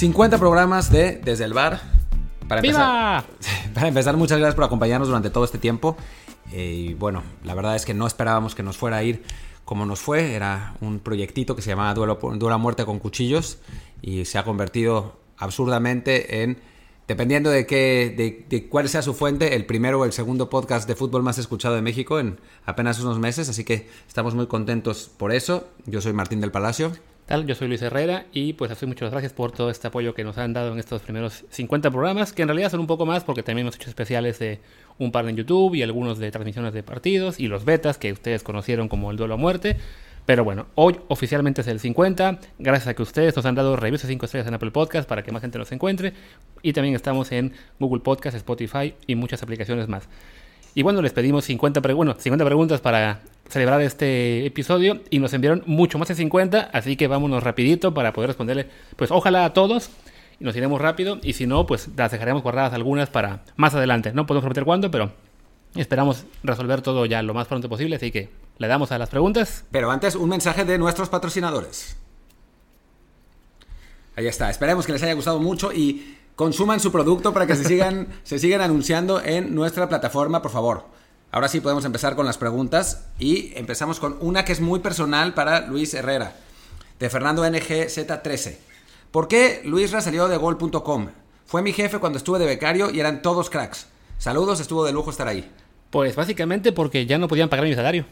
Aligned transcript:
50 0.00 0.38
programas 0.38 0.90
de 0.90 1.20
Desde 1.22 1.44
el 1.44 1.52
Bar. 1.52 1.78
Para 2.48 2.62
empezar, 2.62 3.24
para 3.74 3.88
empezar, 3.88 4.16
muchas 4.16 4.38
gracias 4.38 4.54
por 4.54 4.64
acompañarnos 4.64 5.08
durante 5.08 5.28
todo 5.28 5.44
este 5.44 5.58
tiempo. 5.58 5.94
Eh, 6.52 6.86
y 6.88 6.94
bueno, 6.94 7.22
la 7.44 7.52
verdad 7.52 7.76
es 7.76 7.84
que 7.84 7.92
no 7.92 8.06
esperábamos 8.06 8.54
que 8.54 8.62
nos 8.62 8.78
fuera 8.78 8.96
a 8.96 9.02
ir 9.02 9.22
como 9.66 9.84
nos 9.84 10.00
fue. 10.00 10.32
Era 10.32 10.72
un 10.80 11.00
proyectito 11.00 11.54
que 11.54 11.60
se 11.60 11.68
llamaba 11.68 11.92
Duelo, 11.92 12.18
Dura 12.36 12.56
Muerte 12.56 12.86
con 12.86 12.98
Cuchillos 12.98 13.58
y 14.00 14.24
se 14.24 14.38
ha 14.38 14.42
convertido 14.42 15.20
absurdamente 15.36 16.44
en, 16.44 16.56
dependiendo 17.06 17.50
de, 17.50 17.66
qué, 17.66 18.46
de, 18.48 18.68
cuál 18.70 18.88
sea 18.88 19.02
su 19.02 19.12
fuente, 19.12 19.54
el 19.54 19.66
primero 19.66 20.00
o 20.00 20.06
el 20.06 20.14
segundo 20.14 20.48
podcast 20.48 20.88
de 20.88 20.94
fútbol 20.94 21.22
más 21.22 21.36
escuchado 21.36 21.74
de 21.74 21.82
México 21.82 22.18
en 22.18 22.40
apenas 22.64 23.00
unos 23.00 23.18
meses. 23.18 23.50
Así 23.50 23.64
que 23.64 23.90
estamos 24.08 24.34
muy 24.34 24.46
contentos 24.46 25.10
por 25.14 25.30
eso. 25.30 25.68
Yo 25.84 26.00
soy 26.00 26.14
Martín 26.14 26.40
del 26.40 26.52
Palacio. 26.52 26.90
Yo 27.30 27.54
soy 27.54 27.68
Luis 27.68 27.80
Herrera 27.80 28.26
y 28.32 28.54
pues 28.54 28.72
así 28.72 28.86
muchas 28.86 29.12
gracias 29.12 29.32
por 29.32 29.52
todo 29.52 29.70
este 29.70 29.86
apoyo 29.86 30.14
que 30.14 30.24
nos 30.24 30.36
han 30.36 30.52
dado 30.52 30.72
en 30.72 30.80
estos 30.80 31.00
primeros 31.02 31.44
50 31.50 31.88
programas, 31.92 32.32
que 32.32 32.42
en 32.42 32.48
realidad 32.48 32.72
son 32.72 32.80
un 32.80 32.88
poco 32.88 33.06
más 33.06 33.22
porque 33.22 33.44
también 33.44 33.66
hemos 33.66 33.76
hecho 33.76 33.88
especiales 33.88 34.40
de 34.40 34.58
un 34.98 35.12
par 35.12 35.28
en 35.28 35.36
YouTube 35.36 35.76
y 35.76 35.82
algunos 35.84 36.18
de 36.18 36.28
transmisiones 36.32 36.74
de 36.74 36.82
partidos 36.82 37.38
y 37.38 37.46
los 37.46 37.64
betas 37.64 37.98
que 37.98 38.10
ustedes 38.10 38.42
conocieron 38.42 38.88
como 38.88 39.12
el 39.12 39.16
duelo 39.16 39.34
a 39.34 39.36
muerte. 39.36 39.76
Pero 40.26 40.42
bueno, 40.42 40.66
hoy 40.74 40.98
oficialmente 41.06 41.60
es 41.60 41.68
el 41.68 41.78
50, 41.78 42.40
gracias 42.58 42.88
a 42.88 42.94
que 42.94 43.02
ustedes 43.02 43.36
nos 43.36 43.46
han 43.46 43.54
dado 43.54 43.76
reviews 43.76 44.02
de 44.02 44.08
5 44.08 44.26
estrellas 44.26 44.48
en 44.48 44.54
Apple 44.54 44.72
Podcast 44.72 45.08
para 45.08 45.22
que 45.22 45.30
más 45.30 45.40
gente 45.40 45.56
nos 45.56 45.70
encuentre. 45.70 46.12
Y 46.62 46.72
también 46.72 46.96
estamos 46.96 47.30
en 47.30 47.52
Google 47.78 48.02
Podcast, 48.02 48.36
Spotify 48.36 48.94
y 49.06 49.14
muchas 49.14 49.40
aplicaciones 49.44 49.86
más. 49.86 50.08
Y 50.74 50.82
bueno, 50.82 51.02
les 51.02 51.12
pedimos 51.12 51.44
50, 51.44 51.80
50 51.80 52.44
preguntas 52.44 52.80
para 52.80 53.20
celebrar 53.48 53.80
este 53.80 54.46
episodio 54.46 55.00
y 55.10 55.18
nos 55.18 55.32
enviaron 55.32 55.62
mucho 55.66 55.98
más 55.98 56.08
de 56.08 56.14
50, 56.14 56.70
así 56.72 56.96
que 56.96 57.08
vámonos 57.08 57.42
rapidito 57.42 57.92
para 57.92 58.12
poder 58.12 58.28
responderle, 58.28 58.68
pues 58.96 59.10
ojalá 59.10 59.44
a 59.44 59.52
todos 59.52 59.90
y 60.38 60.44
nos 60.44 60.54
iremos 60.54 60.80
rápido 60.80 61.18
y 61.22 61.32
si 61.32 61.46
no, 61.46 61.66
pues 61.66 61.88
las 61.96 62.12
dejaremos 62.12 62.42
guardadas 62.42 62.72
algunas 62.72 63.10
para 63.10 63.42
más 63.56 63.74
adelante. 63.74 64.12
No 64.12 64.26
podemos 64.26 64.42
prometer 64.42 64.64
cuándo, 64.64 64.90
pero 64.90 65.12
esperamos 65.74 66.24
resolver 66.44 66.82
todo 66.82 67.04
ya 67.06 67.22
lo 67.22 67.34
más 67.34 67.48
pronto 67.48 67.68
posible, 67.68 67.96
así 67.96 68.12
que 68.12 68.30
le 68.58 68.68
damos 68.68 68.92
a 68.92 68.98
las 68.98 69.10
preguntas. 69.10 69.64
Pero 69.72 69.90
antes, 69.90 70.14
un 70.14 70.28
mensaje 70.28 70.64
de 70.64 70.78
nuestros 70.78 71.08
patrocinadores. 71.08 71.96
Ahí 74.14 74.28
está, 74.28 74.50
esperemos 74.50 74.86
que 74.86 74.92
les 74.92 75.02
haya 75.02 75.14
gustado 75.14 75.40
mucho 75.40 75.72
y 75.72 76.18
consuman 76.40 76.80
su 76.80 76.90
producto 76.90 77.34
para 77.34 77.46
que 77.46 77.54
se 77.54 77.64
sigan, 77.64 78.08
se 78.24 78.38
sigan 78.38 78.62
anunciando 78.62 79.22
en 79.22 79.54
nuestra 79.54 79.90
plataforma, 79.90 80.40
por 80.40 80.50
favor. 80.50 80.86
Ahora 81.32 81.48
sí 81.48 81.60
podemos 81.60 81.84
empezar 81.84 82.16
con 82.16 82.24
las 82.24 82.38
preguntas 82.38 83.08
y 83.18 83.52
empezamos 83.56 84.00
con 84.00 84.16
una 84.22 84.42
que 84.42 84.52
es 84.52 84.60
muy 84.62 84.80
personal 84.80 85.34
para 85.34 85.66
Luis 85.66 85.92
Herrera, 85.92 86.34
de 86.98 87.10
Fernando 87.10 87.44
NGZ13. 87.44 88.56
¿Por 89.10 89.28
qué 89.28 89.60
Luis 89.66 89.90
salió 89.90 90.28
de 90.28 90.38
gol.com? 90.38 91.08
Fue 91.44 91.60
mi 91.60 91.74
jefe 91.74 91.98
cuando 91.98 92.16
estuve 92.16 92.38
de 92.38 92.46
becario 92.46 92.90
y 92.90 93.00
eran 93.00 93.20
todos 93.20 93.50
cracks. 93.50 93.88
Saludos, 94.16 94.60
estuvo 94.60 94.86
de 94.86 94.92
lujo 94.92 95.10
estar 95.10 95.28
ahí. 95.28 95.46
Pues 95.90 96.16
básicamente 96.16 96.72
porque 96.72 97.04
ya 97.04 97.18
no 97.18 97.28
podían 97.28 97.50
pagar 97.50 97.66
mi 97.66 97.74
salario. 97.74 98.06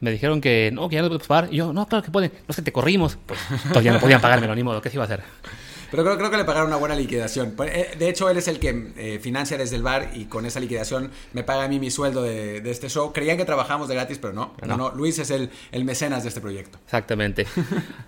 Me 0.00 0.10
dijeron 0.10 0.40
que 0.40 0.70
no, 0.72 0.88
que 0.88 0.94
ya 0.94 1.02
no 1.02 1.08
podían 1.08 1.28
pagar. 1.28 1.52
Y 1.52 1.58
yo, 1.58 1.74
no, 1.74 1.86
claro 1.86 2.02
que 2.02 2.10
pueden. 2.10 2.32
No 2.48 2.54
sé, 2.54 2.62
te 2.62 2.72
corrimos. 2.72 3.18
Pues 3.26 3.38
todavía 3.68 3.92
no 3.92 4.00
podían 4.00 4.22
pagármelo, 4.22 4.54
ni 4.54 4.62
modo. 4.62 4.80
¿Qué 4.80 4.88
se 4.88 4.96
iba 4.96 5.04
a 5.04 5.08
hacer? 5.08 5.22
Pero 5.90 6.04
creo, 6.04 6.18
creo, 6.18 6.30
que 6.30 6.36
le 6.36 6.44
pagaron 6.44 6.68
una 6.68 6.76
buena 6.76 6.94
liquidación. 6.94 7.54
Eh, 7.66 7.94
de 7.98 8.08
hecho, 8.08 8.30
él 8.30 8.36
es 8.36 8.48
el 8.48 8.58
que 8.58 8.92
eh, 8.96 9.18
financia 9.20 9.58
desde 9.58 9.76
el 9.76 9.82
bar 9.82 10.10
y 10.14 10.26
con 10.26 10.46
esa 10.46 10.60
liquidación 10.60 11.10
me 11.32 11.42
paga 11.42 11.64
a 11.64 11.68
mí 11.68 11.78
mi 11.78 11.90
sueldo 11.90 12.22
de, 12.22 12.58
este 12.70 12.88
show. 12.88 13.12
Creían 13.12 13.36
que 13.36 13.44
trabajamos 13.44 13.88
de 13.88 13.94
gratis, 13.94 14.18
pero 14.18 14.32
no. 14.32 14.54
No, 14.66 14.76
no. 14.76 14.90
Luis 14.90 15.18
es 15.18 15.30
el, 15.30 15.50
el 15.72 15.84
mecenas 15.84 16.22
de 16.22 16.28
este 16.28 16.40
proyecto. 16.40 16.78
Exactamente. 16.84 17.46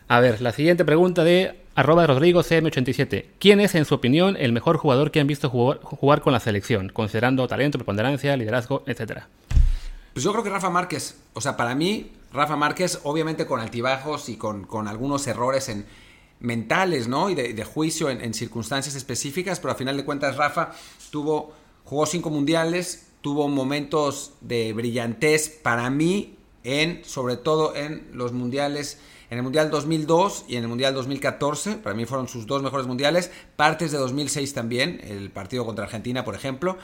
A 0.08 0.20
ver, 0.20 0.40
la 0.40 0.52
siguiente 0.52 0.84
pregunta 0.84 1.24
de 1.24 1.60
arroba 1.74 2.06
Rodrigo 2.06 2.42
CM87. 2.42 3.26
¿Quién 3.38 3.60
es, 3.60 3.74
en 3.74 3.84
su 3.84 3.94
opinión, 3.94 4.36
el 4.38 4.52
mejor 4.52 4.76
jugador 4.76 5.10
que 5.10 5.20
han 5.20 5.26
visto 5.26 5.50
jugar, 5.50 5.80
jugar 5.82 6.20
con 6.20 6.32
la 6.32 6.40
selección, 6.40 6.88
considerando 6.88 7.46
talento, 7.48 7.78
preponderancia, 7.78 8.36
liderazgo, 8.36 8.84
etcétera? 8.86 9.28
Pues 10.12 10.24
yo 10.24 10.32
creo 10.32 10.44
que 10.44 10.50
Rafa 10.50 10.70
Márquez. 10.70 11.16
O 11.32 11.40
sea, 11.40 11.56
para 11.56 11.74
mí, 11.74 12.12
Rafa 12.32 12.56
Márquez, 12.56 13.00
obviamente 13.04 13.46
con 13.46 13.60
altibajos 13.60 14.28
y 14.28 14.36
con, 14.36 14.64
con 14.64 14.88
algunos 14.88 15.26
errores 15.26 15.68
en, 15.68 15.86
mentales, 16.42 17.08
¿no? 17.08 17.30
Y 17.30 17.34
de, 17.34 17.64
juicio 17.64 18.10
en, 18.10 18.34
circunstancias 18.34 18.94
específicas, 18.94 19.60
pero 19.60 19.72
a 19.72 19.76
final 19.76 19.96
de 19.96 20.04
cuentas 20.04 20.36
Rafa 20.36 20.72
tuvo, 21.10 21.52
jugó 21.84 22.04
cinco 22.04 22.30
mundiales, 22.30 23.06
tuvo 23.20 23.48
momentos 23.48 24.32
de 24.40 24.72
brillantez 24.72 25.48
para 25.48 25.88
mí 25.88 26.36
en, 26.64 27.04
sobre 27.04 27.36
todo 27.36 27.74
en 27.74 28.08
los 28.12 28.32
mundiales, 28.32 28.98
en 29.30 29.38
el 29.38 29.44
Mundial 29.44 29.70
2002 29.70 30.44
y 30.48 30.56
en 30.56 30.64
el 30.64 30.68
Mundial 30.68 30.94
2014, 30.94 31.76
para 31.76 31.94
mí 31.94 32.04
fueron 32.04 32.28
sus 32.28 32.46
dos 32.46 32.62
mejores 32.62 32.86
mundiales, 32.86 33.30
partes 33.56 33.92
de 33.92 33.98
2006 33.98 34.52
también, 34.52 35.00
el 35.04 35.30
partido 35.30 35.64
contra 35.64 35.84
Argentina, 35.84 36.24
por 36.24 36.34
ejemplo, 36.34 36.76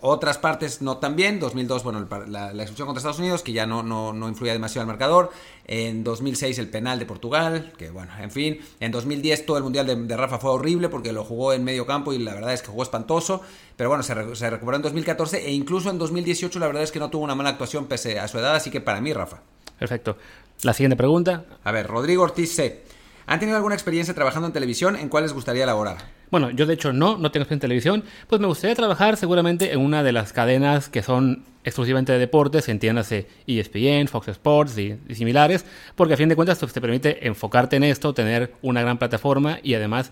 otras 0.00 0.38
partes 0.38 0.82
no 0.82 0.98
tan 0.98 1.16
bien. 1.16 1.40
2002, 1.40 1.82
bueno, 1.82 2.06
la, 2.28 2.52
la, 2.52 2.62
expulsión 2.62 2.86
contra 2.86 3.00
Estados 3.00 3.18
Unidos, 3.18 3.42
que 3.42 3.52
ya 3.52 3.66
no, 3.66 3.82
no, 3.82 4.12
no 4.12 4.28
influía 4.28 4.52
demasiado 4.52 4.82
al 4.82 4.86
marcador. 4.86 5.30
En 5.66 6.02
2006 6.04 6.58
el 6.58 6.68
penal 6.68 6.98
de 6.98 7.06
Portugal, 7.06 7.72
que 7.76 7.90
bueno, 7.90 8.12
en 8.18 8.30
fin. 8.30 8.60
En 8.80 8.92
2010 8.92 9.46
todo 9.46 9.56
el 9.56 9.62
Mundial 9.62 10.06
de, 10.06 10.16
Rafa 10.16 10.38
fue 10.38 10.50
horrible 10.50 10.88
porque 10.88 11.12
lo 11.12 11.24
jugó 11.24 11.52
en 11.52 11.64
medio 11.64 11.86
campo 11.86 12.12
y 12.12 12.18
la 12.18 12.34
verdad 12.34 12.52
es 12.52 12.62
que 12.62 12.68
jugó 12.68 12.82
espantoso. 12.82 13.42
Pero 13.76 13.88
bueno, 13.88 14.02
se, 14.02 14.34
se, 14.34 14.50
recuperó 14.50 14.76
en 14.76 14.82
2014 14.82 15.46
e 15.46 15.52
incluso 15.52 15.90
en 15.90 15.98
2018 15.98 16.58
la 16.58 16.66
verdad 16.66 16.82
es 16.82 16.92
que 16.92 16.98
no 16.98 17.10
tuvo 17.10 17.24
una 17.24 17.34
mala 17.34 17.50
actuación 17.50 17.86
pese 17.86 18.18
a 18.18 18.28
su 18.28 18.38
edad. 18.38 18.54
Así 18.54 18.70
que 18.70 18.80
para 18.80 19.00
mí, 19.00 19.12
Rafa. 19.12 19.42
Perfecto. 19.78 20.16
La 20.62 20.74
siguiente 20.74 20.96
pregunta. 20.96 21.44
A 21.64 21.72
ver, 21.72 21.86
Rodrigo 21.86 22.22
Ortiz 22.22 22.54
C. 22.54 22.82
¿Han 23.30 23.38
tenido 23.38 23.56
alguna 23.56 23.76
experiencia 23.76 24.12
trabajando 24.12 24.48
en 24.48 24.52
televisión? 24.52 24.96
¿En 24.96 25.08
cuál 25.08 25.22
les 25.22 25.32
gustaría 25.32 25.62
elaborar? 25.62 25.98
Bueno, 26.32 26.50
yo 26.50 26.66
de 26.66 26.74
hecho 26.74 26.92
no, 26.92 27.16
no 27.16 27.30
tengo 27.30 27.44
experiencia 27.44 27.54
en 27.54 27.60
televisión. 27.60 28.04
Pues 28.26 28.40
me 28.40 28.48
gustaría 28.48 28.74
trabajar 28.74 29.16
seguramente 29.16 29.72
en 29.72 29.78
una 29.78 30.02
de 30.02 30.10
las 30.10 30.32
cadenas 30.32 30.88
que 30.88 31.00
son 31.00 31.44
exclusivamente 31.62 32.10
de 32.10 32.18
deportes, 32.18 32.68
entiéndase 32.68 33.28
ESPN, 33.46 34.08
Fox 34.08 34.26
Sports 34.26 34.76
y, 34.78 34.98
similares, 35.14 35.64
porque 35.94 36.14
a 36.14 36.16
fin 36.16 36.28
de 36.28 36.34
cuentas 36.34 36.60
esto 36.60 36.66
te 36.66 36.80
permite 36.80 37.24
enfocarte 37.24 37.76
en 37.76 37.84
esto, 37.84 38.12
tener 38.12 38.52
una 38.62 38.82
gran 38.82 38.98
plataforma 38.98 39.60
y 39.62 39.74
además 39.74 40.10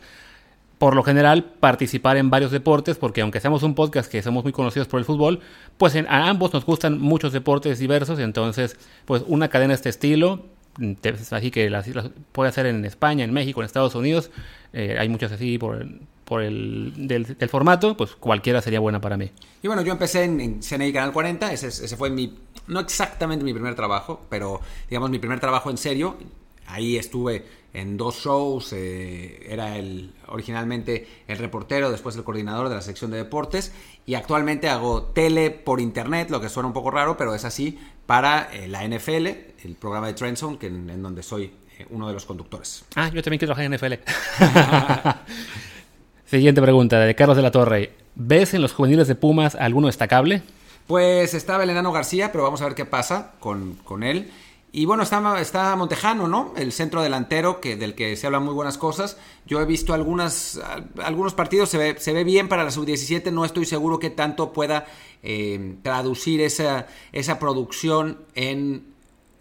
por 0.78 0.94
lo 0.94 1.02
general 1.02 1.42
participar 1.42 2.18
en 2.18 2.30
varios 2.30 2.52
deportes, 2.52 2.98
porque 2.98 3.22
aunque 3.22 3.40
seamos 3.40 3.64
un 3.64 3.74
podcast 3.74 4.08
que 4.08 4.22
somos 4.22 4.44
muy 4.44 4.52
conocidos 4.52 4.86
por 4.86 5.00
el 5.00 5.04
fútbol, 5.04 5.40
pues 5.76 5.96
a 5.96 6.28
ambos 6.28 6.54
nos 6.54 6.64
gustan 6.64 7.00
muchos 7.00 7.32
deportes 7.32 7.80
diversos, 7.80 8.20
entonces 8.20 8.76
pues 9.06 9.24
una 9.26 9.48
cadena 9.48 9.70
de 9.70 9.74
este 9.74 9.88
estilo 9.88 10.44
así 11.30 11.50
que 11.50 11.70
las, 11.70 11.88
puede 12.32 12.48
hacer 12.48 12.66
en 12.66 12.84
España, 12.84 13.24
en 13.24 13.32
México, 13.32 13.60
en 13.60 13.66
Estados 13.66 13.94
Unidos. 13.94 14.30
Eh, 14.72 14.96
hay 14.98 15.08
muchas 15.08 15.32
así 15.32 15.58
por, 15.58 15.86
por 16.24 16.42
el 16.42 16.92
del, 17.08 17.26
formato, 17.48 17.96
pues 17.96 18.14
cualquiera 18.14 18.60
sería 18.60 18.80
buena 18.80 19.00
para 19.00 19.16
mí. 19.16 19.30
Y 19.62 19.66
bueno, 19.66 19.82
yo 19.82 19.92
empecé 19.92 20.24
en, 20.24 20.60
CNI 20.60 20.92
Canal 20.92 21.12
40, 21.12 21.52
ese, 21.52 21.68
ese, 21.68 21.96
fue 21.96 22.10
mi, 22.10 22.38
no 22.66 22.80
exactamente 22.80 23.44
mi 23.44 23.54
primer 23.54 23.74
trabajo, 23.74 24.20
pero 24.28 24.60
digamos 24.90 25.10
mi 25.10 25.18
primer 25.18 25.40
trabajo 25.40 25.70
en 25.70 25.78
serio. 25.78 26.16
Ahí 26.66 26.98
estuve 26.98 27.46
en 27.72 27.96
dos 27.96 28.16
shows, 28.16 28.72
eh, 28.72 29.46
era 29.48 29.76
el, 29.76 30.12
originalmente 30.26 31.06
el 31.26 31.38
reportero, 31.38 31.90
después 31.90 32.16
el 32.16 32.24
coordinador 32.24 32.68
de 32.68 32.74
la 32.74 32.82
sección 32.82 33.10
de 33.10 33.18
deportes 33.18 33.72
y 34.06 34.14
actualmente 34.14 34.68
hago 34.68 35.02
tele 35.02 35.50
por 35.50 35.80
internet, 35.80 36.30
lo 36.30 36.40
que 36.40 36.48
suena 36.48 36.66
un 36.66 36.72
poco 36.72 36.90
raro, 36.90 37.16
pero 37.16 37.34
es 37.34 37.44
así, 37.44 37.78
para 38.06 38.50
eh, 38.52 38.68
la 38.68 38.86
NFL, 38.86 39.47
el 39.64 39.74
programa 39.74 40.06
de 40.06 40.14
Trendzone, 40.14 40.58
que 40.58 40.66
en, 40.66 41.02
donde 41.02 41.22
soy 41.22 41.52
eh, 41.78 41.86
uno 41.90 42.08
de 42.08 42.14
los 42.14 42.24
conductores. 42.24 42.84
Ah, 42.94 43.10
yo 43.12 43.22
también 43.22 43.38
quiero 43.38 43.54
trabajar 43.54 43.64
en 43.64 43.74
NFL. 43.74 43.94
Siguiente 46.26 46.60
pregunta, 46.60 47.00
de 47.00 47.14
Carlos 47.14 47.36
de 47.36 47.42
la 47.42 47.50
Torre. 47.50 47.92
¿Ves 48.14 48.54
en 48.54 48.62
los 48.62 48.72
juveniles 48.72 49.08
de 49.08 49.14
Pumas 49.14 49.54
alguno 49.54 49.86
destacable? 49.86 50.42
Pues 50.86 51.34
estaba 51.34 51.64
el 51.64 51.70
enano 51.70 51.92
García, 51.92 52.32
pero 52.32 52.44
vamos 52.44 52.60
a 52.62 52.64
ver 52.64 52.74
qué 52.74 52.84
pasa 52.84 53.32
con, 53.40 53.74
con 53.84 54.02
él. 54.02 54.30
Y 54.70 54.84
bueno, 54.84 55.02
está, 55.02 55.40
está 55.40 55.74
Montejano, 55.76 56.28
¿no? 56.28 56.52
El 56.56 56.72
centro 56.72 57.02
delantero, 57.02 57.60
que, 57.60 57.76
del 57.76 57.94
que 57.94 58.16
se 58.16 58.26
hablan 58.26 58.44
muy 58.44 58.52
buenas 58.52 58.76
cosas. 58.76 59.16
Yo 59.46 59.60
he 59.62 59.64
visto 59.64 59.94
algunas, 59.94 60.60
algunos 61.02 61.32
partidos, 61.32 61.70
se 61.70 61.78
ve, 61.78 61.96
se 61.98 62.12
ve 62.12 62.22
bien 62.22 62.48
para 62.48 62.64
la 62.64 62.70
sub-17, 62.70 63.32
no 63.32 63.46
estoy 63.46 63.64
seguro 63.64 63.98
que 63.98 64.10
tanto 64.10 64.52
pueda 64.52 64.86
eh, 65.22 65.76
traducir 65.82 66.42
esa, 66.42 66.86
esa 67.12 67.38
producción 67.38 68.18
en 68.34 68.97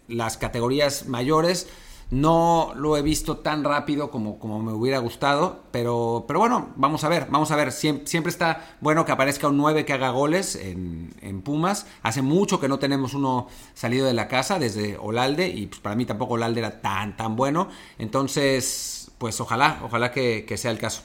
las 0.08 0.36
categorías 0.36 1.06
mayores. 1.06 1.68
No 2.10 2.72
lo 2.74 2.96
he 2.96 3.02
visto 3.02 3.36
tan 3.38 3.64
rápido 3.64 4.10
como, 4.10 4.38
como 4.38 4.62
me 4.62 4.72
hubiera 4.72 4.98
gustado, 4.98 5.64
pero, 5.70 6.24
pero 6.26 6.40
bueno, 6.40 6.70
vamos 6.76 7.04
a 7.04 7.10
ver, 7.10 7.26
vamos 7.30 7.50
a 7.50 7.56
ver. 7.56 7.70
Siempre, 7.70 8.30
está 8.30 8.76
bueno 8.80 9.04
que 9.04 9.12
aparezca 9.12 9.48
un 9.48 9.58
9 9.58 9.84
que 9.84 9.92
haga 9.92 10.08
goles 10.08 10.56
en, 10.56 11.14
en, 11.20 11.42
Pumas. 11.42 11.86
Hace 12.02 12.22
mucho 12.22 12.60
que 12.60 12.68
no 12.68 12.78
tenemos 12.78 13.12
uno 13.12 13.48
salido 13.74 14.06
de 14.06 14.14
la 14.14 14.26
casa 14.26 14.58
desde 14.58 14.96
Olalde 14.96 15.48
y 15.48 15.66
pues 15.66 15.82
para 15.82 15.96
mí 15.96 16.06
tampoco 16.06 16.34
Olalde 16.34 16.60
era 16.60 16.80
tan, 16.80 17.14
tan 17.14 17.36
bueno. 17.36 17.68
Entonces, 17.98 19.10
pues 19.18 19.38
ojalá, 19.42 19.80
ojalá 19.82 20.10
que, 20.10 20.46
que 20.48 20.56
sea 20.56 20.70
el 20.70 20.78
caso. 20.78 21.02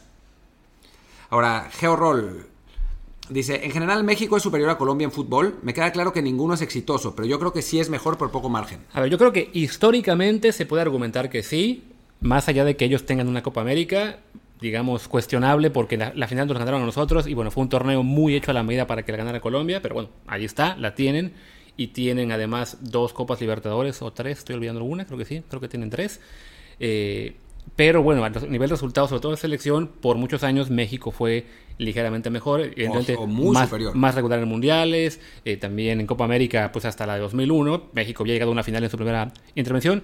Ahora, 1.30 1.68
Georoll, 1.70 2.48
Dice, 3.30 3.64
en 3.64 3.72
general 3.72 4.04
México 4.04 4.36
es 4.36 4.44
superior 4.44 4.70
a 4.70 4.78
Colombia 4.78 5.06
en 5.06 5.12
fútbol. 5.12 5.58
Me 5.62 5.74
queda 5.74 5.92
claro 5.92 6.12
que 6.12 6.22
ninguno 6.22 6.54
es 6.54 6.62
exitoso, 6.62 7.16
pero 7.16 7.28
yo 7.28 7.40
creo 7.40 7.54
que 7.54 7.62
sí 7.62 7.80
es 7.80 7.90
mejor 7.90 8.18
por 8.18 8.32
poco 8.32 8.50
margen. 8.50 8.80
A 8.94 9.02
ver, 9.02 9.10
yo 9.10 9.18
creo 9.18 9.32
que 9.32 9.50
históricamente 9.54 10.52
se 10.52 10.66
puede 10.66 10.82
argumentar 10.82 11.30
que 11.30 11.42
sí, 11.42 11.84
más 12.20 12.50
allá 12.50 12.66
de 12.66 12.76
que 12.76 12.86
ellos 12.86 13.06
tengan 13.06 13.30
una 13.30 13.42
Copa 13.42 13.62
América, 13.62 14.20
digamos, 14.60 15.08
cuestionable 15.08 15.70
porque 15.70 15.98
la, 15.98 16.28
final 16.28 16.48
nos 16.48 16.58
ganaron 16.58 16.82
a 16.82 16.86
nosotros 16.86 17.28
y 17.28 17.34
bueno, 17.34 17.52
fue 17.52 17.64
un 17.64 17.70
torneo 17.70 18.04
muy 18.04 18.36
hecho 18.36 18.52
a 18.52 18.54
la 18.54 18.64
medida 18.64 18.88
para 18.88 19.04
que 19.04 19.12
la 19.12 19.18
ganara 19.18 19.40
Colombia, 19.40 19.82
pero 19.82 19.96
bueno, 19.96 20.10
ahí 20.28 20.46
está, 20.46 20.76
la 20.78 20.96
tienen 20.96 21.34
y 21.76 21.88
tienen 21.88 22.32
además 22.32 22.78
dos 22.82 23.14
Copas 23.14 23.42
Libertadores 23.42 24.02
o 24.02 24.12
tres, 24.12 24.40
estoy 24.40 24.56
olvidando 24.56 24.84
una, 24.84 25.06
creo 25.06 25.18
que 25.18 25.26
sí, 25.26 25.44
creo 25.48 25.62
que 25.62 25.68
tienen 25.68 25.90
tres. 25.90 26.20
Eh, 26.80 27.36
pero 27.76 28.04
bueno, 28.04 28.24
a 28.24 28.30
nivel 28.30 28.70
de 28.70 28.76
resultados, 28.76 29.10
sobre 29.10 29.22
todo 29.22 29.32
de 29.32 29.38
selección, 29.38 29.88
por 29.88 30.18
muchos 30.18 30.44
años 30.44 30.70
México 30.70 31.12
fue 31.12 31.46
ligeramente 31.78 32.30
mejor, 32.30 32.62
evidentemente 32.62 33.16
o, 33.16 33.26
muy 33.26 33.54
más, 33.54 33.70
superior. 33.70 33.96
más 33.96 34.14
regular 34.16 34.40
en 34.40 34.48
mundiales, 34.48 35.20
eh, 35.44 35.58
también 35.58 36.00
en 36.00 36.06
Copa 36.06 36.26
América, 36.26 36.72
pues 36.72 36.86
hasta 36.86 37.08
la 37.08 37.16
de 37.16 37.22
2001, 37.22 37.90
México 37.94 38.24
había 38.24 38.34
llegado 38.34 38.52
a 38.52 38.54
una 38.54 38.64
final 38.64 38.84
en 38.84 38.90
su 38.90 38.98
primera 38.98 39.32
intervención. 39.56 40.04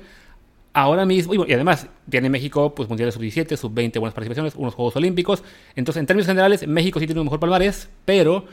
Ahora 0.73 1.05
mismo, 1.05 1.33
y 1.33 1.53
además 1.53 1.87
tiene 2.09 2.29
México 2.29 2.73
pues 2.75 2.89
mundiales 2.89 3.15
sub-17, 3.15 3.57
sub-20, 3.57 3.99
buenas 3.99 4.13
participaciones, 4.13 4.55
unos 4.55 4.75
Juegos 4.75 4.95
Olímpicos. 4.95 5.43
Entonces, 5.75 5.99
en 5.99 6.05
términos 6.05 6.27
generales, 6.27 6.67
México 6.67 6.99
sí 6.99 7.05
tiene 7.05 7.21
un 7.21 7.25
mejor 7.25 7.39
palmarés, 7.39 7.89
pero 8.05 8.45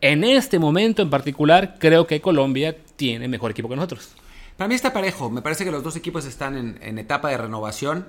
en 0.00 0.24
este 0.24 0.58
momento 0.58 1.02
en 1.02 1.10
particular, 1.10 1.76
creo 1.78 2.06
que 2.06 2.20
Colombia 2.20 2.76
tiene 2.96 3.28
mejor 3.28 3.52
equipo 3.52 3.68
que 3.68 3.76
nosotros. 3.76 4.14
Para 4.56 4.68
mí 4.68 4.74
está 4.74 4.92
parejo. 4.92 5.30
Me 5.30 5.42
parece 5.42 5.64
que 5.64 5.70
los 5.70 5.82
dos 5.82 5.96
equipos 5.96 6.26
están 6.26 6.56
en, 6.56 6.78
en 6.82 6.98
etapa 6.98 7.30
de 7.30 7.38
renovación. 7.38 8.06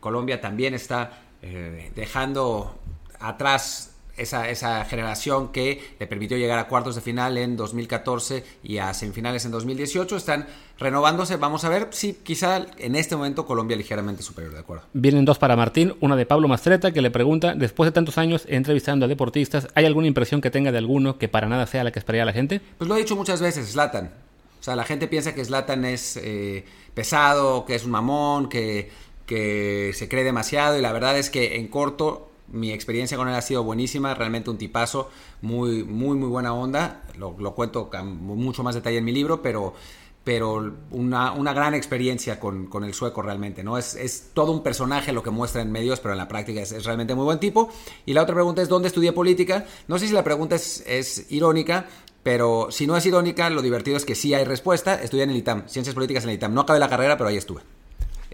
Colombia 0.00 0.40
también 0.40 0.74
está 0.74 1.22
eh, 1.42 1.90
dejando 1.94 2.78
atrás 3.20 3.94
esa, 4.16 4.48
esa, 4.48 4.84
generación 4.84 5.48
que 5.48 5.96
le 5.98 6.06
permitió 6.06 6.36
llegar 6.36 6.58
a 6.58 6.68
cuartos 6.68 6.94
de 6.94 7.00
final 7.00 7.36
en 7.36 7.56
2014 7.56 8.44
y 8.62 8.78
a 8.78 8.94
semifinales 8.94 9.44
en 9.44 9.50
2018. 9.50 10.16
Están 10.16 10.46
renovándose. 10.78 11.36
Vamos 11.36 11.64
a 11.64 11.68
ver 11.68 11.88
si 11.90 12.14
quizá 12.14 12.64
en 12.78 12.94
este 12.94 13.16
momento 13.16 13.44
Colombia 13.44 13.76
ligeramente 13.76 14.22
superior, 14.22 14.54
¿de 14.54 14.60
acuerdo? 14.60 14.84
Vienen 14.92 15.24
dos 15.24 15.38
para 15.38 15.56
Martín. 15.56 15.94
Una 16.00 16.16
de 16.16 16.26
Pablo 16.26 16.48
Mastreta 16.48 16.92
que 16.92 17.02
le 17.02 17.10
pregunta, 17.10 17.54
después 17.54 17.88
de 17.88 17.92
tantos 17.92 18.18
años 18.18 18.44
entrevistando 18.48 19.06
a 19.06 19.08
deportistas, 19.08 19.68
¿hay 19.74 19.84
alguna 19.84 20.06
impresión 20.06 20.40
que 20.40 20.50
tenga 20.50 20.70
de 20.70 20.78
alguno 20.78 21.18
que 21.18 21.28
para 21.28 21.48
nada 21.48 21.66
sea 21.66 21.84
la 21.84 21.90
que 21.90 21.98
esperaría 21.98 22.24
la 22.24 22.32
gente? 22.32 22.60
Pues 22.78 22.88
lo 22.88 22.96
he 22.96 23.00
dicho 23.00 23.16
muchas 23.16 23.40
veces, 23.40 23.68
Slatan. 23.68 24.12
O 24.60 24.64
sea, 24.64 24.76
la 24.76 24.84
gente 24.84 25.08
piensa 25.08 25.34
que 25.34 25.44
Slatan 25.44 25.84
es 25.84 26.16
eh, 26.16 26.64
pesado, 26.94 27.66
que 27.66 27.74
es 27.74 27.84
un 27.84 27.90
mamón, 27.90 28.48
que, 28.48 28.90
que 29.26 29.92
se 29.94 30.08
cree 30.08 30.24
demasiado 30.24 30.78
y 30.78 30.82
la 30.82 30.92
verdad 30.92 31.18
es 31.18 31.30
que 31.30 31.56
en 31.56 31.68
corto 31.68 32.30
mi 32.48 32.72
experiencia 32.72 33.16
con 33.16 33.28
él 33.28 33.34
ha 33.34 33.42
sido 33.42 33.64
buenísima, 33.64 34.14
realmente 34.14 34.50
un 34.50 34.58
tipazo, 34.58 35.10
muy, 35.42 35.82
muy, 35.84 36.16
muy 36.16 36.28
buena 36.28 36.54
onda. 36.54 37.02
Lo, 37.16 37.34
cuento 37.54 37.90
con 37.90 38.22
mucho 38.22 38.62
más 38.62 38.74
detalle 38.74 38.98
en 38.98 39.04
mi 39.04 39.12
libro, 39.12 39.42
pero, 39.42 39.74
pero 40.22 40.72
una, 40.90 41.32
una 41.32 41.52
gran 41.52 41.74
experiencia 41.74 42.38
con, 42.38 42.66
con, 42.66 42.84
el 42.84 42.94
sueco 42.94 43.22
realmente, 43.22 43.64
¿no? 43.64 43.78
Es, 43.78 43.94
es, 43.94 44.30
todo 44.34 44.52
un 44.52 44.62
personaje 44.62 45.12
lo 45.12 45.22
que 45.22 45.30
muestra 45.30 45.62
en 45.62 45.72
medios, 45.72 46.00
pero 46.00 46.12
en 46.12 46.18
la 46.18 46.28
práctica 46.28 46.60
es, 46.60 46.72
es, 46.72 46.84
realmente 46.84 47.14
muy 47.14 47.24
buen 47.24 47.40
tipo. 47.40 47.70
Y 48.04 48.12
la 48.12 48.22
otra 48.22 48.34
pregunta 48.34 48.62
es, 48.62 48.68
¿dónde 48.68 48.88
estudié 48.88 49.12
política? 49.12 49.66
No 49.88 49.98
sé 49.98 50.06
si 50.06 50.12
la 50.12 50.24
pregunta 50.24 50.56
es, 50.56 50.84
es 50.86 51.30
irónica, 51.30 51.86
pero 52.22 52.68
si 52.70 52.86
no 52.86 52.96
es 52.96 53.04
irónica, 53.06 53.50
lo 53.50 53.62
divertido 53.62 53.96
es 53.96 54.04
que 54.04 54.14
sí 54.14 54.34
hay 54.34 54.44
respuesta. 54.44 54.94
Estudié 55.02 55.24
en 55.24 55.30
el 55.30 55.36
ITAM, 55.36 55.68
Ciencias 55.68 55.94
Políticas 55.94 56.24
en 56.24 56.30
el 56.30 56.36
ITAM. 56.36 56.54
No 56.54 56.62
acabé 56.62 56.78
la 56.78 56.88
carrera, 56.88 57.16
pero 57.16 57.28
ahí 57.28 57.36
estuve. 57.36 57.62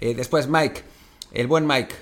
Eh, 0.00 0.14
después, 0.14 0.48
Mike, 0.48 0.82
el 1.32 1.46
buen 1.46 1.66
Mike. 1.66 1.94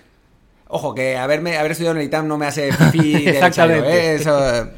Ojo, 0.69 0.95
que 0.95 1.17
haberme, 1.17 1.56
haber 1.56 1.73
estudiado 1.73 1.97
en 1.97 2.03
el 2.03 2.09
ITAM 2.09 2.29
no 2.29 2.39
me 2.39 2.47
hace 2.47 2.71
pipí 2.73 3.17
Exactamente. 3.29 3.89
¿eh? 3.89 4.15
Eso, 4.15 4.69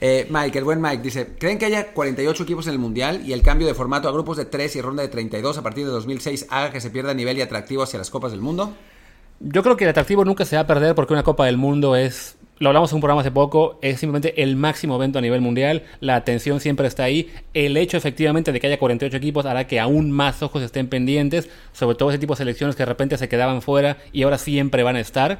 eh, 0.00 0.26
Mike, 0.30 0.58
el 0.58 0.64
buen 0.64 0.80
Mike, 0.80 1.02
dice, 1.02 1.34
¿creen 1.38 1.58
que 1.58 1.66
haya 1.66 1.92
48 1.92 2.42
equipos 2.44 2.66
en 2.66 2.72
el 2.72 2.78
Mundial 2.78 3.22
y 3.26 3.32
el 3.32 3.42
cambio 3.42 3.66
de 3.66 3.74
formato 3.74 4.08
a 4.08 4.12
grupos 4.12 4.36
de 4.36 4.44
3 4.44 4.76
y 4.76 4.80
ronda 4.80 5.02
de 5.02 5.08
32 5.08 5.58
a 5.58 5.62
partir 5.62 5.84
de 5.84 5.90
2006 5.90 6.46
haga 6.50 6.70
que 6.70 6.80
se 6.80 6.90
pierda 6.90 7.14
nivel 7.14 7.36
y 7.36 7.42
atractivo 7.42 7.82
hacia 7.82 7.98
las 7.98 8.08
Copas 8.08 8.30
del 8.30 8.40
Mundo? 8.40 8.74
Yo 9.40 9.62
creo 9.62 9.76
que 9.76 9.84
el 9.84 9.90
atractivo 9.90 10.24
nunca 10.24 10.44
se 10.44 10.56
va 10.56 10.62
a 10.62 10.66
perder 10.66 10.94
porque 10.94 11.12
una 11.12 11.24
Copa 11.24 11.46
del 11.46 11.56
Mundo 11.56 11.96
es 11.96 12.37
lo 12.58 12.68
hablamos 12.68 12.90
en 12.90 12.96
un 12.96 13.00
programa 13.00 13.20
hace 13.20 13.30
poco, 13.30 13.78
es 13.82 14.00
simplemente 14.00 14.42
el 14.42 14.56
máximo 14.56 14.96
evento 14.96 15.18
a 15.18 15.22
nivel 15.22 15.40
mundial, 15.40 15.84
la 16.00 16.16
atención 16.16 16.60
siempre 16.60 16.86
está 16.86 17.04
ahí, 17.04 17.30
el 17.54 17.76
hecho 17.76 17.96
efectivamente 17.96 18.52
de 18.52 18.60
que 18.60 18.66
haya 18.66 18.78
48 18.78 19.16
equipos 19.16 19.46
hará 19.46 19.66
que 19.66 19.78
aún 19.78 20.10
más 20.10 20.42
ojos 20.42 20.62
estén 20.62 20.88
pendientes, 20.88 21.48
sobre 21.72 21.96
todo 21.96 22.10
ese 22.10 22.18
tipo 22.18 22.34
de 22.34 22.38
selecciones 22.38 22.74
que 22.74 22.82
de 22.82 22.86
repente 22.86 23.16
se 23.16 23.28
quedaban 23.28 23.62
fuera 23.62 23.98
y 24.12 24.22
ahora 24.22 24.38
siempre 24.38 24.82
van 24.82 24.96
a 24.96 25.00
estar, 25.00 25.38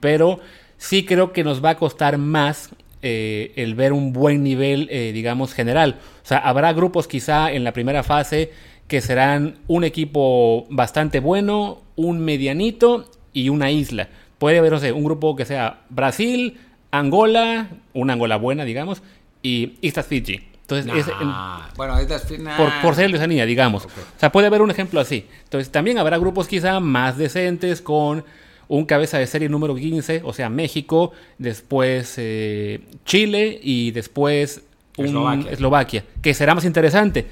pero 0.00 0.40
sí 0.76 1.04
creo 1.04 1.32
que 1.32 1.44
nos 1.44 1.64
va 1.64 1.70
a 1.70 1.76
costar 1.76 2.18
más 2.18 2.70
eh, 3.02 3.52
el 3.56 3.74
ver 3.74 3.92
un 3.92 4.12
buen 4.12 4.42
nivel, 4.42 4.88
eh, 4.90 5.12
digamos, 5.12 5.52
general. 5.52 5.96
O 6.22 6.26
sea, 6.26 6.38
habrá 6.38 6.72
grupos 6.72 7.06
quizá 7.06 7.52
en 7.52 7.64
la 7.64 7.72
primera 7.72 8.02
fase 8.02 8.50
que 8.88 9.00
serán 9.00 9.56
un 9.66 9.84
equipo 9.84 10.66
bastante 10.70 11.20
bueno, 11.20 11.82
un 11.96 12.20
medianito 12.20 13.10
y 13.32 13.48
una 13.48 13.70
isla 13.70 14.08
puede 14.44 14.58
haber, 14.58 14.72
no 14.72 14.78
sé, 14.78 14.92
un 14.92 15.04
grupo 15.04 15.34
que 15.36 15.46
sea 15.46 15.78
Brasil, 15.88 16.58
Angola, 16.90 17.68
una 17.94 18.12
Angola 18.12 18.36
buena, 18.36 18.66
digamos, 18.66 19.00
y 19.42 19.76
Islas 19.80 20.06
Fiji. 20.06 20.38
Entonces, 20.60 20.84
nah. 20.84 20.98
es, 20.98 21.08
en, 21.08 21.76
bueno, 21.78 21.98
Islas 21.98 22.26
Fiji, 22.28 22.42
nah. 22.42 22.58
por, 22.58 22.70
por, 22.82 22.94
ser 22.94 23.08
lejanía, 23.08 23.46
digamos. 23.46 23.86
Okay. 23.86 24.02
O 24.02 24.20
sea, 24.20 24.30
puede 24.30 24.48
haber 24.48 24.60
un 24.60 24.70
ejemplo 24.70 25.00
así. 25.00 25.26
Entonces, 25.44 25.72
también 25.72 25.96
habrá 25.96 26.18
grupos 26.18 26.46
quizá 26.46 26.78
más 26.78 27.16
decentes 27.16 27.80
con 27.80 28.22
un 28.68 28.84
cabeza 28.84 29.16
de 29.16 29.26
serie 29.26 29.48
número 29.48 29.74
15, 29.74 30.20
o 30.22 30.34
sea, 30.34 30.50
México, 30.50 31.12
después 31.38 32.12
eh, 32.18 32.80
Chile 33.06 33.58
y 33.62 33.92
después 33.92 34.60
un 34.98 35.06
Eslovaquia. 35.06 35.50
Eslovaquia, 35.52 36.04
que 36.20 36.34
será 36.34 36.54
más 36.54 36.66
interesante. 36.66 37.24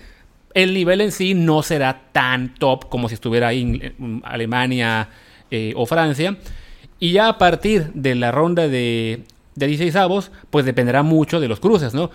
El 0.55 0.73
nivel 0.73 1.03
en 1.03 1.13
sí 1.13 1.35
no 1.35 1.63
será 1.63 2.05
tan 2.13 2.55
top 2.55 2.89
como 2.89 3.11
si 3.11 3.17
estuviera 3.17 3.49
ahí 3.49 3.93
Alemania 4.25 5.11
eh, 5.51 5.75
o 5.77 5.85
Francia. 5.85 6.39
Y 7.03 7.11
ya 7.11 7.27
a 7.27 7.37
partir 7.37 7.91
de 7.95 8.15
la 8.15 8.31
ronda 8.31 8.69
de, 8.69 9.25
de 9.57 9.67
16 9.67 9.97
avos, 9.97 10.31
pues 10.51 10.65
dependerá 10.65 11.03
mucho 11.03 11.41
de 11.41 11.49
los 11.49 11.59
cruces, 11.59 11.95
¿no? 11.95 12.13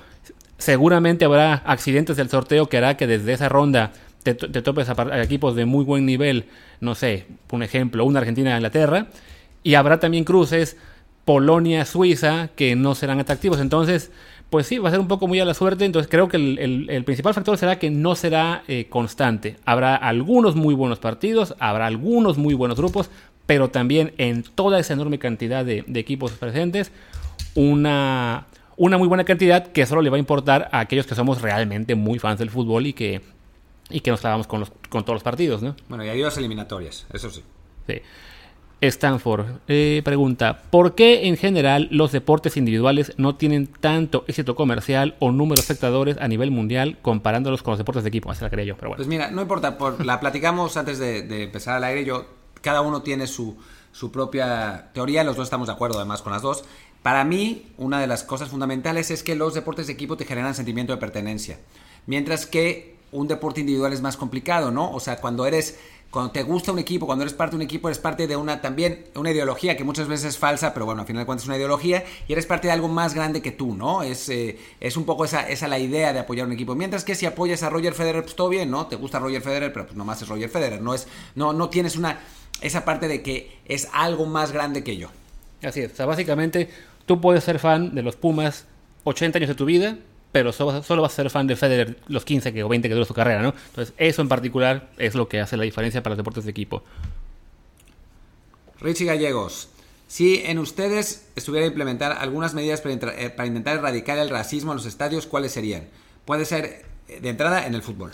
Seguramente 0.57 1.25
habrá 1.25 1.55
accidentes 1.55 2.15
del 2.15 2.29
sorteo 2.29 2.69
que 2.69 2.77
hará 2.77 2.95
que 2.95 3.05
desde 3.05 3.33
esa 3.33 3.49
ronda 3.49 3.91
te, 4.23 4.33
topes 4.33 4.87
a, 4.87 5.21
equipos 5.21 5.57
de 5.57 5.65
muy 5.65 5.83
buen 5.83 6.05
nivel, 6.05 6.45
no 6.79 6.95
sé, 6.95 7.25
un 7.51 7.63
ejemplo, 7.63 8.05
una 8.05 8.19
Argentina-Inglaterra, 8.19 9.07
y 9.61 9.75
habrá 9.75 9.99
también 9.99 10.23
cruces 10.23 10.77
Polonia-Suiza 11.25 12.51
que 12.55 12.77
no 12.77 12.95
serán 12.95 13.19
atractivos. 13.19 13.59
Entonces, 13.59 14.09
pues 14.49 14.67
sí, 14.67 14.77
va 14.77 14.87
a 14.87 14.91
ser 14.91 15.01
un 15.01 15.09
poco 15.09 15.27
muy 15.27 15.41
a 15.41 15.43
la 15.45 15.53
suerte. 15.53 15.83
Entonces 15.83 16.09
creo 16.09 16.29
que 16.29 16.37
el 16.37 17.03
principal 17.03 17.33
factor 17.33 17.57
será 17.57 17.77
que 17.77 17.89
no 17.89 18.15
será 18.15 18.63
eh, 18.69 18.87
constante. 18.89 19.57
Habrá 19.65 19.97
algunos 19.97 20.55
muy 20.55 20.73
buenos 20.73 20.99
partidos, 20.99 21.55
habrá 21.59 21.87
algunos 21.87 22.37
muy 22.37 22.53
buenos 22.53 22.77
grupos, 22.77 23.09
pero 23.47 23.69
también 23.69 24.13
en 24.19 24.43
toda 24.43 24.79
esa 24.79 24.93
enorme 24.93 25.17
cantidad 25.17 25.65
de, 25.65 25.83
de 25.87 25.99
equipos 25.99 26.33
presentes, 26.33 26.91
una, 27.55 28.45
una, 28.75 28.97
muy 28.99 29.07
buena 29.07 29.23
cantidad 29.23 29.71
que 29.71 29.85
solo 29.87 30.03
le 30.03 30.11
va 30.11 30.17
a 30.17 30.19
importar 30.19 30.69
a 30.71 30.81
aquellos 30.81 31.07
que 31.07 31.15
somos 31.15 31.41
realmente 31.41 31.95
muy 31.95 32.19
fans 32.19 32.37
del 32.37 32.51
fútbol 32.51 32.85
y 32.85 32.93
que, 32.93 33.21
y 33.89 34.01
que 34.01 34.11
nos 34.11 34.21
clavamos 34.21 34.45
con, 34.45 34.59
los, 34.59 34.71
con 34.89 35.03
todos 35.03 35.15
los 35.15 35.23
partidos. 35.23 35.63
¿no? 35.63 35.75
Bueno, 35.89 36.05
y 36.05 36.09
hay 36.09 36.21
dos 36.21 36.37
eliminatorias, 36.37 37.07
eso 37.11 37.31
sí. 37.31 37.41
Sí. 37.87 38.01
Stanford 38.79 39.45
eh, 39.67 40.01
pregunta, 40.05 40.61
¿por 40.69 40.93
qué 40.93 41.27
en 41.27 41.37
general 41.37 41.87
los 41.89 42.11
deportes 42.11 42.57
individuales 42.57 43.13
no 43.17 43.35
tienen 43.35 43.65
tanto 43.65 44.23
éxito 44.27 44.55
comercial 44.55 45.15
o 45.19 45.31
número 45.31 45.55
de 45.55 45.61
espectadores 45.61 46.17
a 46.19 46.27
nivel 46.27 46.51
mundial 46.51 46.97
comparándolos 47.01 47.63
con 47.63 47.71
los 47.71 47.79
deportes 47.79 48.03
de 48.03 48.09
equipo? 48.09 48.29
Así 48.29 48.43
la 48.43 48.51
quería 48.51 48.65
yo, 48.65 48.75
pero 48.75 48.89
bueno. 48.89 48.97
Pues 48.97 49.07
mira, 49.07 49.31
no 49.31 49.41
importa, 49.41 49.79
por, 49.79 50.05
la 50.05 50.19
platicamos 50.19 50.77
antes 50.77 50.99
de, 50.99 51.23
de, 51.23 51.43
empezar 51.43 51.75
al 51.75 51.85
aire, 51.85 52.05
yo, 52.05 52.27
cada 52.61 52.81
uno 52.81 53.01
tiene 53.01 53.27
su, 53.27 53.57
su 53.91 54.11
propia 54.11 54.89
teoría, 54.93 55.23
los 55.23 55.35
dos 55.35 55.45
estamos 55.45 55.67
de 55.67 55.73
acuerdo 55.73 55.97
además 55.97 56.21
con 56.21 56.33
las 56.33 56.41
dos. 56.41 56.63
Para 57.03 57.23
mí, 57.23 57.67
una 57.77 57.99
de 57.99 58.07
las 58.07 58.23
cosas 58.23 58.49
fundamentales 58.49 59.11
es 59.11 59.23
que 59.23 59.35
los 59.35 59.53
deportes 59.53 59.87
de 59.87 59.93
equipo 59.93 60.17
te 60.17 60.25
generan 60.25 60.55
sentimiento 60.55 60.93
de 60.93 60.99
pertenencia, 60.99 61.59
mientras 62.05 62.45
que 62.45 62.97
un 63.11 63.27
deporte 63.27 63.61
individual 63.61 63.93
es 63.93 64.01
más 64.01 64.17
complicado, 64.17 64.71
¿no? 64.71 64.91
O 64.91 64.99
sea, 64.99 65.21
cuando 65.21 65.45
eres 65.45 65.77
cuando 66.09 66.31
te 66.31 66.41
gusta 66.43 66.71
un 66.71 66.79
equipo, 66.79 67.05
cuando 67.05 67.23
eres 67.23 67.33
parte 67.33 67.51
de 67.51 67.57
un 67.57 67.61
equipo, 67.63 67.89
eres 67.89 67.99
parte 67.99 68.27
de 68.27 68.37
una 68.37 68.61
también 68.61 69.05
una 69.15 69.31
ideología 69.31 69.75
que 69.75 69.83
muchas 69.83 70.07
veces 70.07 70.29
es 70.29 70.37
falsa, 70.37 70.73
pero 70.73 70.85
bueno, 70.85 71.01
al 71.01 71.07
final 71.07 71.23
de 71.23 71.25
cuentas 71.25 71.43
es 71.43 71.47
una 71.47 71.57
ideología 71.57 72.05
y 72.27 72.31
eres 72.31 72.45
parte 72.45 72.67
de 72.67 72.73
algo 72.73 72.87
más 72.87 73.13
grande 73.13 73.41
que 73.41 73.51
tú, 73.51 73.75
¿no? 73.75 74.03
Es, 74.03 74.29
eh, 74.29 74.57
es 74.79 74.95
un 74.95 75.03
poco 75.03 75.25
esa, 75.25 75.47
esa 75.49 75.67
la 75.67 75.79
idea 75.79 76.13
de 76.13 76.19
apoyar 76.19 76.47
un 76.47 76.53
equipo. 76.53 76.75
Mientras 76.75 77.03
que 77.03 77.13
si 77.13 77.25
apoyas 77.25 77.61
a 77.63 77.69
Roger 77.69 77.93
Federer, 77.93 78.23
pues 78.23 78.35
todo 78.35 78.47
bien, 78.47 78.71
¿no? 78.71 78.87
Te 78.87 78.95
gusta 78.95 79.19
Roger 79.19 79.41
Federer, 79.41 79.73
pero 79.73 79.85
pues 79.85 79.97
nomás 79.97 80.21
es 80.21 80.29
Roger 80.29 80.49
Federer, 80.49 80.81
no 80.81 80.93
es 80.93 81.07
no 81.35 81.51
no 81.51 81.69
tienes 81.69 81.97
una 81.97 82.19
esa 82.61 82.85
parte 82.85 83.07
de 83.07 83.21
que 83.21 83.57
es 83.65 83.87
algo 83.93 84.25
más 84.25 84.51
grande 84.51 84.83
que 84.83 84.97
yo. 84.97 85.09
Así 85.63 85.81
es, 85.81 85.93
o 85.93 85.95
sea, 85.95 86.05
básicamente 86.05 86.69
tú 87.05 87.19
puedes 87.19 87.43
ser 87.43 87.59
fan 87.59 87.95
de 87.95 88.03
los 88.03 88.15
Pumas 88.15 88.65
80 89.03 89.37
años 89.37 89.49
de 89.49 89.55
tu 89.55 89.65
vida, 89.65 89.97
pero 90.31 90.51
solo, 90.51 90.83
solo, 90.83 91.01
vas 91.01 91.13
a 91.13 91.15
ser 91.15 91.29
fan 91.29 91.47
de 91.47 91.55
Federer 91.55 91.97
los 92.07 92.25
15 92.25 92.53
que, 92.53 92.63
o 92.63 92.69
20 92.69 92.87
que 92.87 92.93
dura 92.93 93.05
su 93.05 93.13
carrera, 93.13 93.41
¿no? 93.41 93.53
Entonces, 93.69 93.93
eso 93.97 94.21
en 94.21 94.27
particular 94.27 94.89
es 94.97 95.15
lo 95.15 95.27
que 95.27 95.39
hace 95.39 95.57
la 95.57 95.63
diferencia 95.63 96.03
para 96.03 96.11
los 96.11 96.17
deportes 96.17 96.43
de 96.43 96.51
equipo. 96.51 96.83
Richie 98.79 99.05
Gallegos, 99.05 99.69
si 100.07 100.43
en 100.45 100.59
ustedes 100.59 101.27
estuviera 101.35 101.65
a 101.65 101.69
implementar 101.69 102.11
algunas 102.19 102.53
medidas 102.53 102.81
para, 102.81 102.93
eh, 102.93 103.29
para, 103.29 103.47
intentar 103.47 103.77
erradicar 103.77 104.17
el 104.17 104.29
racismo 104.29 104.73
en 104.73 104.77
los 104.77 104.85
estadios, 104.85 105.25
¿cuáles 105.25 105.53
serían? 105.53 105.87
Puede 106.25 106.45
ser 106.45 106.85
de 107.07 107.29
entrada 107.29 107.65
en 107.65 107.73
el 107.73 107.81
fútbol. 107.81 108.11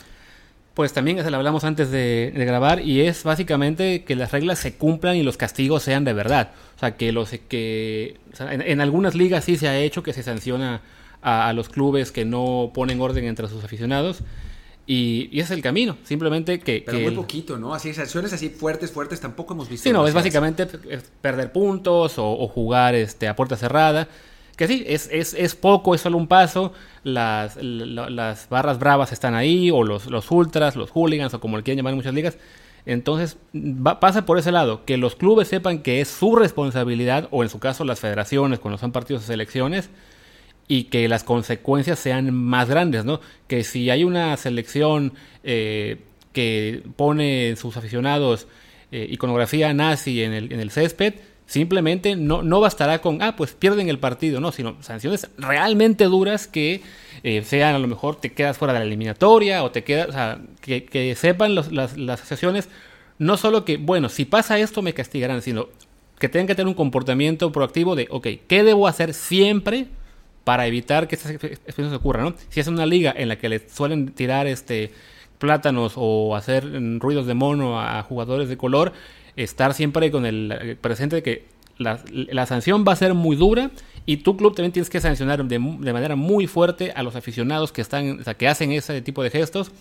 Pues 0.73 0.91
también 0.91 1.23
se 1.23 1.29
lo 1.29 1.37
hablamos 1.37 1.63
antes 1.65 1.91
de, 1.91 2.31
grabar 2.35 2.81
y 2.81 3.01
es 3.01 3.23
básicamente 3.23 4.03
que 4.03 4.15
las 4.15 4.31
reglas 4.31 4.57
se 4.57 4.73
cumplan 4.73 5.15
y 5.15 5.23
los 5.23 5.37
castigos 5.37 5.83
sean 5.83 6.03
de 6.03 6.13
verdad. 6.13 6.51
O 6.75 6.79
sea, 6.79 6.97
que 6.97 7.11
los 7.11 7.29
que 7.29 8.17
en, 8.39 8.81
algunas 8.81 9.13
ligas 9.13 9.43
sí 9.43 9.55
se 9.55 9.67
ha 9.67 9.77
hecho 9.77 10.01
que 10.01 10.13
se 10.13 10.23
sanciona 10.23 10.81
a, 11.21 11.53
los 11.53 11.69
clubes 11.69 12.11
que 12.11 12.25
no 12.25 12.71
ponen 12.73 12.99
orden 13.01 13.25
entre 13.25 13.47
sus 13.47 13.63
aficionados. 13.63 14.23
Y, 14.87 15.29
ese 15.31 15.41
es 15.41 15.51
el 15.51 15.61
camino, 15.61 15.97
simplemente 16.03 16.59
que... 16.59 16.83
Pero 16.85 16.99
muy 16.99 17.11
poquito, 17.11 17.57
¿no? 17.57 17.73
Así, 17.73 17.93
sanciones 17.93 18.33
así 18.33 18.49
fuertes, 18.49 18.91
fuertes, 18.91 19.21
tampoco 19.21 19.53
hemos 19.53 19.69
visto. 19.69 19.87
Sí, 19.87 19.93
no, 19.93 20.05
es 20.07 20.13
básicamente 20.13 20.65
perder 21.21 21.51
puntos 21.51 22.15
o, 22.17 22.47
jugar 22.47 22.95
este, 22.95 23.27
a 23.27 23.35
puerta 23.35 23.55
cerrada. 23.55 24.09
Que 24.55 24.67
sí, 24.67 24.83
es, 24.87 25.09
es, 25.11 25.33
es 25.33 25.55
poco, 25.55 25.95
es 25.95 26.01
solo 26.01 26.17
un 26.17 26.27
paso. 26.27 26.73
Las, 27.03 27.57
las 27.61 28.49
barras 28.49 28.79
bravas 28.79 29.11
están 29.11 29.33
ahí, 29.33 29.71
o 29.71 29.83
los, 29.83 30.07
los 30.07 30.29
ultras, 30.29 30.75
los 30.75 30.91
hooligans, 30.91 31.33
o 31.33 31.39
como 31.39 31.57
le 31.57 31.63
quieren 31.63 31.77
llamar 31.77 31.93
en 31.93 31.97
muchas 31.97 32.13
ligas. 32.13 32.37
Entonces, 32.85 33.37
pasa 33.99 34.25
por 34.25 34.37
ese 34.37 34.51
lado, 34.51 34.85
que 34.85 34.97
los 34.97 35.15
clubes 35.15 35.47
sepan 35.47 35.79
que 35.79 36.01
es 36.01 36.07
su 36.09 36.35
responsabilidad, 36.35 37.29
o 37.31 37.43
en 37.43 37.49
su 37.49 37.59
caso 37.59 37.83
las 37.85 37.99
federaciones, 37.99 38.59
cuando 38.59 38.77
son 38.77 38.91
partidos 38.91 39.23
de 39.23 39.27
selecciones, 39.27 39.89
y 40.67 40.85
que 40.85 41.07
las 41.07 41.23
consecuencias 41.23 41.99
sean 41.99 42.33
más 42.33 42.69
grandes, 42.69 43.05
¿no? 43.05 43.21
Que 43.47 43.63
si 43.63 43.89
hay 43.89 44.03
una 44.03 44.35
selección 44.37 45.13
eh, 45.43 46.01
que 46.31 46.83
pone 46.95 47.55
sus 47.57 47.75
aficionados 47.77 48.47
eh, 48.91 49.07
iconografía 49.09 49.73
nazi 49.73 50.23
en 50.23 50.33
el, 50.33 50.53
en 50.53 50.59
el 50.59 50.71
césped, 50.71 51.15
Simplemente 51.53 52.15
no, 52.15 52.41
no 52.41 52.61
bastará 52.61 52.99
con, 52.99 53.21
ah, 53.21 53.35
pues 53.35 53.53
pierden 53.53 53.87
el 53.87 53.99
partido, 53.99 54.39
no, 54.39 54.51
sino 54.51 54.75
sanciones 54.81 55.29
realmente 55.37 56.05
duras 56.05 56.47
que 56.47 56.81
eh, 57.21 57.43
sean 57.43 57.75
a 57.75 57.77
lo 57.77 57.87
mejor 57.87 58.15
te 58.15 58.31
quedas 58.31 58.57
fuera 58.57 58.73
de 58.73 58.79
la 58.79 58.85
eliminatoria 58.85 59.63
o 59.63 59.69
te 59.69 59.83
quedas, 59.83 60.09
o 60.09 60.11
sea, 60.13 60.41
que, 60.61 61.15
sepan 61.15 61.53
las, 61.53 61.71
las 61.71 61.93
asociaciones, 61.93 62.69
no 63.19 63.37
solo 63.37 63.65
que, 63.65 63.77
bueno, 63.77 64.09
si 64.09 64.25
pasa 64.25 64.57
esto 64.57 64.81
me 64.81 64.95
castigarán, 64.95 65.43
sino 65.43 65.67
que 66.17 66.27
tengan 66.27 66.47
que 66.47 66.55
tener 66.55 66.67
un 66.67 66.73
comportamiento 66.73 67.51
proactivo 67.51 67.95
de, 67.95 68.07
ok, 68.09 68.29
¿qué 68.47 68.63
debo 68.63 68.87
hacer 68.87 69.13
siempre 69.13 69.85
para 70.43 70.65
evitar 70.65 71.07
que 71.07 71.13
estas 71.13 71.33
experiencias 71.33 71.93
ocurran, 71.93 72.25
¿no? 72.25 72.33
Si 72.49 72.61
es 72.61 72.67
una 72.67 72.87
liga 72.87 73.13
en 73.15 73.29
la 73.29 73.35
que 73.35 73.47
le 73.47 73.69
suelen 73.69 74.11
tirar 74.13 74.47
este 74.47 74.91
plátanos 75.37 75.93
o 75.97 76.35
hacer 76.35 76.65
ruidos 76.99 77.27
de 77.27 77.35
mono 77.35 77.79
a 77.79 78.01
jugadores 78.01 78.49
de 78.49 78.57
color, 78.57 78.91
estar 79.35 79.73
siempre 79.73 80.11
con 80.11 80.25
el 80.25 80.51
eh, 80.51 80.75
presente 80.79 81.17
de 81.17 81.23
que 81.23 81.45
la, 81.77 82.45
sanción 82.45 82.85
va 82.87 82.93
a 82.93 82.95
ser 82.95 83.13
muy 83.13 83.35
dura 83.35 83.71
y 84.05 84.17
tu 84.17 84.37
club 84.37 84.55
también 84.55 84.71
tienes 84.71 84.89
que 84.89 85.01
sancionar 85.01 85.43
de, 85.43 85.59
manera 85.59 86.15
muy 86.15 86.47
fuerte 86.47 86.91
a 86.95 87.03
los 87.03 87.15
aficionados 87.15 87.71
que 87.71 87.81
están, 87.81 88.23
que 88.37 88.47
hacen 88.47 88.71
ese 88.71 89.01
tipo 89.01 89.23
de 89.23 89.29
gestos. 89.29 89.71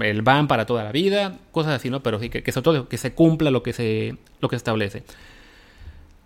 El 0.00 0.22
ban 0.22 0.48
para 0.48 0.66
toda 0.66 0.84
la 0.84 0.92
vida, 0.92 1.38
cosas 1.50 1.72
así, 1.72 1.88
¿no? 1.88 2.02
Pero 2.02 2.18
sí 2.18 2.28
que, 2.28 2.42
que 2.42 2.52
sobre 2.52 2.64
todo 2.64 2.88
que 2.88 2.98
se 2.98 3.14
cumpla 3.14 3.50
lo 3.50 3.62
que 3.62 3.72
se, 3.72 4.16
lo 4.40 4.48
que 4.48 4.56
establece. 4.56 5.02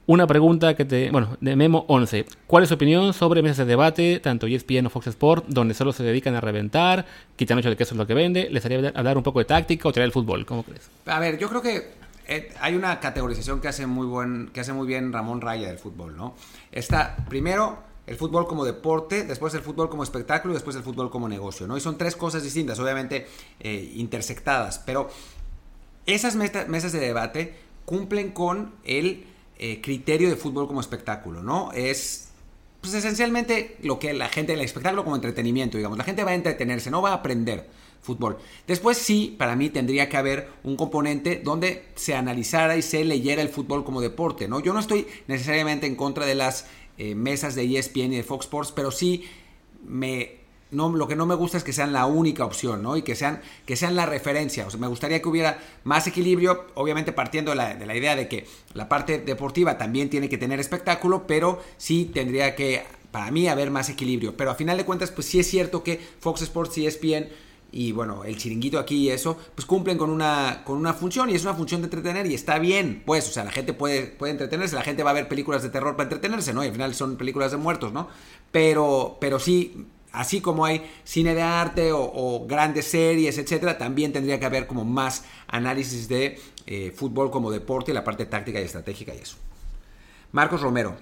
Una 0.09 0.29
pregunta 0.29 0.75
que 0.75 0.85
te. 0.85 1.11
Bueno, 1.11 1.37
de 1.41 1.57
Memo 1.57 1.85
11. 1.89 2.27
¿Cuál 2.47 2.63
es 2.63 2.69
su 2.69 2.77
opinión 2.77 3.13
sobre 3.13 3.43
mesas 3.43 3.59
de 3.59 3.65
debate, 3.65 4.21
tanto 4.21 4.47
ESPN 4.47 4.87
o 4.87 4.91
Fox 4.91 5.09
Sport, 5.09 5.47
donde 5.49 5.75
solo 5.75 5.93
se 5.93 6.05
dedican 6.05 6.37
a 6.37 6.41
reventar, 6.41 7.07
quitan 7.35 7.57
mucho 7.57 7.71
de 7.71 7.77
queso 7.77 7.95
es 7.95 7.99
lo 7.99 8.07
que 8.07 8.15
vende? 8.15 8.49
¿Les 8.49 8.65
haría 8.65 8.93
hablar 8.95 9.17
un 9.17 9.25
poco 9.25 9.41
de 9.41 9.47
táctica 9.47 9.89
o 9.89 9.93
traer 9.93 10.07
el 10.07 10.13
fútbol? 10.13 10.47
¿Cómo 10.47 10.63
crees? 10.63 10.89
A 11.07 11.19
ver, 11.19 11.39
yo 11.39 11.49
creo 11.49 11.61
que 11.61 11.91
eh, 12.29 12.53
hay 12.61 12.75
una 12.75 12.99
categorización 13.01 13.61
que 13.61 13.69
hace 13.69 13.87
muy 13.87 14.07
buen, 14.07 14.49
que 14.49 14.61
hace 14.61 14.73
muy 14.73 14.87
bien 14.87 15.13
Ramón 15.13 15.41
Raya 15.41 15.69
del 15.69 15.79
fútbol, 15.79 16.17
¿no? 16.17 16.35
Está 16.73 17.17
primero 17.29 17.79
el 18.07 18.17
fútbol 18.17 18.47
como 18.47 18.65
deporte, 18.65 19.25
después 19.25 19.55
el 19.55 19.63
fútbol 19.63 19.89
como 19.89 20.03
espectáculo 20.03 20.55
y 20.55 20.57
después 20.57 20.77
el 20.77 20.83
fútbol 20.83 21.11
como 21.11 21.29
negocio, 21.29 21.67
¿no? 21.67 21.77
Y 21.77 21.81
son 21.81 21.99
tres 21.99 22.17
cosas 22.17 22.43
distintas, 22.43 22.79
obviamente 22.79 23.27
eh, 23.61 23.93
intersectadas, 23.97 24.79
pero 24.79 25.09
esas 26.07 26.37
mesas 26.37 26.93
de 26.93 27.01
debate 27.01 27.55
cumplen 27.85 28.31
con 28.31 28.75
el 28.85 29.27
eh, 29.59 29.81
criterio 29.81 30.29
de 30.29 30.37
fútbol 30.37 30.67
como 30.69 30.81
espectáculo, 30.81 31.43
¿no? 31.43 31.73
Es 31.73 32.29
pues, 32.81 32.95
esencialmente 32.95 33.77
lo 33.83 33.99
que 33.99 34.13
la 34.15 34.29
gente, 34.29 34.53
el 34.53 34.61
espectáculo 34.61 35.03
como 35.03 35.17
entretenimiento, 35.17 35.77
digamos, 35.77 35.99
la 35.99 36.05
gente 36.05 36.23
va 36.23 36.31
a 36.31 36.35
entretenerse, 36.35 36.91
no 36.91 37.03
va 37.03 37.11
a 37.11 37.15
aprender 37.15 37.69
fútbol. 38.03 38.39
Después 38.67 38.99
sí, 38.99 39.35
para 39.39 39.57
mí 39.57 39.71
tendría 39.71 40.09
que 40.09 40.17
haber 40.17 40.49
un 40.63 40.77
componente 40.77 41.41
donde 41.45 41.87
se 41.95 42.15
analizara 42.15 42.77
y 42.77 42.83
se 42.83 43.05
leyera 43.05 43.43
el 43.43 43.49
fútbol 43.49 43.85
como 43.85 44.01
deporte, 44.01 44.49
¿no? 44.49 44.61
Yo 44.61 44.73
no 44.73 44.81
estoy 44.81 45.07
necesariamente 45.27 45.87
en 45.87 45.97
contra 45.97 46.27
de 46.27 46.35
las 46.35 46.67
eh, 46.99 47.15
mesas 47.15 47.55
de 47.55 47.79
ESPN 47.79 48.13
y 48.13 48.17
de 48.17 48.23
Fox 48.23 48.47
Sports, 48.47 48.73
pero 48.73 48.91
sí 48.91 49.25
me 49.85 50.47
no, 50.71 50.89
lo 50.91 51.07
que 51.07 51.15
no 51.15 51.27
me 51.27 51.35
gusta 51.35 51.59
es 51.59 51.65
que 51.65 51.73
sean 51.73 51.93
la 51.93 52.07
única 52.07 52.45
opción, 52.45 52.83
¿no? 52.83 52.97
Y 52.97 53.03
que 53.03 53.15
sean, 53.15 53.41
que 53.65 53.77
sean 53.77 53.95
la 53.95 54.05
referencia. 54.05 54.67
O 54.67 54.71
sea, 54.71 54.81
me 54.81 54.89
gustaría 54.89 55.23
que 55.23 55.29
hubiera 55.29 55.59
más 55.85 56.07
equilibrio, 56.07 56.67
obviamente 56.75 57.13
partiendo 57.13 57.53
de 57.53 57.57
la, 57.57 57.75
de 57.75 57.87
la, 57.87 57.97
idea 57.97 58.17
de 58.17 58.29
que 58.29 58.47
la 58.75 58.89
parte 58.89 59.19
deportiva 59.19 59.79
también 59.79 60.11
tiene 60.11 60.29
que 60.29 60.39
tener 60.39 60.59
espectáculo, 60.59 61.27
pero 61.27 61.63
sí 61.77 62.11
tendría 62.13 62.57
que, 62.57 62.83
para 63.13 63.31
mí, 63.31 63.47
haber 63.49 63.71
más 63.71 63.89
equilibrio. 63.89 64.37
Pero 64.37 64.51
a 64.51 64.55
final 64.57 64.77
de 64.77 64.85
cuentas, 64.85 65.13
pues 65.13 65.27
sí 65.29 65.39
es 65.39 65.49
cierto 65.49 65.85
que 65.85 66.01
Fox 66.19 66.43
Sports 66.43 66.79
y 66.79 66.87
ESPN 66.87 67.29
y 67.73 67.93
bueno, 67.93 68.25
el 68.25 68.37
chiringuito 68.37 68.79
aquí 68.79 68.97
y 68.97 69.11
eso, 69.11 69.37
pues 69.55 69.67
cumplen 69.67 69.99
con 69.99 70.11
una, 70.11 70.63
con 70.65 70.79
una 70.79 70.95
función 70.95 71.31
y 71.31 71.35
es 71.35 71.43
una 71.43 71.55
función 71.55 71.81
de 71.81 71.87
entretener 71.87 72.27
y 72.27 72.35
está 72.35 72.59
bien, 72.59 73.03
pues, 73.05 73.29
o 73.29 73.33
sea, 73.33 73.45
la 73.45 73.51
gente 73.51 73.73
puede, 73.73 74.07
puede 74.07 74.33
entretenerse, 74.33 74.75
la 74.75 74.83
gente 74.83 75.03
va 75.03 75.11
a 75.11 75.15
ver 75.15 75.29
películas 75.29 75.63
de 75.63 75.71
terror 75.71 75.97
para 75.97 76.05
entretenerse, 76.05 76.53
¿no? 76.53 76.65
Y 76.65 76.69
al 76.69 76.73
final 76.73 76.95
son 76.95 77.17
películas 77.17 77.51
de 77.51 77.57
muertos, 77.59 77.93
¿no? 77.93 78.09
Pero, 78.53 79.19
pero 79.21 79.39
sí, 79.39 79.87
así 80.13 80.41
como 80.41 80.65
hay 80.65 80.83
cine 81.05 81.35
de 81.35 81.43
arte 81.43 81.91
o, 81.93 82.47
grandes 82.49 82.87
series, 82.87 83.37
etcétera, 83.39 83.77
también 83.79 84.13
tendría 84.13 84.41
que 84.41 84.47
haber 84.47 84.67
como 84.67 84.85
más 84.85 85.25
análisis 85.47 86.09
de 86.09 86.39
eh, 86.67 86.93
fútbol 86.95 87.31
como 87.31 87.51
deporte 87.51 87.93
la 87.93 88.05
parte 88.05 88.27
táctica 88.27 88.61
y 88.61 88.65
estratégica 88.65 89.15
y 89.15 89.19
eso. 89.19 89.37
Marcos 90.33 90.61
Romero, 90.61 90.97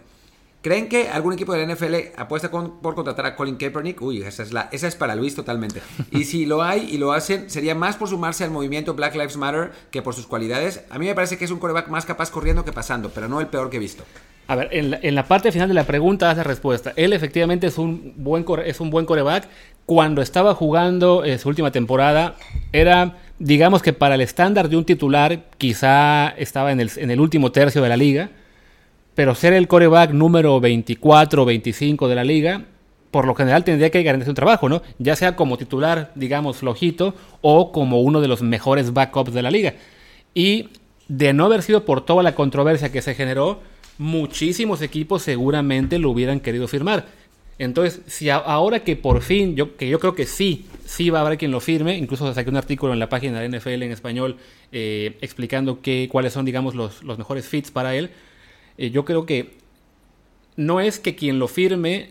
¿Creen 0.64 0.88
que 0.88 1.11
algún 1.11 1.35
equipo 1.35 1.52
de 1.52 1.66
la 1.66 1.75
NFL 1.75 1.94
apuesta 2.16 2.50
por 2.50 2.94
contratar 2.94 3.26
a 3.26 3.37
Colin 3.37 3.56
Kaepernick? 3.56 4.00
Uy, 4.00 4.23
esa 4.23 4.44
es, 4.71 4.97
para 4.97 5.14
Luis 5.14 5.35
totalmente. 5.35 5.83
Y 6.11 6.25
si 6.25 6.47
lo 6.47 6.62
hay 6.62 6.88
y 6.90 6.97
lo 6.97 7.12
hacen, 7.12 7.50
sería 7.50 7.75
más 7.75 7.97
por 7.97 8.09
sumarse 8.09 8.44
al 8.44 8.50
movimiento 8.50 8.94
Black 8.94 9.14
Lives 9.14 9.37
Matter 9.37 9.73
que 9.90 10.00
por 10.00 10.14
sus 10.14 10.26
cualidades. 10.26 10.87
A 10.88 10.99
mí 10.99 11.04
me 11.04 11.14
parece 11.14 11.37
que 11.37 11.44
es 11.44 11.50
un 11.50 11.59
coreback 11.59 11.88
más 11.88 12.06
capaz 12.06 12.30
corriendo 12.30 12.64
que 12.64 12.73
pasando, 12.73 13.11
pero 13.11 13.28
no 13.28 13.42
el 13.42 13.49
peor 13.49 13.68
que 13.68 13.76
he 13.76 13.78
visto. 13.78 14.04
A 14.47 14.56
ver, 14.56 14.71
en 14.73 15.14
la, 15.14 15.25
parte 15.26 15.52
final 15.52 15.68
de 15.68 15.75
la 15.75 15.85
pregunta 15.85 16.30
hace 16.30 16.42
respuesta. 16.42 16.94
Él 16.97 17.12
efectivamente 17.12 17.66
es 17.66 17.76
un 17.76 18.14
buen, 18.16 18.47
es 18.64 18.80
un 18.80 18.88
buen 18.88 19.04
coreback. 19.04 19.47
Cuando 19.85 20.23
estaba 20.23 20.54
jugando 20.54 21.26
en 21.26 21.38
su 21.38 21.50
última 21.50 21.73
temporada, 21.73 22.37
era, 22.73 23.18
digamos 23.38 23.83
que 23.83 23.92
para 23.92 24.14
el 24.14 24.23
estándar 24.23 24.71
de 24.71 24.78
un 24.78 24.87
titular, 24.87 25.44
quizá 25.59 26.30
estaba 26.30 26.73
en 26.73 26.80
el 26.80 27.21
último 27.21 27.52
tercio 27.52 27.83
de 27.83 27.90
la 27.90 27.99
liga 27.99 28.30
pero 29.14 29.35
ser 29.35 29.52
el 29.52 29.68
coreback 29.68 30.11
número 30.11 30.61
24 30.61 31.42
o 31.42 31.44
25 31.44 32.09
de 32.09 32.14
la 32.14 32.25
liga, 32.25 32.64
por 33.11 33.26
lo 33.26 33.35
general 33.35 33.62
tendría 33.62 33.90
que 33.90 34.02
garantizar 34.02 34.30
un 34.30 34.37
trabajo, 34.37 34.68
¿no? 34.68 34.83
Ya 34.99 35.14
sea 35.14 35.37
como 35.37 35.56
titular, 35.56 36.11
digamos, 36.16 36.56
flojito, 36.56 37.14
o 37.42 37.71
como 37.71 38.00
uno 38.00 38.21
de 38.21 38.28
los 38.28 38.42
mejores 38.42 38.92
backups 38.92 39.33
de 39.33 39.42
la 39.42 39.50
liga. 39.52 39.75
Y 40.35 40.68
de 41.06 41.33
no 41.33 41.44
haber 41.44 41.62
sido 41.62 41.85
por 41.85 42.04
toda 42.04 42.23
la 42.23 42.35
controversia 42.35 42.90
que 42.90 43.02
se 43.02 43.14
generó, 43.14 43.61
muchísimos 43.99 44.83
equipos 44.83 45.23
seguramente 45.23 45.99
lo 45.99 46.11
hubieran 46.11 46.40
querido 46.40 46.66
firmar. 46.66 47.06
Entonces, 47.59 48.00
si 48.06 48.30
ahora 48.30 48.80
que 48.80 48.97
por 48.97 49.23
fin, 49.23 49.54
yo, 49.54 49.76
que 49.76 49.88
yo 49.88 50.00
creo 50.00 50.16
que 50.16 50.26
sí, 50.26 50.66
sí 50.85 51.11
va 51.11 51.21
a 51.21 51.26
haber 51.26 51.38
quien 51.38 51.52
lo 51.52 51.61
firme, 51.61 51.97
incluso 51.97 52.33
saqué 52.35 52.50
un 52.50 52.56
artículo 52.56 52.92
en 52.92 52.99
la 52.99 53.09
página 53.09 53.40
de 53.40 53.49
NFL 53.49 53.83
en 53.85 53.92
español 53.92 54.38
eh, 54.73 55.16
explicando 55.21 55.80
qué, 55.80 56.09
cuáles 56.11 56.33
son, 56.33 56.44
digamos, 56.44 56.75
los, 56.75 57.04
los 57.04 57.16
mejores 57.16 57.47
fits 57.47 57.71
para 57.71 57.94
él, 57.94 58.11
eh, 58.78 58.90
yo 58.90 59.04
creo 59.04 59.26
que 59.26 59.54
no 60.56 60.80
es 60.80 60.98
que 60.98 61.14
quien 61.14 61.38
lo 61.38 61.48
firme 61.48 62.10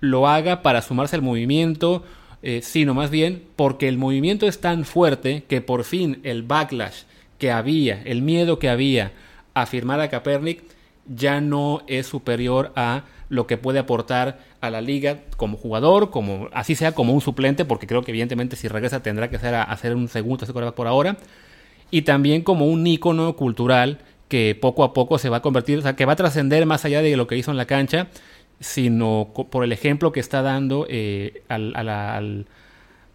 lo 0.00 0.28
haga 0.28 0.62
para 0.62 0.82
sumarse 0.82 1.16
al 1.16 1.22
movimiento, 1.22 2.04
eh, 2.42 2.60
sino 2.62 2.94
más 2.94 3.10
bien 3.10 3.42
porque 3.56 3.88
el 3.88 3.98
movimiento 3.98 4.46
es 4.46 4.60
tan 4.60 4.84
fuerte 4.84 5.44
que 5.48 5.60
por 5.60 5.84
fin 5.84 6.20
el 6.22 6.42
backlash 6.42 7.02
que 7.38 7.50
había, 7.50 8.02
el 8.02 8.22
miedo 8.22 8.58
que 8.58 8.68
había 8.68 9.12
a 9.54 9.66
firmar 9.66 10.00
a 10.00 10.08
Kaepernick 10.08 10.62
ya 11.06 11.40
no 11.40 11.82
es 11.86 12.06
superior 12.06 12.72
a 12.76 13.04
lo 13.28 13.46
que 13.46 13.56
puede 13.56 13.78
aportar 13.78 14.40
a 14.60 14.70
la 14.70 14.80
liga 14.80 15.20
como 15.36 15.56
jugador, 15.56 16.10
como 16.10 16.48
así 16.52 16.74
sea 16.74 16.92
como 16.92 17.12
un 17.12 17.20
suplente, 17.20 17.64
porque 17.64 17.86
creo 17.86 18.02
que 18.02 18.10
evidentemente 18.10 18.56
si 18.56 18.68
regresa 18.68 19.02
tendrá 19.02 19.28
que 19.30 19.36
a, 19.36 19.62
hacer 19.62 19.94
un 19.94 20.08
segundo 20.08 20.74
por 20.74 20.86
ahora, 20.86 21.18
y 21.90 22.02
también 22.02 22.42
como 22.42 22.66
un 22.66 22.86
ícono 22.86 23.34
cultural 23.36 23.98
que 24.28 24.56
poco 24.60 24.84
a 24.84 24.92
poco 24.92 25.18
se 25.18 25.28
va 25.28 25.38
a 25.38 25.42
convertir, 25.42 25.78
o 25.78 25.82
sea, 25.82 25.96
que 25.96 26.04
va 26.04 26.12
a 26.12 26.16
trascender 26.16 26.66
más 26.66 26.84
allá 26.84 27.02
de 27.02 27.16
lo 27.16 27.26
que 27.26 27.36
hizo 27.36 27.50
en 27.50 27.56
la 27.56 27.66
cancha, 27.66 28.08
sino 28.60 29.32
por 29.50 29.64
el 29.64 29.72
ejemplo 29.72 30.12
que 30.12 30.20
está 30.20 30.42
dando 30.42 30.86
eh, 30.88 31.42
al, 31.48 32.46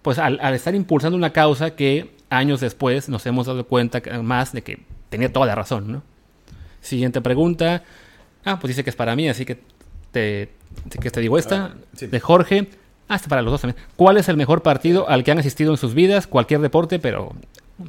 pues 0.01 0.19
al, 0.19 0.39
estar 0.53 0.73
impulsando 0.75 1.17
una 1.17 1.31
causa 1.31 1.75
que 1.75 2.11
años 2.29 2.59
después 2.59 3.09
nos 3.09 3.25
hemos 3.25 3.47
dado 3.47 3.65
cuenta 3.65 4.01
más 4.21 4.53
de 4.53 4.63
que 4.63 4.79
tenía 5.09 5.31
toda 5.31 5.45
la 5.45 5.55
razón, 5.55 5.91
¿no? 5.91 6.03
Siguiente 6.81 7.21
pregunta. 7.21 7.83
Ah, 8.43 8.59
pues 8.59 8.69
dice 8.69 8.83
que 8.83 8.89
es 8.89 8.95
para 8.95 9.15
mí, 9.15 9.29
así 9.29 9.45
que 9.45 9.59
te, 10.11 10.49
que 10.99 11.11
te 11.11 11.21
digo 11.21 11.37
esta. 11.37 11.65
Ah, 11.65 11.75
de 11.99 12.19
Jorge. 12.19 12.69
Hasta 13.07 13.27
para 13.27 13.41
los 13.41 13.51
dos 13.51 13.61
también. 13.61 13.81
¿Cuál 13.95 14.17
es 14.17 14.29
el 14.29 14.37
mejor 14.37 14.63
partido 14.63 15.09
al 15.09 15.23
que 15.23 15.31
han 15.31 15.39
asistido 15.39 15.71
en 15.71 15.77
sus 15.77 15.93
vidas? 15.93 16.25
Cualquier 16.25 16.61
deporte, 16.61 16.99
pero... 16.99 17.33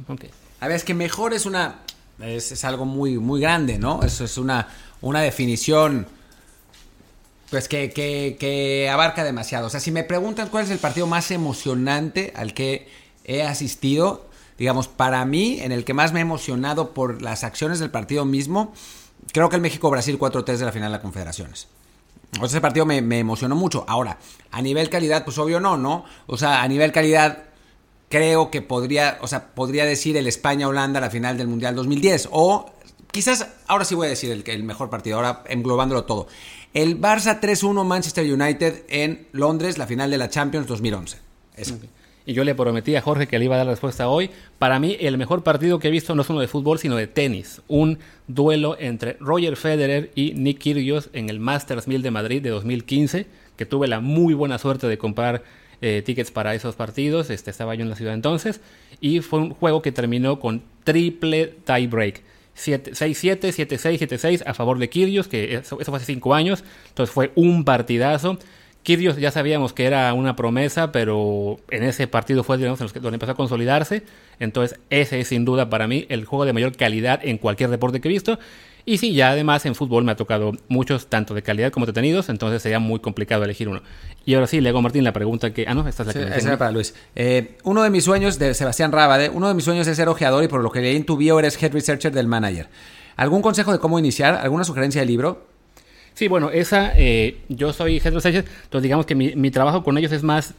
Okay. 0.07 0.29
A 0.59 0.67
ver, 0.67 0.75
es 0.75 0.83
que 0.83 0.93
mejor 0.93 1.33
es 1.33 1.45
una... 1.45 1.79
Es, 2.19 2.51
es, 2.51 2.63
algo 2.63 2.85
muy, 2.85 3.17
muy 3.17 3.41
grande, 3.41 3.77
¿no? 3.77 4.01
Eso 4.03 4.23
es 4.23 4.37
una, 4.37 4.69
una 5.01 5.21
definición 5.21 6.07
pues 7.49 7.67
que, 7.67 7.91
que, 7.91 8.89
abarca 8.91 9.23
demasiado. 9.23 9.67
O 9.67 9.69
sea, 9.69 9.79
si 9.79 9.91
me 9.91 10.03
preguntan 10.03 10.49
cuál 10.49 10.65
es 10.65 10.71
el 10.71 10.79
partido 10.79 11.07
más 11.07 11.31
emocionante 11.31 12.33
al 12.35 12.53
que 12.53 12.87
he 13.23 13.43
asistido, 13.43 14.25
digamos, 14.57 14.87
para 14.87 15.23
mí, 15.25 15.59
en 15.61 15.71
el 15.71 15.85
que 15.85 15.93
más 15.93 16.11
me 16.11 16.19
he 16.19 16.21
emocionado 16.21 16.93
por 16.93 17.21
las 17.21 17.43
acciones 17.43 17.79
del 17.79 17.91
partido 17.91 18.25
mismo, 18.25 18.73
creo 19.31 19.49
que 19.49 19.55
el 19.55 19.61
México-Brasil 19.61 20.17
4-3 20.19 20.57
de 20.57 20.65
la 20.65 20.71
final 20.71 20.89
de 20.89 20.97
las 20.97 21.01
Confederaciones. 21.01 21.67
O 22.41 22.45
ese 22.45 22.59
partido 22.59 22.85
me, 22.85 23.01
me, 23.01 23.19
emocionó 23.19 23.55
mucho. 23.55 23.85
Ahora, 23.87 24.17
a 24.51 24.61
nivel 24.61 24.89
calidad, 24.89 25.23
pues 25.23 25.37
obvio 25.37 25.59
no, 25.59 25.77
¿no? 25.77 26.03
O 26.27 26.37
sea, 26.37 26.61
a 26.61 26.67
nivel 26.67 26.91
calidad, 26.91 27.43
creo 28.09 28.51
que 28.51 28.61
podría, 28.61 29.17
o 29.21 29.27
sea, 29.27 29.53
podría 29.53 29.85
decir 29.85 30.17
el 30.17 30.27
España-Holanda 30.27 30.99
la 30.99 31.09
final 31.09 31.37
del 31.37 31.47
Mundial 31.47 31.75
2010. 31.75 32.29
O 32.31 32.71
quizás, 33.11 33.47
ahora 33.67 33.85
sí 33.85 33.95
voy 33.95 34.07
a 34.07 34.09
decir 34.09 34.43
el, 34.45 34.63
mejor 34.63 34.89
partido, 34.89 35.17
ahora 35.17 35.43
englobándolo 35.47 36.05
todo. 36.05 36.27
El 36.73 36.99
Barça 36.99 37.39
3-1 37.39 37.85
Manchester 37.85 38.31
United 38.31 38.83
en 38.89 39.27
Londres, 39.31 39.77
la 39.77 39.87
final 39.87 40.11
de 40.11 40.17
la 40.17 40.29
Champions 40.29 40.67
2011. 40.67 41.17
Eso. 41.55 41.75
Okay. 41.75 41.89
Y 42.25 42.33
yo 42.33 42.43
le 42.43 42.55
prometí 42.55 42.95
a 42.95 43.01
Jorge 43.01 43.27
que 43.27 43.37
le 43.37 43.45
iba 43.45 43.55
a 43.55 43.59
dar 43.59 43.67
la 43.67 43.73
respuesta 43.73 44.07
hoy. 44.07 44.31
Para 44.57 44.79
mí, 44.79 44.97
el 44.99 45.17
mejor 45.17 45.43
partido 45.43 45.77
que 45.77 45.89
he 45.89 45.91
visto 45.91 46.15
no 46.15 46.23
es 46.23 46.29
uno 46.29 46.39
de 46.39 46.47
fútbol, 46.47 46.79
sino 46.79 46.95
de 46.95 47.05
tenis. 47.05 47.61
Un 47.67 47.99
duelo 48.27 48.75
entre 48.79 49.13
Roger 49.19 49.55
Federer 49.55 50.11
y 50.15 50.33
Nick 50.33 50.57
Kyrgios 50.57 51.09
en 51.13 51.29
el 51.29 51.39
Masters 51.39 51.87
1000 51.87 52.01
de 52.01 52.11
Madrid 52.11 52.41
de 52.41 52.49
2015, 52.49 53.27
que 53.55 53.65
tuve 53.65 53.87
la 53.87 53.99
muy 53.99 54.33
buena 54.33 54.57
suerte 54.57 54.87
de 54.87 54.97
comprar 54.97 55.43
eh, 55.81 56.01
tickets 56.05 56.31
para 56.31 56.55
esos 56.55 56.75
partidos. 56.75 57.29
Este, 57.29 57.51
estaba 57.51 57.75
yo 57.75 57.83
en 57.83 57.89
la 57.89 57.95
ciudad 57.95 58.13
entonces. 58.13 58.61
Y 59.01 59.21
fue 59.21 59.39
un 59.39 59.51
juego 59.51 59.81
que 59.81 59.91
terminó 59.91 60.39
con 60.39 60.63
triple 60.83 61.55
tiebreak. 61.65 62.21
6-7, 62.55 63.39
7-6, 63.51 63.99
7-6 63.99 64.43
a 64.45 64.53
favor 64.53 64.79
de 64.79 64.89
Kyrgios, 64.89 65.27
que 65.27 65.55
eso, 65.55 65.77
fue 65.77 65.97
hace 65.97 66.05
5 66.05 66.33
años. 66.33 66.63
Entonces 66.89 67.13
fue 67.13 67.31
un 67.35 67.65
partidazo. 67.65 68.37
Kyrgios 68.83 69.17
ya 69.17 69.31
sabíamos 69.31 69.73
que 69.73 69.85
era 69.85 70.13
una 70.13 70.35
promesa, 70.35 70.91
pero 70.91 71.59
en 71.71 71.83
ese 71.83 72.07
partido 72.07 72.43
fue 72.43 72.57
donde 72.57 73.15
empezó 73.15 73.31
a 73.31 73.35
consolidarse. 73.35 74.03
Entonces 74.39 74.79
ese 74.89 75.19
es 75.19 75.27
sin 75.27 75.43
duda 75.43 75.69
para 75.69 75.87
mí 75.87 76.05
el 76.09 76.25
juego 76.25 76.45
de 76.45 76.53
mayor 76.53 76.77
calidad 76.77 77.19
en 77.23 77.37
cualquier 77.39 77.71
deporte 77.71 77.99
que 77.99 78.07
he 78.07 78.11
visto. 78.11 78.39
Y 78.87 78.99
sí, 78.99 79.13
ya 79.13 79.31
además 79.31 79.65
en 79.65 79.73
fútbol 79.73 80.03
me 80.03 80.11
ha 80.11 80.15
tocado 80.15 80.51
muchos, 80.67 81.07
tanto 81.07 81.33
de 81.33 81.41
calidad 81.41 81.71
como 81.71 81.87
detenidos, 81.87 82.29
entonces 82.29 82.61
sería 82.61 82.77
muy 82.77 82.99
complicado 82.99 83.43
elegir 83.43 83.67
uno. 83.67 83.81
Y 84.25 84.35
ahora 84.35 84.45
sí, 84.45 84.61
le 84.61 84.69
hago 84.69 84.77
a 84.77 84.81
Martín 84.83 85.03
la 85.03 85.11
pregunta 85.11 85.51
que... 85.51 85.65
Ah, 85.67 85.73
no, 85.73 85.87
esta 85.87 86.03
es 86.03 86.07
la 86.07 86.13
sí, 86.13 86.19
que... 86.19 86.37
Esa 86.37 86.47
era 86.49 86.57
para 86.57 86.71
Luis. 86.71 86.93
Eh, 87.15 87.57
uno 87.63 87.81
de 87.81 87.89
mis 87.89 88.03
sueños, 88.03 88.37
de 88.37 88.53
Sebastián 88.53 88.91
Rábade, 88.91 89.29
uno 89.29 89.47
de 89.47 89.55
mis 89.55 89.63
sueños 89.63 89.87
es 89.87 89.97
ser 89.97 90.07
ojeador 90.07 90.43
y 90.43 90.47
por 90.47 90.61
lo 90.61 90.71
que 90.71 90.81
leí 90.81 90.95
en 90.95 91.03
tu 91.03 91.17
bio 91.17 91.39
eres 91.39 91.61
head 91.61 91.73
researcher 91.73 92.11
del 92.11 92.27
manager. 92.27 92.69
¿Algún 93.15 93.41
consejo 93.41 93.71
de 93.71 93.79
cómo 93.79 93.97
iniciar? 93.97 94.35
¿Alguna 94.35 94.63
sugerencia 94.63 95.01
de 95.01 95.07
libro? 95.07 95.47
Sí, 96.13 96.27
bueno, 96.27 96.51
esa, 96.51 96.93
eh, 96.95 97.39
yo 97.49 97.73
soy 97.73 97.97
head 97.97 98.13
researcher, 98.13 98.45
entonces 98.63 98.83
digamos 98.83 99.07
que 99.07 99.15
mi, 99.15 99.35
mi 99.35 99.49
trabajo 99.49 99.83
con 99.83 99.97
ellos 99.97 100.11
es 100.11 100.21
más 100.21 100.53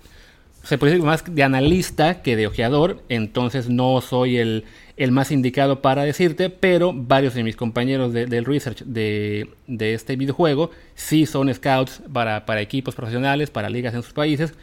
se 0.66 0.78
puede 0.78 0.92
decir 0.92 1.06
más 1.06 1.25
de 1.32 1.42
analista 1.42 2.23
que 2.23 2.35
de 2.35 2.49
ojeador, 2.49 3.02
entonces 3.08 3.68
no 3.68 4.00
soy 4.00 4.38
el, 4.38 4.64
el 4.96 5.12
más 5.12 5.30
indicado 5.30 5.80
para 5.80 6.02
decirte, 6.02 6.50
pero 6.50 6.92
varios 6.92 7.35
de 7.35 7.44
mis 7.44 7.54
compañeros 7.54 8.12
de, 8.12 8.26
del 8.26 8.44
research 8.44 8.82
de, 8.85 9.49
de, 9.68 9.94
este 9.94 10.16
videojuego 10.16 10.70
sí 10.96 11.25
son 11.25 11.52
scouts 11.54 12.02
para, 12.12 12.46
para, 12.46 12.61
equipos 12.61 12.96
profesionales, 12.96 13.50
para 13.50 13.70
ligas 13.70 13.94
en 13.94 14.02
sus 14.02 14.12
países, 14.12 14.54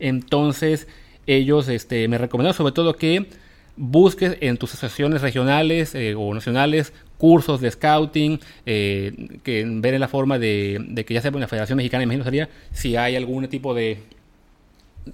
entonces 0.00 0.88
ellos 1.28 1.68
este, 1.68 2.08
me 2.08 2.18
recomendaron 2.18 2.56
sobre 2.56 2.72
todo 2.72 2.96
que 2.96 3.28
busques 3.76 4.36
en 4.40 4.56
tus 4.56 4.74
asociaciones 4.74 5.22
regionales 5.22 5.94
eh, 5.94 6.14
o 6.16 6.34
nacionales 6.34 6.92
cursos 7.18 7.60
de 7.60 7.70
scouting, 7.70 8.40
eh, 8.66 9.38
que 9.44 9.64
ver 9.64 9.94
en 9.94 10.00
la 10.00 10.08
forma 10.08 10.40
de, 10.40 11.04
que 11.06 11.14
ya 11.14 11.22
sea 11.22 11.30
una 11.30 11.46
Federación 11.46 11.76
Mexicana, 11.76 12.02
imagino 12.02 12.24
sería, 12.24 12.48
si 12.72 12.96
hay 12.96 13.14
algún 13.14 13.46
tipo 13.46 13.74
de 13.74 13.98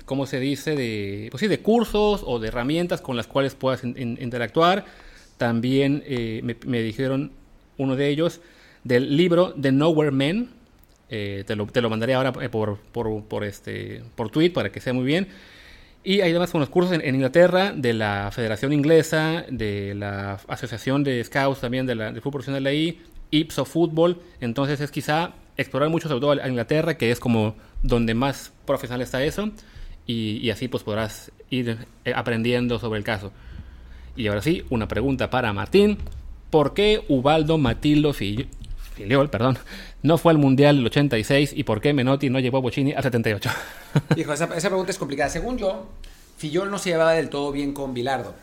¿cómo 0.04 0.26
se 0.26 0.40
dice? 0.40 0.74
De, 0.76 1.28
pues 1.30 1.40
sí, 1.40 1.48
de 1.48 1.60
cursos 1.60 2.22
o 2.24 2.38
de 2.38 2.48
herramientas 2.48 3.00
con 3.00 3.16
las 3.16 3.26
cuales 3.26 3.54
puedas 3.54 3.84
in, 3.84 3.94
in, 3.98 4.18
interactuar. 4.20 4.84
También 5.36 6.02
eh, 6.06 6.40
me, 6.42 6.56
me, 6.66 6.82
dijeron 6.82 7.32
uno 7.76 7.96
de 7.96 8.08
ellos 8.08 8.40
del 8.84 9.16
libro 9.16 9.54
The 9.54 9.72
Nowhere 9.72 10.10
Men. 10.10 10.50
Eh, 11.10 11.44
te, 11.46 11.56
lo, 11.56 11.66
te, 11.66 11.80
lo, 11.80 11.88
mandaré 11.88 12.14
ahora 12.14 12.34
eh, 12.42 12.50
por, 12.50 12.78
por, 12.78 13.24
por, 13.24 13.44
este, 13.44 14.02
por 14.14 14.30
tweet 14.30 14.50
para 14.50 14.70
que 14.70 14.80
sea 14.80 14.92
muy 14.92 15.04
bien. 15.04 15.28
Y 16.04 16.20
hay 16.20 16.30
además 16.30 16.52
unos 16.54 16.68
cursos 16.68 16.92
en, 16.92 17.00
en, 17.00 17.14
Inglaterra 17.14 17.72
de 17.72 17.92
la 17.92 18.30
Federación 18.32 18.72
Inglesa, 18.72 19.44
de 19.50 19.94
la 19.94 20.38
Asociación 20.48 21.04
de 21.04 21.22
Scouts 21.24 21.60
también 21.60 21.86
de 21.86 21.94
la, 21.94 22.12
del 22.12 22.20
fútbol 22.20 22.32
profesional 22.32 22.64
de 22.64 22.70
ahí, 22.70 23.00
Ipso 23.30 23.64
Fútbol. 23.64 24.20
Entonces 24.40 24.80
es 24.80 24.90
quizá 24.90 25.32
explorar 25.56 25.88
mucho 25.88 26.08
sobre 26.08 26.20
todo 26.20 26.42
a 26.42 26.48
Inglaterra, 26.48 26.96
que 26.96 27.10
es 27.10 27.18
como 27.18 27.56
donde 27.82 28.14
más 28.14 28.52
profesional 28.64 29.00
está 29.02 29.22
eso 29.24 29.50
y, 30.08 30.38
y, 30.38 30.50
así 30.50 30.66
pues 30.66 30.82
podrás 30.82 31.30
ir 31.50 31.86
eh, 32.04 32.12
aprendiendo 32.16 32.80
sobre 32.80 32.98
el 32.98 33.04
caso. 33.04 33.30
Y 34.16 34.26
ahora 34.26 34.42
sí, 34.42 34.64
una 34.70 34.88
pregunta 34.88 35.30
para 35.30 35.52
Martín. 35.52 35.98
¿Por 36.50 36.74
qué 36.74 37.04
Ubaldo 37.08 37.58
Matildo 37.58 38.12
Filiol, 38.12 39.30
perdón, 39.30 39.58
no 40.02 40.16
fue 40.16 40.32
al 40.32 40.38
Mundial 40.38 40.76
del 40.76 40.86
86 40.86 41.52
y 41.54 41.62
por 41.62 41.80
qué 41.80 41.92
Menotti 41.92 42.30
no 42.30 42.40
llevó 42.40 42.58
a 42.58 42.60
Bocini 42.62 42.92
al 42.92 43.02
78? 43.02 43.50
Hijo, 44.16 44.32
esa, 44.32 44.46
esa, 44.56 44.68
pregunta 44.68 44.90
es 44.90 44.98
complicada. 44.98 45.28
Según 45.28 45.58
yo, 45.58 45.86
Fillol 46.38 46.70
no 46.70 46.78
se 46.78 46.90
llevaba 46.90 47.12
del 47.12 47.28
todo 47.28 47.52
bien 47.52 47.74
con 47.74 47.92
Bilardo 47.92 48.34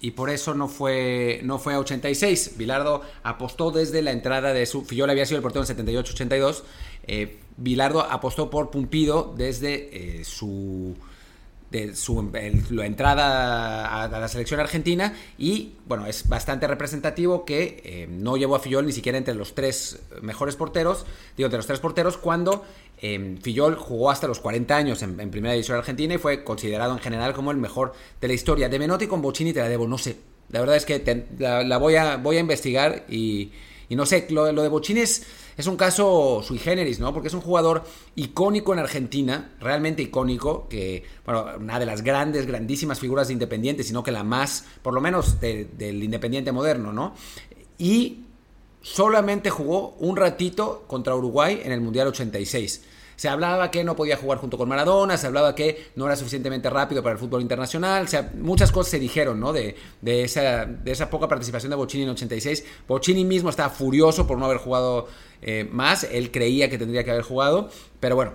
y 0.00 0.10
por 0.10 0.28
eso 0.28 0.54
no 0.54 0.68
fue, 0.68 1.40
no 1.44 1.58
fue 1.58 1.74
a 1.74 1.78
86. 1.78 2.58
Bilardo 2.58 3.02
apostó 3.22 3.70
desde 3.70 4.02
la 4.02 4.12
entrada 4.12 4.52
de 4.52 4.66
su... 4.66 4.84
Fillol 4.84 5.08
había 5.08 5.24
sido 5.24 5.38
el 5.38 5.42
portero 5.42 5.64
en 5.64 5.76
78-82. 5.76 6.62
Eh, 7.06 7.38
Bilardo 7.56 8.02
apostó 8.02 8.50
por 8.50 8.70
Pumpido 8.70 9.34
desde 9.36 10.20
eh, 10.20 10.24
su 10.24 10.94
su 11.94 12.30
la 12.70 12.86
entrada 12.86 14.04
a, 14.04 14.08
la 14.08 14.28
selección 14.28 14.60
argentina 14.60 15.14
y 15.38 15.72
bueno 15.86 16.06
es 16.06 16.28
bastante 16.28 16.66
representativo 16.66 17.44
que 17.44 17.82
eh, 17.84 18.06
no 18.10 18.36
llevó 18.36 18.56
a 18.56 18.60
Fillol 18.60 18.86
ni 18.86 18.92
siquiera 18.92 19.18
entre 19.18 19.34
los 19.34 19.54
tres 19.54 20.00
mejores 20.22 20.56
porteros 20.56 21.06
digo 21.36 21.46
entre 21.46 21.58
los 21.58 21.66
tres 21.66 21.80
porteros 21.80 22.16
cuando 22.16 22.64
eh, 22.98 23.36
Fillol 23.42 23.76
jugó 23.76 24.10
hasta 24.10 24.26
los 24.26 24.40
40 24.40 24.76
años 24.76 25.02
en, 25.02 25.16
primera 25.30 25.52
división 25.52 25.76
argentina 25.76 26.14
y 26.14 26.18
fue 26.18 26.44
considerado 26.44 26.92
en 26.92 26.98
general 26.98 27.34
como 27.34 27.50
el 27.50 27.56
mejor 27.56 27.92
de 28.20 28.28
la 28.28 28.34
historia. 28.34 28.68
De 28.68 28.78
Menotti 28.78 29.06
con 29.06 29.20
Bocini 29.20 29.52
te 29.52 29.60
la 29.60 29.68
debo 29.68 29.86
no 29.86 29.98
sé. 29.98 30.16
La 30.50 30.60
verdad 30.60 30.76
es 30.76 30.84
que 30.84 31.00
te, 31.00 31.26
la, 31.38 31.76
voy 31.78 31.96
a 31.96 32.16
voy 32.16 32.36
a 32.36 32.40
investigar 32.40 33.04
y, 33.08 33.52
no 33.90 34.06
sé. 34.06 34.26
Lo, 34.30 34.50
lo 34.52 34.62
de 34.62 34.68
Bocini 34.68 35.00
es 35.00 35.26
es 35.56 35.66
un 35.66 35.76
caso 35.76 36.42
sui 36.42 36.58
generis, 36.58 37.00
¿no? 37.00 37.12
Porque 37.14 37.28
es 37.28 37.34
un 37.34 37.40
jugador 37.40 37.84
icónico 38.14 38.74
en 38.74 38.78
Argentina, 38.80 39.52
realmente 39.58 40.02
icónico, 40.02 40.68
que, 40.68 41.04
bueno, 41.24 41.46
una 41.58 41.78
de 41.78 41.86
las 41.86 42.02
grandes, 42.02 42.46
grandísimas 42.46 43.00
figuras 43.00 43.28
de 43.28 43.34
Independiente, 43.34 43.82
sino 43.82 44.02
que 44.02 44.12
la 44.12 44.22
más, 44.22 44.64
por 44.82 44.92
lo 44.92 45.00
menos, 45.00 45.40
de, 45.40 45.64
del 45.64 46.02
Independiente 46.02 46.52
moderno, 46.52 46.92
¿no? 46.92 47.14
Y 47.78 48.24
solamente 48.82 49.50
jugó 49.50 49.96
un 49.98 50.16
ratito 50.16 50.84
contra 50.86 51.14
Uruguay 51.16 51.60
en 51.64 51.72
el 51.72 51.80
Mundial 51.80 52.08
86. 52.08 52.82
Se 53.16 53.30
hablaba 53.30 53.70
que 53.70 53.82
no 53.82 53.96
podía 53.96 54.18
jugar 54.18 54.36
junto 54.36 54.58
con 54.58 54.68
Maradona, 54.68 55.16
se 55.16 55.26
hablaba 55.26 55.54
que 55.54 55.86
no 55.96 56.04
era 56.04 56.16
suficientemente 56.16 56.68
rápido 56.68 57.02
para 57.02 57.14
el 57.14 57.18
fútbol 57.18 57.40
internacional, 57.40 58.04
o 58.04 58.08
sea, 58.08 58.30
muchas 58.34 58.70
cosas 58.70 58.90
se 58.90 58.98
dijeron, 58.98 59.40
¿no? 59.40 59.54
De, 59.54 59.74
de, 60.02 60.22
esa, 60.22 60.66
de 60.66 60.92
esa 60.92 61.08
poca 61.08 61.26
participación 61.26 61.70
de 61.70 61.76
Bocini 61.76 62.04
en 62.04 62.10
86. 62.10 62.64
Bocini 62.86 63.24
mismo 63.24 63.48
estaba 63.48 63.70
furioso 63.70 64.26
por 64.26 64.36
no 64.36 64.44
haber 64.44 64.58
jugado 64.58 65.08
eh, 65.46 65.66
más, 65.70 66.04
él 66.04 66.30
creía 66.30 66.68
que 66.68 66.76
tendría 66.76 67.04
que 67.04 67.12
haber 67.12 67.22
jugado, 67.22 67.70
pero 68.00 68.16
bueno, 68.16 68.32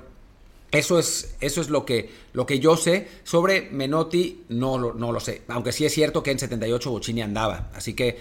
eso 0.72 0.98
es, 0.98 1.36
eso 1.42 1.60
es 1.60 1.70
lo, 1.70 1.86
que, 1.86 2.10
lo 2.32 2.46
que 2.46 2.60
yo 2.60 2.78
sé. 2.78 3.08
Sobre 3.24 3.70
Menotti 3.72 4.46
no, 4.50 4.94
no 4.94 5.12
lo 5.12 5.20
sé. 5.20 5.42
Aunque 5.50 5.74
sí 5.74 5.86
es 5.86 5.94
cierto 5.94 6.24
que 6.24 6.32
en 6.32 6.40
78 6.40 6.90
Bocini 6.90 7.22
andaba. 7.22 7.70
Así 7.76 7.94
que, 7.94 8.18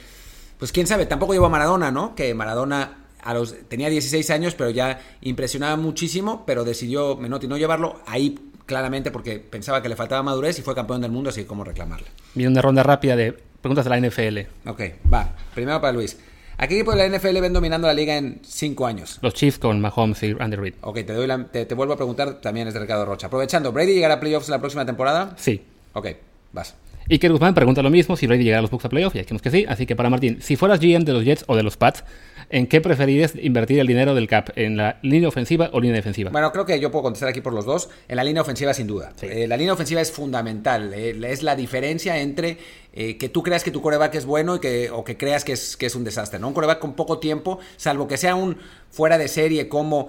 pues 0.59 0.72
quién 0.72 0.88
sabe. 0.88 1.07
Tampoco 1.07 1.33
llevó 1.33 1.46
a 1.46 1.50
Maradona, 1.50 1.92
¿no? 1.92 2.16
Que 2.16 2.35
Maradona 2.35 3.05
a 3.22 3.35
los, 3.35 3.55
tenía 3.68 3.88
16 3.88 4.29
años, 4.31 4.55
pero 4.55 4.70
ya 4.70 5.00
impresionaba 5.20 5.76
muchísimo. 5.76 6.42
Pero 6.44 6.64
decidió 6.64 7.16
Menotti 7.16 7.46
no 7.46 7.57
llevarlo 7.57 8.00
ahí 8.07 8.37
claramente 8.66 9.12
porque 9.12 9.38
pensaba 9.38 9.81
que 9.81 9.88
le 9.88 9.94
faltaba 9.94 10.22
madurez 10.24 10.59
y 10.59 10.62
fue 10.62 10.74
campeón 10.74 11.00
del 11.00 11.12
mundo, 11.12 11.31
así 11.31 11.44
como 11.44 11.62
reclamarle. 11.62 12.09
Viene 12.35 12.50
una 12.50 12.62
ronda 12.62 12.83
rápida 12.83 13.14
de 13.14 13.33
preguntas 13.33 13.85
de 13.85 13.90
la 13.90 14.00
NFL. 14.00 14.68
Ok, 14.68 14.81
va. 15.12 15.37
Primero 15.55 15.81
para 15.81 15.92
Luis. 15.92 16.18
¿A 16.62 16.68
qué 16.68 16.74
equipo 16.74 16.94
de 16.94 17.08
la 17.08 17.18
NFL 17.18 17.40
ven 17.40 17.54
dominando 17.54 17.86
la 17.86 17.94
liga 17.94 18.18
en 18.18 18.38
cinco 18.42 18.86
años? 18.86 19.18
Los 19.22 19.32
Chiefs 19.32 19.58
con 19.58 19.80
Mahomes 19.80 20.22
y 20.22 20.36
Andy 20.38 20.56
Reid. 20.56 20.74
Ok, 20.82 20.96
te, 21.06 21.14
doy 21.14 21.26
la, 21.26 21.42
te, 21.44 21.64
te, 21.64 21.74
vuelvo 21.74 21.94
a 21.94 21.96
preguntar, 21.96 22.34
también 22.42 22.68
es 22.68 22.74
de 22.74 22.80
Ricardo 22.80 23.06
Rocha. 23.06 23.28
Aprovechando, 23.28 23.72
¿Brady 23.72 23.94
llegará 23.94 24.14
a 24.14 24.20
playoffs 24.20 24.50
la 24.50 24.58
próxima 24.58 24.84
temporada? 24.84 25.32
Sí. 25.38 25.62
Ok, 25.94 26.08
vas. 26.52 26.74
Iker 27.08 27.32
Guzmán 27.32 27.54
pregunta 27.54 27.80
lo 27.80 27.88
mismo 27.88 28.14
si 28.14 28.26
Brady 28.26 28.44
llegará 28.44 28.58
a 28.58 28.60
los 28.60 28.70
Bucks 28.70 28.84
a 28.84 28.88
playoff, 28.90 29.14
y 29.14 29.20
dijimos 29.20 29.40
que 29.40 29.50
sí. 29.50 29.64
Así 29.66 29.86
que 29.86 29.96
para 29.96 30.10
Martín, 30.10 30.42
si 30.42 30.56
fueras 30.56 30.80
GM 30.80 31.06
de 31.06 31.14
los 31.14 31.24
Jets 31.24 31.44
o 31.46 31.56
de 31.56 31.62
los 31.62 31.78
Pats, 31.78 32.04
¿en 32.50 32.66
qué 32.66 32.80
preferirías 32.80 33.34
invertir 33.40 33.78
el 33.78 33.86
dinero 33.86 34.14
del 34.14 34.28
cap? 34.28 34.50
¿En 34.56 34.76
la 34.76 34.98
línea 35.02 35.28
ofensiva 35.28 35.70
o 35.72 35.80
línea 35.80 35.96
defensiva? 35.96 36.30
Bueno, 36.30 36.52
creo 36.52 36.66
que 36.66 36.78
yo 36.78 36.90
puedo 36.90 37.04
contestar 37.04 37.28
aquí 37.30 37.40
por 37.40 37.52
los 37.52 37.64
dos. 37.64 37.88
En 38.08 38.16
la 38.16 38.24
línea 38.24 38.42
ofensiva, 38.42 38.74
sin 38.74 38.86
duda. 38.86 39.12
Sí. 39.16 39.26
Eh, 39.30 39.46
la 39.48 39.56
línea 39.56 39.72
ofensiva 39.72 40.00
es 40.00 40.12
fundamental. 40.12 40.92
eh, 40.94 41.18
es 41.30 41.42
la 41.42 41.56
diferencia 41.56 42.18
entre 42.18 42.58
eh, 42.92 43.16
que 43.16 43.28
tú 43.28 43.42
creas 43.42 43.62
que 43.62 43.70
tu 43.70 43.80
coreback 43.80 44.16
es 44.16 44.26
bueno 44.26 44.56
y 44.56 44.60
que, 44.60 44.90
o 44.90 45.04
que 45.04 45.16
creas 45.16 45.44
que 45.44 45.52
es, 45.52 45.76
que 45.76 45.86
es 45.86 45.94
un 45.94 46.04
desastre. 46.04 46.38
¿no? 46.38 46.48
Un 46.48 46.54
coreback 46.54 46.80
con 46.80 46.94
poco 46.94 47.18
tiempo, 47.18 47.60
salvo 47.76 48.08
que 48.08 48.16
sea 48.16 48.34
un 48.34 48.56
fuera 48.90 49.16
de 49.16 49.28
serie 49.28 49.68
como 49.68 50.08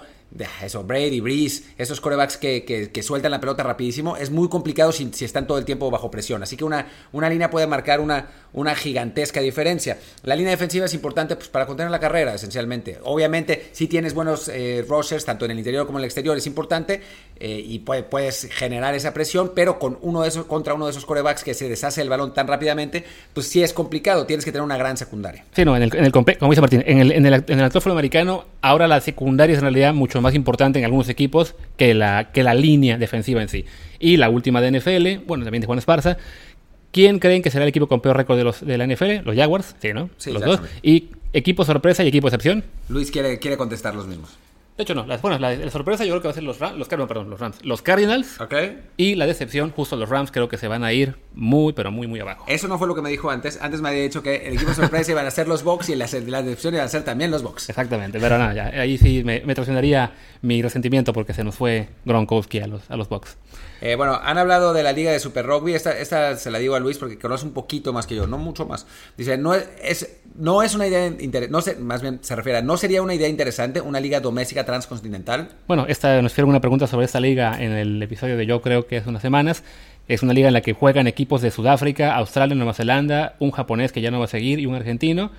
eso, 0.64 0.84
Brady, 0.84 1.20
Breeze, 1.20 1.64
esos 1.78 2.00
corebacks 2.00 2.38
que, 2.38 2.64
que- 2.64 2.90
que 2.90 3.04
sueltan 3.04 3.32
la 3.32 3.40
pelota 3.42 3.64
rapidísimo, 3.64 4.16
es 4.16 4.32
muy 4.32 4.48
complicado 4.48 4.92
si, 4.92 5.10
si 5.14 5.26
están 5.26 5.46
todo 5.46 5.58
el 5.58 5.66
tiempo 5.66 5.92
bajo 5.92 6.10
presión. 6.10 6.42
Así 6.42 6.56
que 6.56 6.64
una, 6.64 6.88
una 7.12 7.30
línea 7.30 7.50
puede 7.50 7.68
marcar 7.68 8.00
una, 8.00 8.28
una 8.54 8.74
gigantesca 8.76 9.42
diferencia. 9.42 9.98
La 10.24 10.36
línea 10.36 10.52
defensiva 10.52 10.86
es 10.86 10.94
importante 10.94 11.36
pues, 11.36 11.50
para 11.50 11.66
contener 11.66 11.92
la 11.92 12.00
carrera, 12.00 12.34
esencialmente. 12.34 13.00
Obviamente, 13.04 13.70
si 13.74 13.88
tienes 13.88 14.14
buenos 14.14 14.48
eh, 14.48 14.86
rushers, 14.88 15.26
tanto 15.26 15.46
en 15.46 15.52
el 15.52 15.58
interior 15.58 15.86
como 15.86 15.98
en 16.00 16.04
el 16.04 16.06
exterior, 16.06 16.38
es 16.38 16.48
importante 16.48 17.02
eh, 17.40 17.62
y 17.66 17.80
puede- 17.80 18.04
puedes 18.04 18.48
generar 18.52 18.96
esa 18.96 19.14
presión, 19.14 19.52
pero 19.54 19.80
con 19.80 19.98
uno 20.02 20.22
de 20.22 20.30
esos, 20.30 20.46
contra 20.46 20.74
uno 20.74 20.86
de 20.86 20.92
esos 20.92 21.06
corebacks 21.06 21.44
que 21.44 21.54
se 21.54 21.68
deshace 21.68 22.02
el 22.02 22.10
balón 22.10 22.34
tan 22.34 22.48
rápidamente, 22.48 23.04
pues 23.34 23.48
sí 23.48 23.62
es 23.64 23.74
complicado. 23.74 24.26
Tienes 24.26 24.46
que 24.46 24.52
tener 24.52 24.64
una 24.64 24.78
gran 24.78 24.96
secundaria. 24.96 25.44
Sí, 25.54 25.66
no, 25.66 25.76
en 25.76 25.84
el, 25.84 25.96
en 25.96 26.06
el 26.06 26.12
como 26.12 26.26
dice 26.52 26.62
Martín, 26.62 26.84
en 26.86 27.00
el, 27.00 27.12
en 27.12 27.26
el, 27.26 27.44
en 27.48 27.60
el 27.60 27.72
americano, 27.92 28.46
ahora 28.62 28.88
la 28.88 29.02
secundaria 29.02 29.54
es 29.54 29.58
en 29.60 29.64
realidad 29.64 29.94
mucho 29.94 30.21
más 30.22 30.36
importante 30.36 30.80
en 30.80 30.86
algunos 30.86 31.10
equipos 31.10 31.56
que 31.78 31.94
la, 31.94 32.32
que 32.32 32.44
la 32.44 32.54
línea 32.54 32.98
defensiva 32.98 33.42
en 33.42 33.50
sí. 33.50 33.66
Y 34.00 34.18
la 34.18 34.30
última 34.30 34.62
de 34.62 34.80
NFL, 34.80 35.26
bueno, 35.26 35.44
también 35.44 35.62
de 35.62 35.68
Juan 35.68 35.80
Esparza. 35.80 36.18
¿Quién 36.92 37.20
creen 37.20 37.42
que 37.42 37.50
será 37.50 37.64
el 37.64 37.70
equipo 37.70 37.88
con 37.88 38.02
peor 38.02 38.18
récord 38.18 38.38
de, 38.38 38.44
los, 38.44 38.66
de 38.66 38.78
la 38.78 38.86
NFL? 38.86 39.26
Los 39.26 39.36
Jaguars, 39.36 39.76
sí, 39.82 39.94
¿no? 39.94 40.10
Sí, 40.18 40.32
los 40.32 40.44
dos. 40.44 40.60
Y 40.84 41.10
equipo 41.34 41.64
sorpresa 41.64 42.04
y 42.04 42.08
equipo 42.08 42.28
excepción. 42.28 42.64
Luis 42.90 43.12
quiere, 43.12 43.40
quiere 43.40 43.56
contestar 43.56 43.96
los 43.96 44.08
mismos. 44.08 44.38
De 44.78 44.84
hecho, 44.84 44.96
no. 44.96 45.06
Las, 45.06 45.22
bueno, 45.22 45.38
la, 45.38 45.54
la 45.54 45.70
sorpresa 45.70 46.06
yo 46.06 46.12
creo 46.14 46.22
que 46.22 46.28
va 46.30 46.32
a 46.32 46.34
ser 46.36 46.44
los 46.44 46.58
Rams, 46.60 46.78
los, 46.78 46.90
no, 46.92 47.08
perdón, 47.08 47.30
los 47.30 47.40
Rams. 47.40 47.58
Los 47.64 47.82
Cardinals. 47.82 48.38
Y 48.98 49.16
la 49.16 49.28
decepción, 49.28 49.72
justo 49.72 49.96
los 49.96 50.10
Rams, 50.10 50.32
creo 50.32 50.50
que 50.50 50.58
se 50.58 50.68
van 50.68 50.84
a 50.84 50.94
ir 50.94 51.16
muy, 51.34 51.74
pero 51.74 51.92
muy, 51.92 52.08
muy 52.08 52.20
abajo. 52.20 52.46
Eso 52.48 52.68
no 52.68 52.80
fue 52.80 52.88
lo 52.88 52.96
que 52.96 53.02
me 53.02 53.10
dijo 53.10 53.30
antes. 53.30 53.60
Antes 53.62 53.82
me 53.82 53.90
había 53.90 54.02
dicho 54.02 54.24
que 54.24 54.48
el 54.48 54.54
equipo 54.56 54.74
sorpresa 54.74 55.12
iban 55.12 55.26
a 55.26 55.32
ser 55.32 55.48
los 55.48 55.64
Bucks 55.64 55.90
y 55.90 55.96
la, 55.96 56.08
la 56.28 56.42
decepción 56.42 56.74
iban 56.74 56.86
a 56.86 56.90
ser 56.90 57.04
también 57.04 57.32
los 57.32 57.44
Bucks. 57.44 57.70
Exactamente, 57.70 58.20
pero 58.20 58.38
nada, 58.38 58.54
ya, 58.54 58.82
ahí 58.82 58.98
sí 58.98 59.24
me, 59.24 59.42
me 59.42 59.54
traicionaría 59.54 60.14
mi 60.42 60.62
resentimiento 60.62 61.14
porque 61.14 61.34
se 61.34 61.44
nos 61.44 61.54
fue 61.56 61.90
Gronkowski 62.06 62.60
a 62.62 62.68
los, 62.68 62.90
a 62.90 62.96
los 62.96 63.08
Bucks. 63.10 63.38
Eh, 63.82 63.96
bueno, 63.96 64.20
han 64.24 64.38
hablado 64.38 64.74
de 64.74 64.84
la 64.84 64.94
liga 64.94 65.12
de 65.12 65.20
Super 65.20 65.46
Rugby. 65.46 65.74
Esta, 65.74 65.98
esta 65.98 66.38
se 66.38 66.50
la 66.52 66.60
digo 66.60 66.76
a 66.76 66.80
Luis 66.80 66.98
porque 66.98 67.18
conoce 67.20 67.46
un 67.46 67.52
poquito 67.54 67.94
más 67.94 68.08
que 68.08 68.16
yo, 68.16 68.26
no 68.28 68.38
mucho 68.38 68.66
más. 68.66 68.86
Dice, 69.18 69.38
no 69.38 69.54
es, 69.54 69.68
es- 69.84 70.18
no 70.34 70.64
es 70.64 70.76
una 70.76 70.88
idea 70.88 71.08
interesante, 71.08 71.50
no 71.52 71.62
sé, 71.62 71.76
más 71.76 72.02
bien 72.02 72.20
se 72.22 72.34
refiere 72.38 72.60
a, 72.60 72.62
no 72.62 72.78
sería 72.78 73.02
una 73.02 73.14
idea 73.14 73.28
interesante 73.28 73.82
una 73.82 74.00
liga 74.00 74.22
doméstica 74.22 74.61
transcontinental. 74.66 75.50
Bueno, 75.68 75.86
esta, 75.88 76.22
nos 76.22 76.32
hicieron 76.32 76.50
una 76.50 76.62
pregunta 76.62 76.88
sobre 76.88 77.06
esta 77.06 77.20
liga 77.20 77.62
en 77.62 77.72
el 77.72 78.02
episodio 78.02 78.38
de 78.38 78.46
yo 78.46 78.62
creo 78.62 78.88
que 78.88 78.98
es 78.98 79.08
unas 79.08 79.22
semanas. 79.22 79.64
Es 80.08 80.24
una 80.24 80.34
liga 80.34 80.48
en 80.48 80.54
la 80.54 80.62
que 80.62 80.74
juegan 80.74 81.08
equipos 81.08 81.42
de 81.42 81.52
Sudáfrica, 81.52 82.16
Australia, 82.16 82.56
Nueva 82.56 82.74
Zelanda, 82.74 83.36
un 83.40 83.52
japonés 83.52 83.92
que 83.92 84.02
ya 84.02 84.12
no 84.12 84.20
va 84.20 84.26
a 84.26 84.28
seguir 84.28 84.60
y 84.60 84.66
un 84.66 84.76
argentino. 84.76 85.32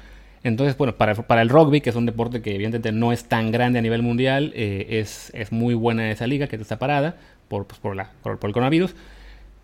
Entonces, 0.45 0.77
bueno, 0.77 0.95
para, 0.97 1.43
el 1.43 1.49
rugby, 1.49 1.81
que 1.81 1.91
es 1.91 1.97
un 1.97 2.07
deporte 2.07 2.43
que 2.43 2.55
evidentemente 2.55 2.91
no 2.91 3.13
es 3.13 3.25
tan 3.25 3.53
grande 3.53 3.79
a 3.79 3.83
nivel 3.83 4.03
mundial, 4.03 4.53
eh, 4.57 5.05
es, 5.35 5.53
muy 5.53 5.75
buena 5.75 6.11
esa 6.11 6.27
liga 6.27 6.49
que 6.49 6.57
está 6.57 6.79
parada 6.79 7.17
por, 7.49 7.67
pues, 7.67 7.79
por, 7.81 7.97
por, 8.23 8.49
el 8.49 8.53
coronavirus. 8.53 8.95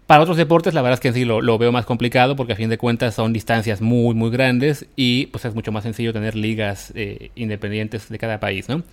Para 0.06 0.22
otros 0.22 0.36
deportes, 0.36 0.72
la 0.72 0.82
verdad 0.82 0.94
es 0.94 1.00
que 1.00 1.12
sí 1.12 1.24
lo, 1.24 1.42
lo 1.42 1.58
veo 1.58 1.72
más 1.72 1.84
complicado 1.84 2.36
porque 2.36 2.52
a 2.54 2.56
fin 2.56 2.70
de 2.70 2.78
cuentas 2.78 3.14
son 3.14 3.32
distancias 3.32 3.80
muy, 3.80 4.14
muy 4.14 4.30
grandes 4.30 4.86
y 4.96 5.26
pues 5.26 5.44
es 5.44 5.54
mucho 5.54 5.72
más 5.72 5.82
sencillo 5.82 6.12
tener 6.12 6.34
ligas 6.34 6.92
eh, 6.94 7.30
independientes 7.34 8.08
de 8.08 8.18
cada 8.18 8.40
país, 8.40 8.68
¿no? 8.68 8.84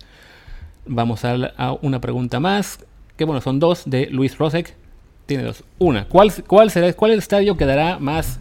Vamos 0.86 1.24
a, 1.24 1.72
una 1.82 2.00
pregunta 2.00 2.40
más, 2.40 2.78
que 3.16 3.24
bueno, 3.24 3.40
son 3.40 3.58
dos 3.58 3.82
de 3.86 4.06
Luis 4.06 4.38
Rosek. 4.38 4.74
Tiene 5.26 5.42
dos. 5.44 5.64
Una, 5.78 6.06
¿cuál, 6.06 6.32
cuál 6.46 6.70
será, 6.70 6.92
cuál 6.92 7.12
estadio 7.12 7.56
quedará 7.56 7.98
más 7.98 8.38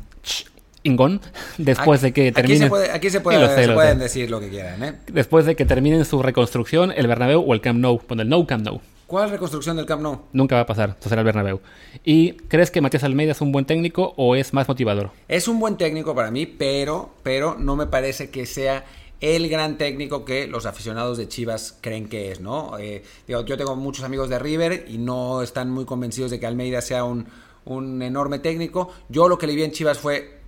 ingón 0.83 1.19
después 1.57 2.01
de 2.01 2.13
que 2.13 2.27
Aquí 2.27 2.33
terminen? 2.35 2.63
se, 2.63 2.69
puede, 2.69 2.91
aquí 2.91 3.09
se, 3.09 3.21
puede- 3.21 3.37
Sí, 3.37 3.43
lo 3.43 3.49
sé, 3.49 3.61
se 3.61 3.67
lo 3.67 3.73
pueden 3.73 3.99
decir 3.99 4.29
lo 4.29 4.39
que 4.39 4.49
quieran. 4.49 4.83
¿eh? 4.83 4.93
Después 5.07 5.45
de 5.45 5.55
que 5.55 5.65
terminen 5.65 6.05
su 6.05 6.21
reconstrucción, 6.21 6.91
el 6.95 7.07
Bernabéu 7.07 7.41
o 7.41 7.53
el 7.53 7.61
Camp 7.61 7.79
Nou. 7.79 7.99
Bueno, 8.07 8.21
el 8.23 8.29
No 8.29 8.45
Camp 8.45 8.63
Nou. 8.63 8.79
¿Cuál 9.07 9.29
reconstrucción 9.29 9.77
del 9.77 9.85
Camp 9.85 10.01
Nou? 10.01 10.21
Nunca 10.33 10.55
va 10.55 10.61
a 10.61 10.65
pasar, 10.65 10.89
entonces 10.89 11.09
será 11.09 11.21
el 11.21 11.25
Bernabéu. 11.25 11.59
¿Y 12.03 12.33
crees 12.33 12.71
que 12.71 12.81
Matías 12.81 13.03
Almeida 13.03 13.31
es 13.33 13.41
un 13.41 13.51
buen 13.51 13.65
técnico 13.65 14.13
o 14.17 14.35
es 14.35 14.51
más 14.53 14.67
motivador? 14.67 15.11
Es 15.27 15.47
un 15.47 15.59
buen 15.59 15.77
técnico 15.77 16.15
para 16.15 16.31
mí, 16.31 16.45
pero, 16.47 17.11
pero 17.21 17.55
no 17.57 17.75
me 17.75 17.85
parece 17.85 18.29
que 18.31 18.45
sea 18.47 18.83
el 19.25 19.49
gran 19.49 19.77
técnico 19.77 20.23
que 20.25 20.47
los 20.47 20.65
aficionados 20.65 21.17
de 21.17 21.27
Chivas 21.27 21.77
creen 21.81 22.07
que 22.09 22.31
es, 22.31 22.39
¿no? 22.41 22.77
Eh, 22.77 23.03
digo, 23.27 23.41
yo 23.45 23.57
tengo 23.57 23.75
muchos 23.75 24.03
amigos 24.03 24.29
de 24.29 24.37
River 24.39 24.85
y 24.87 24.97
no 24.97 25.41
están 25.41 25.69
muy 25.71 25.85
convencidos 25.85 26.31
de 26.31 26.39
que 26.39 26.45
Almeida 26.45 26.81
sea 26.81 27.03
un, 27.03 27.27
un 27.65 28.01
enorme 28.01 28.39
técnico. 28.39 28.91
Yo 29.09 29.27
lo 29.27 29.37
que 29.37 29.47
le 29.47 29.55
vi 29.55 29.63
en 29.63 29.71
Chivas 29.71 29.97
fue 29.97 30.39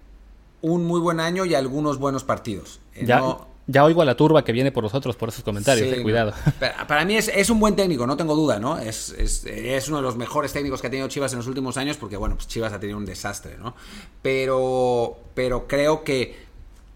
un 0.62 0.86
muy 0.86 1.00
buen 1.00 1.20
año 1.20 1.46
y 1.46 1.56
algunos 1.56 1.98
buenos 1.98 2.24
partidos. 2.24 2.80
Eh, 2.96 3.06
Ya, 3.06 3.20
no- 3.20 3.48
ya 3.70 3.84
oigo 3.84 4.02
a 4.02 4.06
la 4.06 4.16
turba 4.16 4.46
que 4.46 4.54
viene 4.54 4.72
por 4.72 4.82
nosotros 4.84 5.18
por 5.18 5.28
esos 5.28 5.44
comentarios, 5.44 5.90
Sí, 5.90 5.96
eh, 5.96 6.02
cuidado. 6.02 6.32
Para, 6.58 6.88
para 6.88 7.04
mí 7.04 7.18
es, 7.18 7.28
es 7.28 7.50
un 7.50 7.60
buen 7.60 7.76
técnico, 7.76 8.08
no 8.08 8.16
tengo 8.16 8.34
duda, 8.34 8.60
¿no? 8.60 8.78
Es, 8.78 9.10
es, 9.10 9.44
es 9.46 9.88
uno 9.90 9.98
de 9.98 10.04
los 10.04 10.16
mejores 10.16 10.54
técnicos 10.54 10.80
que 10.80 10.88
ha 10.88 10.90
tenido 10.90 11.10
Chivas 11.10 11.34
en 11.34 11.40
los 11.40 11.48
últimos 11.48 11.76
años, 11.76 11.98
porque 11.98 12.16
bueno, 12.16 12.36
pues 12.36 12.48
Chivas 12.48 12.72
ha 12.72 12.80
tenido 12.80 12.98
un 12.98 13.06
desastre, 13.06 13.58
¿no? 13.58 13.76
Pero, 14.22 15.18
pero 15.34 15.68
creo 15.68 16.04
que, 16.04 16.47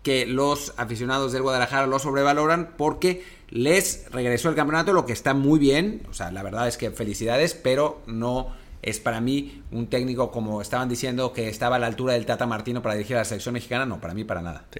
que 0.03 0.25
los 0.25 0.73
aficionados 0.77 1.31
del 1.31 1.43
Guadalajara 1.43 1.87
lo 1.87 1.99
sobrevaloran 1.99 2.73
porque 2.77 3.23
les 3.49 4.05
regresó 4.11 4.49
el 4.49 4.55
campeonato, 4.55 4.93
lo 4.93 5.05
que 5.05 5.13
está 5.13 5.33
muy 5.33 5.59
bien, 5.59 6.03
o 6.09 6.13
sea, 6.13 6.31
la 6.31 6.41
verdad 6.41 6.67
es 6.67 6.77
que 6.77 6.91
felicidades, 6.91 7.53
pero 7.53 8.01
no 8.07 8.55
es 8.81 8.99
para 8.99 9.21
mí 9.21 9.61
un 9.71 9.87
técnico 9.87 10.31
como 10.31 10.61
estaban 10.61 10.89
diciendo 10.89 11.33
que 11.33 11.49
estaba 11.49 11.75
a 11.75 11.79
la 11.79 11.87
altura 11.87 12.13
del 12.13 12.25
Tata 12.25 12.47
Martino 12.47 12.81
para 12.81 12.95
dirigir 12.95 13.15
a 13.17 13.19
la 13.19 13.25
selección 13.25 13.53
mexicana, 13.53 13.85
no, 13.85 13.99
para 13.99 14.13
mí 14.13 14.23
para 14.23 14.41
nada. 14.41 14.65
Sí. 14.71 14.79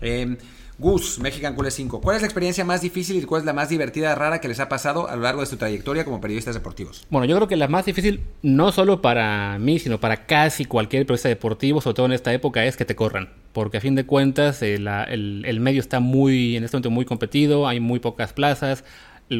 Eh, 0.00 0.36
Gus, 0.78 1.18
Mexican 1.20 1.54
Cool 1.54 1.70
5. 1.70 2.02
¿Cuál 2.02 2.16
es 2.16 2.22
la 2.22 2.26
experiencia 2.26 2.64
más 2.64 2.82
difícil 2.82 3.16
y 3.16 3.22
cuál 3.22 3.40
es 3.40 3.46
la 3.46 3.54
más 3.54 3.70
divertida, 3.70 4.14
rara 4.14 4.40
que 4.40 4.48
les 4.48 4.60
ha 4.60 4.68
pasado 4.68 5.08
a 5.08 5.16
lo 5.16 5.22
largo 5.22 5.40
de 5.40 5.46
su 5.46 5.56
trayectoria 5.56 6.04
como 6.04 6.20
periodistas 6.20 6.54
deportivos? 6.54 7.06
Bueno, 7.08 7.24
yo 7.24 7.34
creo 7.36 7.48
que 7.48 7.56
la 7.56 7.66
más 7.66 7.86
difícil, 7.86 8.20
no 8.42 8.72
solo 8.72 9.00
para 9.00 9.58
mí, 9.58 9.78
sino 9.78 9.98
para 9.98 10.26
casi 10.26 10.66
cualquier 10.66 11.06
periodista 11.06 11.30
deportivo, 11.30 11.80
sobre 11.80 11.94
todo 11.94 12.06
en 12.06 12.12
esta 12.12 12.32
época, 12.32 12.64
es 12.66 12.76
que 12.76 12.84
te 12.84 12.94
corran. 12.94 13.30
Porque 13.54 13.78
a 13.78 13.80
fin 13.80 13.94
de 13.94 14.04
cuentas, 14.04 14.60
eh, 14.62 14.74
el, 14.74 15.60
medio 15.60 15.80
está 15.80 16.00
muy, 16.00 16.56
en 16.56 16.64
este 16.64 16.76
momento, 16.76 16.90
muy 16.90 17.06
competido, 17.06 17.66
hay 17.66 17.80
muy 17.80 17.98
pocas 17.98 18.34
plazas, 18.34 18.84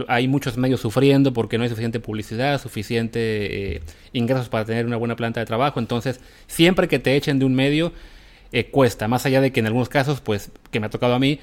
hay 0.08 0.28
muchos 0.28 0.56
medios 0.56 0.80
sufriendo 0.80 1.34
porque 1.34 1.58
no 1.58 1.64
hay 1.64 1.68
suficiente 1.68 2.00
publicidad, 2.00 2.60
suficiente 2.60 3.76
eh, 3.76 3.82
ingresos 4.14 4.48
para 4.48 4.64
tener 4.64 4.86
una 4.86 4.96
buena 4.96 5.16
planta 5.16 5.40
de 5.40 5.46
trabajo. 5.46 5.80
Entonces, 5.80 6.18
siempre 6.46 6.88
que 6.88 6.98
te 6.98 7.14
echen 7.14 7.38
de 7.38 7.44
un 7.44 7.54
medio, 7.54 7.92
eh, 8.52 8.66
cuesta. 8.66 9.08
Más 9.08 9.26
allá 9.26 9.40
de 9.40 9.52
que 9.52 9.60
en 9.60 9.66
algunos 9.66 9.88
casos, 9.88 10.20
pues, 10.20 10.50
que 10.70 10.80
me 10.80 10.86
ha 10.86 10.90
tocado 10.90 11.14
a 11.14 11.18
mí, 11.18 11.40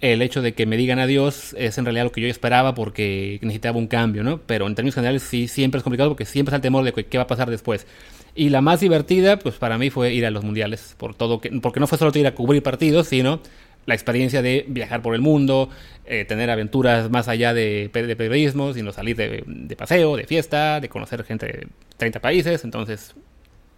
el 0.00 0.20
hecho 0.20 0.42
de 0.42 0.52
que 0.52 0.66
me 0.66 0.76
digan 0.76 0.98
adiós 0.98 1.54
es 1.56 1.78
en 1.78 1.84
realidad 1.84 2.04
lo 2.04 2.12
que 2.12 2.20
yo 2.20 2.26
esperaba 2.26 2.74
porque 2.74 3.38
necesitaba 3.40 3.78
un 3.78 3.86
cambio, 3.86 4.24
¿no? 4.24 4.38
Pero 4.38 4.66
en 4.66 4.74
términos 4.74 4.96
generales 4.96 5.22
sí 5.22 5.46
siempre 5.46 5.78
es 5.78 5.84
complicado 5.84 6.10
porque 6.10 6.24
siempre 6.24 6.50
está 6.50 6.56
el 6.56 6.62
temor 6.62 6.84
de 6.84 6.92
qué 6.92 7.18
va 7.18 7.24
a 7.24 7.26
pasar 7.28 7.48
después. 7.48 7.86
Y 8.34 8.48
la 8.48 8.60
más 8.62 8.80
divertida, 8.80 9.38
pues 9.38 9.56
para 9.56 9.78
mí 9.78 9.90
fue 9.90 10.12
ir 10.12 10.26
a 10.26 10.30
los 10.30 10.42
mundiales, 10.42 10.96
por 10.98 11.14
todo 11.14 11.40
que, 11.40 11.50
porque 11.60 11.80
no 11.80 11.86
fue 11.86 11.98
solo 11.98 12.10
ir 12.18 12.26
a 12.26 12.34
cubrir 12.34 12.62
partidos, 12.62 13.08
sino 13.08 13.40
la 13.86 13.94
experiencia 13.94 14.42
de 14.42 14.64
viajar 14.68 15.02
por 15.02 15.14
el 15.14 15.20
mundo, 15.20 15.68
eh, 16.04 16.24
tener 16.24 16.50
aventuras 16.50 17.10
más 17.10 17.28
allá 17.28 17.52
de, 17.52 17.90
de 17.92 18.16
periodismo, 18.16 18.72
sino 18.72 18.92
salir 18.92 19.16
de, 19.16 19.76
paseo, 19.76 20.16
de 20.16 20.24
fiesta, 20.24 20.80
de 20.80 20.88
conocer 20.88 21.24
gente 21.24 21.46
de 21.46 21.68
30 21.96 22.20
países, 22.20 22.64
entonces 22.64 23.14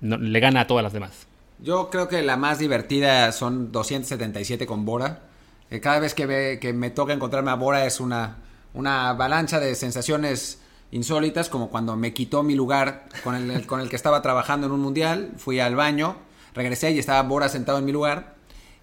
le 0.01 0.41
gana 0.41 0.63
a 0.63 0.67
todas 0.67 0.83
las 0.83 0.93
demás. 0.93 1.27
Yo 1.65 1.89
creo 1.89 2.09
que 2.09 2.21
la 2.23 2.37
más 2.37 2.59
divertida 2.59 3.33
son 3.33 3.73
277 3.73 4.67
con 4.67 4.85
Bora. 4.85 5.23
Eh, 5.71 5.81
cada 5.81 5.99
vez 5.99 6.13
que, 6.13 6.27
ve- 6.27 6.59
que 6.61 6.75
me 6.75 6.91
toca 6.91 7.15
encontrarme 7.15 7.51
a 7.51 7.55
Bora 7.55 7.87
es 7.87 8.01
una, 8.01 8.37
una 8.75 9.09
avalancha 9.09 9.61
de 9.61 9.75
sensaciones 9.75 10.61
insólitas, 10.93 11.49
como 11.49 11.71
cuando 11.71 11.97
me 11.97 12.13
quitó 12.13 12.43
mi 12.43 12.55
lugar 12.55 13.07
con 13.25 13.35
el, 13.35 13.67
con 13.67 13.81
el 13.81 13.89
que 13.89 13.97
estaba 13.97 14.21
trabajando 14.21 14.67
en 14.67 14.75
un 14.75 14.81
mundial. 14.81 15.33
Fui 15.39 15.59
al 15.59 15.75
baño, 15.75 16.17
regresé 16.55 16.91
y 16.91 16.99
estaba 16.99 17.23
Bora 17.23 17.49
sentado 17.49 17.79
en 17.79 17.87
mi 17.87 17.93
lugar. 17.93 18.35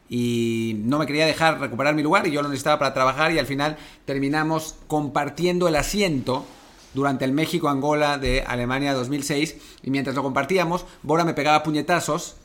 Y 0.10 0.78
no 0.84 0.98
me 0.98 1.06
quería 1.06 1.28
dejar 1.28 1.60
recuperar 1.60 1.94
mi 1.94 2.02
lugar 2.02 2.26
y 2.26 2.32
yo 2.32 2.42
lo 2.42 2.50
necesitaba 2.50 2.80
para 2.80 2.96
trabajar 2.96 3.32
y 3.32 3.38
al 3.38 3.46
final 3.46 3.78
terminamos 4.06 4.74
compartiendo 4.88 5.68
el 5.68 5.76
asiento 5.76 6.48
durante 6.96 7.26
el 7.26 7.32
México-Angola 7.32 8.18
de 8.18 8.42
Alemania 8.42 8.96
2006 8.96 9.56
y 9.84 9.92
mientras 9.92 10.16
lo 10.16 10.24
compartíamos, 10.24 10.84
Bora 11.04 11.24
me 11.26 11.36
pegaba 11.36 11.62
puñetazos 11.62 12.38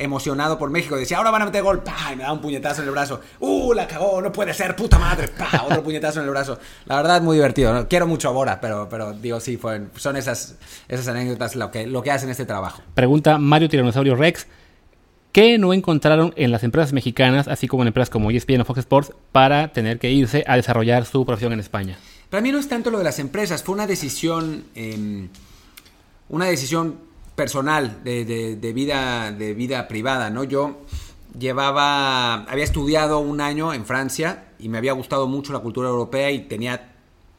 emocionado 0.00 0.58
por 0.58 0.70
México. 0.70 0.96
Decía, 0.96 1.18
ahora 1.18 1.30
van 1.30 1.42
a 1.42 1.44
meter 1.46 1.62
gol. 1.62 1.82
¡Pah! 1.82 2.12
Y 2.12 2.16
me 2.16 2.22
da 2.24 2.32
un 2.32 2.40
puñetazo 2.40 2.82
en 2.82 2.88
el 2.88 2.92
brazo. 2.92 3.20
¡Uh, 3.38 3.72
la 3.74 3.86
cagó! 3.86 4.20
No 4.20 4.32
puede 4.32 4.52
ser, 4.54 4.74
puta 4.74 4.98
madre. 4.98 5.28
¡Pah! 5.28 5.64
Otro 5.66 5.82
puñetazo 5.82 6.18
en 6.20 6.24
el 6.24 6.30
brazo. 6.30 6.58
La 6.86 6.96
verdad 6.96 7.18
es 7.18 7.22
muy 7.22 7.36
divertido. 7.36 7.72
¿no? 7.72 7.86
Quiero 7.86 8.06
mucho 8.06 8.28
a 8.28 8.32
Bora, 8.32 8.60
pero, 8.60 8.88
pero 8.90 9.12
digo, 9.12 9.38
sí, 9.40 9.56
fue- 9.56 9.82
son 9.96 10.16
esas, 10.16 10.56
esas 10.88 11.06
anécdotas 11.08 11.54
lo 11.56 11.70
que, 11.70 11.86
lo 11.86 12.02
que 12.02 12.10
hacen 12.10 12.30
este 12.30 12.44
trabajo. 12.46 12.82
Pregunta 12.94 13.38
Mario 13.38 13.68
Tiranosaurio 13.68 14.16
Rex. 14.16 14.46
¿Qué 15.32 15.58
no 15.58 15.72
encontraron 15.72 16.32
en 16.36 16.50
las 16.50 16.64
empresas 16.64 16.92
mexicanas, 16.92 17.46
así 17.46 17.68
como 17.68 17.84
en 17.84 17.88
empresas 17.88 18.10
como 18.10 18.32
ESPN 18.32 18.62
o 18.62 18.64
Fox 18.64 18.80
Sports, 18.80 19.12
para 19.30 19.72
tener 19.72 20.00
que 20.00 20.10
irse 20.10 20.42
a 20.46 20.56
desarrollar 20.56 21.04
su 21.06 21.24
profesión 21.24 21.52
en 21.52 21.60
España? 21.60 21.98
Para 22.30 22.40
mí 22.40 22.50
no 22.50 22.58
es 22.58 22.68
tanto 22.68 22.90
lo 22.90 22.98
de 22.98 23.04
las 23.04 23.20
empresas, 23.20 23.62
fue 23.62 23.74
una 23.76 23.86
decisión, 23.86 24.64
em, 24.74 25.28
una 26.28 26.46
decisión 26.46 26.96
personal 27.40 28.04
de, 28.04 28.72
vida, 28.74 29.32
de 29.32 29.54
vida 29.54 29.88
privada, 29.88 30.28
¿no? 30.28 30.44
Yo 30.44 30.82
llevaba, 31.38 32.44
había 32.44 32.64
estudiado 32.64 33.20
un 33.20 33.40
año 33.40 33.72
en 33.72 33.86
Francia 33.86 34.48
y 34.58 34.68
me 34.68 34.76
había 34.76 34.92
gustado 34.92 35.26
mucho 35.26 35.54
la 35.54 35.60
cultura 35.60 35.88
europea 35.88 36.30
y 36.30 36.40
tenía 36.40 36.92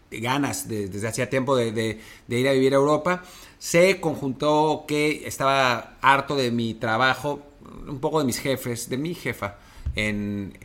ganas 0.09 0.67
desde 0.67 1.07
hacía 1.07 1.29
tiempo 1.29 1.55
de, 1.55 1.99
ir 2.29 2.47
a 2.47 2.51
vivir 2.51 2.73
a 2.73 2.77
Europa. 2.77 3.21
Se 3.59 4.01
conjuntó 4.01 4.85
que 4.87 5.27
estaba 5.27 5.97
harto 6.01 6.35
de 6.35 6.49
mi 6.49 6.73
trabajo, 6.73 7.43
un 7.87 7.99
poco 7.99 8.17
de 8.17 8.25
mis 8.25 8.39
jefes, 8.39 8.89
de 8.89 8.97
mi 8.97 9.13
jefa, 9.13 9.57
en, 9.95 10.57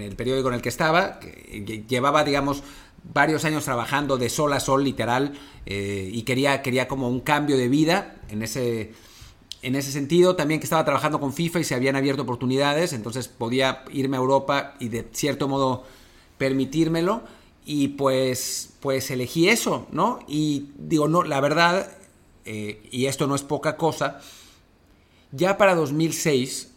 el 0.00 0.14
periódico 0.14 0.46
en 0.46 0.54
el 0.54 0.62
que 0.62 0.68
estaba, 0.68 1.18
llevaba, 1.88 2.22
digamos, 2.22 2.62
varios 3.04 3.44
años 3.44 3.64
trabajando 3.64 4.16
de 4.16 4.28
sol 4.28 4.52
a 4.52 4.60
sol, 4.60 4.84
literal, 4.84 5.32
eh, 5.66 6.10
y 6.12 6.22
quería, 6.22 6.62
quería 6.62 6.88
como 6.88 7.08
un 7.08 7.20
cambio 7.20 7.56
de 7.56 7.68
vida 7.68 8.16
en 8.28 8.42
ese, 8.42 8.92
en 9.62 9.76
ese 9.76 9.92
sentido. 9.92 10.36
También 10.36 10.60
que 10.60 10.64
estaba 10.64 10.84
trabajando 10.84 11.20
con 11.20 11.32
FIFA 11.32 11.60
y 11.60 11.64
se 11.64 11.74
habían 11.74 11.96
abierto 11.96 12.22
oportunidades, 12.22 12.92
entonces 12.92 13.28
podía 13.28 13.84
irme 13.92 14.16
a 14.16 14.20
Europa 14.20 14.74
y 14.78 14.88
de 14.88 15.08
cierto 15.12 15.48
modo 15.48 15.84
permitírmelo. 16.38 17.22
Y 17.64 17.88
pues, 17.88 18.74
pues 18.80 19.10
elegí 19.10 19.48
eso, 19.48 19.86
¿no? 19.92 20.20
Y 20.26 20.70
digo, 20.78 21.06
no, 21.06 21.22
la 21.22 21.40
verdad, 21.40 21.92
eh, 22.46 22.88
y 22.90 23.06
esto 23.06 23.26
no 23.26 23.34
es 23.34 23.42
poca 23.42 23.76
cosa, 23.76 24.20
ya 25.32 25.58
para 25.58 25.74
2006 25.74 26.72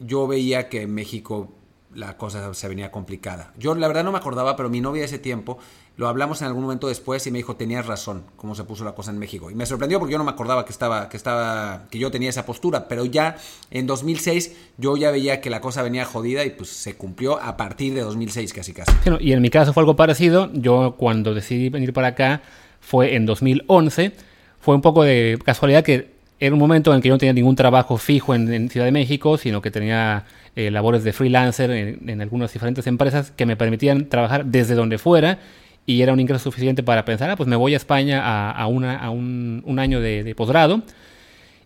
yo 0.00 0.26
veía 0.26 0.68
que 0.68 0.86
México 0.86 1.50
la 1.94 2.16
cosa 2.16 2.52
se 2.54 2.68
venía 2.68 2.90
complicada. 2.90 3.52
Yo 3.58 3.74
la 3.74 3.88
verdad 3.88 4.04
no 4.04 4.12
me 4.12 4.18
acordaba, 4.18 4.56
pero 4.56 4.68
mi 4.68 4.80
novia 4.80 5.04
ese 5.04 5.18
tiempo, 5.18 5.58
lo 5.96 6.08
hablamos 6.08 6.40
en 6.40 6.48
algún 6.48 6.62
momento 6.62 6.88
después 6.88 7.26
y 7.26 7.30
me 7.30 7.38
dijo, 7.38 7.56
tenías 7.56 7.86
razón, 7.86 8.24
cómo 8.36 8.54
se 8.54 8.64
puso 8.64 8.84
la 8.84 8.94
cosa 8.94 9.10
en 9.10 9.18
México. 9.18 9.50
Y 9.50 9.54
me 9.54 9.66
sorprendió 9.66 9.98
porque 9.98 10.12
yo 10.12 10.18
no 10.18 10.24
me 10.24 10.30
acordaba 10.30 10.64
que 10.64 10.72
estaba, 10.72 11.08
que 11.08 11.16
estaba, 11.16 11.84
que 11.90 11.98
yo 11.98 12.10
tenía 12.10 12.30
esa 12.30 12.44
postura, 12.44 12.88
pero 12.88 13.04
ya 13.04 13.36
en 13.70 13.86
2006 13.86 14.56
yo 14.78 14.96
ya 14.96 15.10
veía 15.10 15.40
que 15.40 15.50
la 15.50 15.60
cosa 15.60 15.82
venía 15.82 16.04
jodida 16.04 16.44
y 16.44 16.50
pues 16.50 16.70
se 16.70 16.96
cumplió 16.96 17.40
a 17.40 17.56
partir 17.56 17.94
de 17.94 18.00
2006 18.00 18.52
casi 18.52 18.72
casi. 18.72 18.92
y 19.20 19.32
en 19.32 19.42
mi 19.42 19.50
caso 19.50 19.72
fue 19.72 19.82
algo 19.82 19.96
parecido. 19.96 20.50
Yo 20.52 20.96
cuando 20.98 21.34
decidí 21.34 21.68
venir 21.68 21.92
para 21.92 22.08
acá 22.08 22.42
fue 22.80 23.14
en 23.14 23.26
2011. 23.26 24.12
Fue 24.60 24.74
un 24.74 24.80
poco 24.80 25.04
de 25.04 25.38
casualidad 25.44 25.84
que 25.84 26.14
era 26.40 26.52
un 26.52 26.58
momento 26.58 26.94
en 26.94 27.00
que 27.00 27.08
yo 27.08 27.14
no 27.14 27.18
tenía 27.18 27.32
ningún 27.32 27.56
trabajo 27.56 27.96
fijo 27.96 28.34
en, 28.34 28.68
Ciudad 28.68 28.86
de 28.86 28.92
México, 28.92 29.38
sino 29.38 29.62
que 29.62 29.70
tenía 29.70 30.24
eh, 30.56 30.70
labores 30.70 31.02
de 31.04 31.12
freelancer 31.12 31.70
en, 31.70 32.20
algunas 32.20 32.52
diferentes 32.52 32.86
empresas 32.86 33.32
que 33.32 33.44
me 33.44 33.56
permitían 33.56 34.08
trabajar 34.08 34.44
desde 34.46 34.74
donde 34.74 34.98
fuera 34.98 35.38
y 35.84 36.02
era 36.02 36.12
un 36.12 36.20
ingreso 36.20 36.44
suficiente 36.44 36.82
para 36.82 37.04
pensar, 37.04 37.28
ah, 37.30 37.36
pues 37.36 37.48
me 37.48 37.56
voy 37.56 37.74
a 37.74 37.76
España 37.76 38.50
a, 38.52 38.66
una, 38.68 38.96
a 38.96 39.10
un, 39.10 39.76
año 39.78 40.00
de, 40.00 40.32
posgrado. 40.36 40.82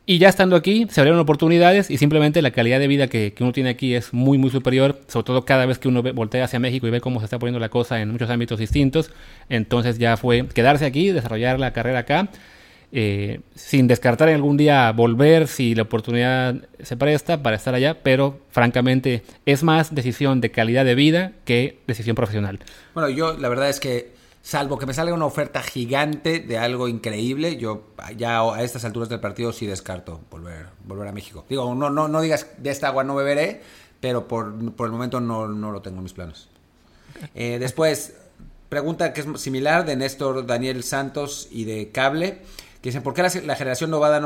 Y 0.07 0.17
ya 0.17 0.31
estando 0.31 0.57
aquí, 0.57 0.87
se 0.89 1.01
abrieron 1.03 1.21
oportunidades 1.21 1.91
y 1.91 1.99
simplemente 1.99 2.41
la 2.41 2.51
calidad 2.51 2.79
de 2.79 2.89
vida 2.89 3.09
que, 3.09 3.35
que, 3.35 3.45
uno 3.45 3.53
tiene 3.53 3.69
aquí 3.69 3.95
es 3.95 4.15
muy, 4.15 4.39
muy 4.39 4.49
superior, 4.51 5.03
sobre 5.07 5.25
todo 5.25 5.45
cada 5.45 5.67
vez 5.67 5.79
que 5.79 5.89
uno 5.89 6.03
voltea 6.03 6.45
hacia 6.45 6.59
México 6.59 6.87
y 6.87 6.91
ve 6.91 7.03
cómo 7.03 7.21
se 7.21 7.27
está 7.27 7.39
poniendo 7.39 7.61
la 7.61 7.69
cosa 7.69 8.01
en 8.01 8.11
muchos 8.11 8.31
ámbitos 8.31 8.59
distintos. 8.59 9.11
Entonces 9.51 9.99
ya 9.99 10.17
fue 10.17 10.47
quedarse 10.49 10.87
aquí, 10.87 11.11
desarrollar 11.11 11.61
la 11.61 11.75
carrera 11.75 12.01
acá 12.01 12.31
eh, 12.91 13.41
sin 13.55 13.87
descartar 13.87 14.31
en 14.31 14.37
algún 14.37 14.57
día 14.57 14.91
volver 14.93 15.47
si 15.47 15.75
la 15.75 15.83
oportunidad 15.83 16.57
se 16.83 16.97
presta 16.97 17.43
para 17.43 17.57
estar 17.57 17.75
allá, 17.75 18.03
pero 18.03 18.41
francamente 18.51 19.23
es 19.45 19.63
más 19.63 19.95
decisión 19.95 20.41
de 20.41 20.51
calidad 20.51 20.87
de 20.87 20.95
vida 20.95 21.33
que 21.45 21.81
decisión 21.87 22.17
profesional. 22.17 22.61
Bueno, 22.95 23.11
yo 23.11 23.37
la 23.37 23.51
verdad 23.51 23.69
es 23.69 23.79
que 23.79 24.15
salvo 24.41 24.79
que 24.79 24.87
me 24.87 24.95
salga 24.95 25.13
una 25.13 25.27
oferta 25.27 25.63
gigante 25.63 26.41
de 26.41 26.57
algo 26.57 26.89
increíble, 26.89 27.59
yo 27.59 27.89
ya 28.17 28.41
a 28.41 28.63
estas 28.63 28.87
alturas 28.87 29.11
del 29.11 29.21
partido 29.21 29.53
sí 29.53 29.67
descarto 29.67 30.23
volver, 30.31 30.69
volver 30.85 31.09
a 31.09 31.13
México. 31.13 31.45
Digo, 31.47 31.75
no, 31.75 31.91
no, 31.91 32.09
no 32.09 32.21
digas 32.23 32.47
de 32.57 32.71
esta 32.71 32.89
agua 32.89 33.05
no 33.05 33.15
beberé, 33.15 33.61
pero 34.01 34.27
por, 34.27 34.47
el 34.47 34.91
momento 34.91 35.21
no, 35.21 35.47
lo 35.47 35.83
tengo 35.83 35.99
en 35.99 36.05
mis 36.05 36.15
planes. 36.15 36.49
Eh, 37.35 37.59
después, 37.61 38.15
pregunta 38.71 39.13
que 39.13 39.21
es 39.21 39.27
similar 39.37 39.85
de 39.85 39.97
Néstor 39.97 40.47
Daniel 40.47 40.83
Santos 40.83 41.49
y 41.51 41.65
de 41.65 41.91
Cable 41.91 42.41
que 42.81 42.91
dicen, 42.91 43.03
¿por 43.03 43.15
qué 43.15 43.23
la, 43.23 43.57
generación 43.57 43.91
dorada 43.91 44.21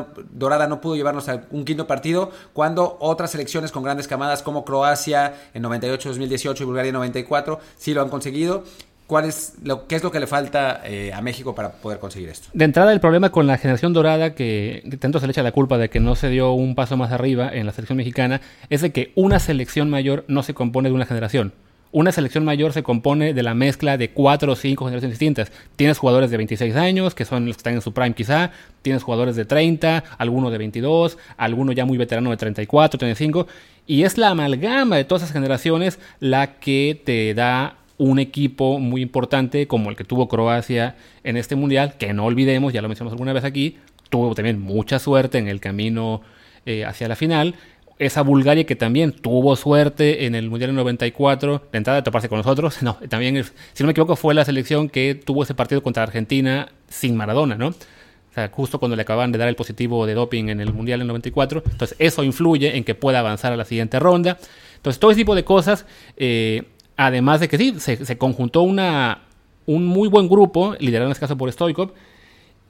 no, 0.66 0.80
pudo 0.80 0.96
llevarnos 0.96 1.28
a 1.28 1.44
un 1.50 1.64
quinto 1.64 1.86
partido 1.86 2.30
cuando 2.52 2.96
otras 3.00 3.30
selecciones 3.30 3.72
con 3.72 3.82
grandes 3.82 4.06
camadas 4.06 4.42
como 4.42 4.64
Croacia 4.64 5.34
en 5.54 5.62
98, 5.62 6.10
2018 6.10 6.62
y 6.62 6.66
Bulgaria 6.66 6.88
en 6.90 6.94
94 6.94 7.60
sí 7.76 7.94
lo 7.94 8.02
han 8.02 8.08
conseguido? 8.08 8.64
¿Cuál 9.06 9.26
es 9.26 9.54
lo, 9.62 9.86
¿Qué 9.86 9.96
es 9.96 10.02
lo 10.02 10.10
que 10.10 10.20
le 10.20 10.26
falta 10.26 10.80
eh, 10.84 11.12
a 11.12 11.20
México 11.20 11.54
para 11.54 11.72
poder 11.72 11.98
conseguir 11.98 12.30
esto? 12.30 12.48
De 12.54 12.64
entrada, 12.64 12.92
el 12.92 13.00
problema 13.00 13.30
con 13.30 13.46
la 13.46 13.58
generación 13.58 13.92
dorada, 13.92 14.34
que 14.34 14.82
tanto 15.00 15.20
se 15.20 15.26
le 15.26 15.32
echa 15.32 15.42
la 15.42 15.52
culpa 15.52 15.76
de 15.76 15.90
que 15.90 16.00
no 16.00 16.14
se 16.14 16.30
dio 16.30 16.52
un 16.52 16.74
paso 16.74 16.96
más 16.96 17.12
arriba 17.12 17.50
en 17.52 17.66
la 17.66 17.72
selección 17.72 17.98
mexicana, 17.98 18.40
es 18.70 18.80
de 18.80 18.90
que 18.90 19.12
una 19.14 19.38
selección 19.38 19.90
mayor 19.90 20.24
no 20.28 20.42
se 20.42 20.54
compone 20.54 20.88
de 20.88 20.94
una 20.94 21.04
generación. 21.04 21.52
Una 21.94 22.10
selección 22.10 22.46
mayor 22.46 22.72
se 22.72 22.82
compone 22.82 23.34
de 23.34 23.42
la 23.42 23.52
mezcla 23.52 23.98
de 23.98 24.08
cuatro 24.08 24.52
o 24.52 24.56
cinco 24.56 24.86
generaciones 24.86 25.18
distintas. 25.18 25.52
Tienes 25.76 25.98
jugadores 25.98 26.30
de 26.30 26.38
26 26.38 26.74
años, 26.74 27.14
que 27.14 27.26
son 27.26 27.44
los 27.44 27.56
que 27.56 27.60
están 27.60 27.74
en 27.74 27.82
su 27.82 27.92
prime 27.92 28.14
quizá, 28.14 28.50
tienes 28.80 29.02
jugadores 29.02 29.36
de 29.36 29.44
30, 29.44 30.02
alguno 30.16 30.50
de 30.50 30.56
22, 30.56 31.18
alguno 31.36 31.72
ya 31.72 31.84
muy 31.84 31.98
veterano 31.98 32.30
de 32.30 32.38
34, 32.38 32.98
35, 32.98 33.46
y 33.86 34.04
es 34.04 34.16
la 34.16 34.30
amalgama 34.30 34.96
de 34.96 35.04
todas 35.04 35.24
esas 35.24 35.34
generaciones 35.34 35.98
la 36.18 36.54
que 36.60 36.98
te 37.04 37.34
da 37.34 37.76
un 37.98 38.18
equipo 38.18 38.78
muy 38.78 39.02
importante 39.02 39.66
como 39.66 39.90
el 39.90 39.96
que 39.96 40.04
tuvo 40.04 40.28
Croacia 40.28 40.96
en 41.24 41.36
este 41.36 41.56
mundial, 41.56 41.98
que 41.98 42.14
no 42.14 42.24
olvidemos, 42.24 42.72
ya 42.72 42.80
lo 42.80 42.88
mencionamos 42.88 43.12
alguna 43.12 43.34
vez 43.34 43.44
aquí, 43.44 43.76
tuvo 44.08 44.34
también 44.34 44.58
mucha 44.62 44.98
suerte 44.98 45.36
en 45.36 45.46
el 45.46 45.60
camino 45.60 46.22
eh, 46.64 46.86
hacia 46.86 47.06
la 47.06 47.16
final 47.16 47.54
esa 48.02 48.22
Bulgaria 48.22 48.64
que 48.64 48.76
también 48.76 49.12
tuvo 49.12 49.56
suerte 49.56 50.26
en 50.26 50.34
el 50.34 50.50
Mundial 50.50 50.70
en 50.70 50.76
94, 50.76 51.68
de 51.70 51.78
entrada 51.78 52.00
de 52.00 52.02
toparse 52.02 52.28
con 52.28 52.38
nosotros. 52.38 52.78
No, 52.82 52.94
también, 53.08 53.44
si 53.72 53.82
no 53.82 53.86
me 53.86 53.92
equivoco, 53.92 54.16
fue 54.16 54.34
la 54.34 54.44
selección 54.44 54.88
que 54.88 55.14
tuvo 55.14 55.44
ese 55.44 55.54
partido 55.54 55.82
contra 55.82 56.02
Argentina 56.02 56.72
sin 56.88 57.16
Maradona, 57.16 57.56
¿no? 57.56 57.68
O 57.68 58.34
sea, 58.34 58.48
justo 58.48 58.78
cuando 58.78 58.96
le 58.96 59.02
acababan 59.02 59.30
de 59.30 59.38
dar 59.38 59.48
el 59.48 59.56
positivo 59.56 60.06
de 60.06 60.14
doping 60.14 60.48
en 60.48 60.60
el 60.60 60.72
Mundial 60.72 61.00
en 61.00 61.06
94. 61.06 61.62
Entonces, 61.70 61.96
eso 62.00 62.24
influye 62.24 62.76
en 62.76 62.82
que 62.82 62.94
pueda 62.94 63.20
avanzar 63.20 63.52
a 63.52 63.56
la 63.56 63.64
siguiente 63.64 64.00
ronda. 64.00 64.38
Entonces, 64.76 64.98
todo 64.98 65.10
ese 65.10 65.20
tipo 65.20 65.34
de 65.34 65.44
cosas, 65.44 65.86
eh, 66.16 66.64
además 66.96 67.40
de 67.40 67.48
que 67.48 67.58
sí, 67.58 67.74
se, 67.78 68.04
se, 68.04 68.18
conjuntó 68.18 68.62
una, 68.62 69.22
un 69.66 69.86
muy 69.86 70.08
buen 70.08 70.28
grupo, 70.28 70.74
liderado 70.80 71.08
en 71.08 71.12
este 71.12 71.20
caso 71.20 71.36
por 71.36 71.52
Stoikov, 71.52 71.92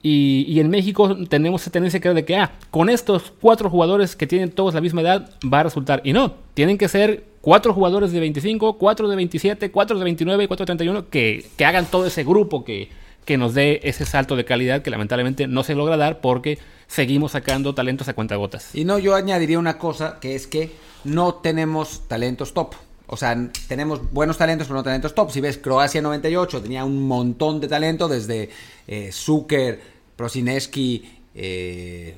y, 0.05 0.59
en 0.59 0.69
México 0.69 1.15
tenemos 1.29 1.61
esa 1.61 1.71
tendencia 1.71 2.01
que 2.01 2.09
de 2.09 2.25
que, 2.25 2.35
ah, 2.35 2.51
con 2.71 2.89
estos 2.89 3.31
cuatro 3.39 3.69
jugadores 3.69 4.17
que 4.17 4.27
tienen 4.27 4.51
todos 4.51 4.73
la 4.73 4.81
misma 4.81 4.99
edad, 4.99 5.29
va 5.51 5.61
a 5.61 5.63
resultar. 5.63 6.01
Y 6.03 6.11
no, 6.11 6.33
tienen 6.53 6.77
que 6.77 6.89
ser 6.89 7.23
cuatro 7.39 7.73
jugadores 7.73 8.11
de 8.11 8.19
25, 8.19 8.77
cuatro 8.77 9.07
de 9.07 9.15
27, 9.15 9.71
cuatro 9.71 9.97
de 9.97 10.03
29 10.03 10.43
y 10.43 10.47
cuatro 10.47 10.65
de 10.65 10.67
31 10.67 11.09
que, 11.09 11.45
que 11.55 11.65
hagan 11.65 11.85
todo 11.85 12.05
ese 12.05 12.25
grupo 12.25 12.65
que, 12.65 12.89
que 13.23 13.37
nos 13.37 13.53
dé 13.53 13.79
ese 13.83 14.05
salto 14.05 14.35
de 14.35 14.43
calidad 14.43 14.81
que 14.81 14.89
lamentablemente 14.89 15.47
no 15.47 15.63
se 15.63 15.73
logra 15.73 15.95
dar 15.95 16.19
porque 16.19 16.59
seguimos 16.87 17.31
sacando 17.31 17.73
talentos 17.73 18.09
a 18.09 18.13
cuentagotas. 18.13 18.75
Y 18.75 18.83
no, 18.83 18.99
yo 18.99 19.15
añadiría 19.15 19.57
una 19.57 19.77
cosa 19.77 20.19
que 20.19 20.35
es 20.35 20.47
que 20.47 20.71
no 21.05 21.35
tenemos 21.35 22.01
talentos 22.09 22.53
top. 22.53 22.75
O 23.07 23.17
sea, 23.17 23.37
tenemos 23.67 24.11
buenos 24.11 24.37
talentos, 24.37 24.67
pero 24.67 24.77
no 24.77 24.83
talentos 24.83 25.13
top. 25.13 25.31
Si 25.31 25.39
ves 25.39 25.57
Croacia 25.57 26.01
98, 26.01 26.61
tenía 26.61 26.83
un 26.83 27.07
montón 27.07 27.59
de 27.59 27.67
talento 27.67 28.07
desde 28.07 28.49
eh, 28.87 29.11
Zucker, 29.11 29.92
Prosineski, 30.15 31.19
eh, 31.35 32.15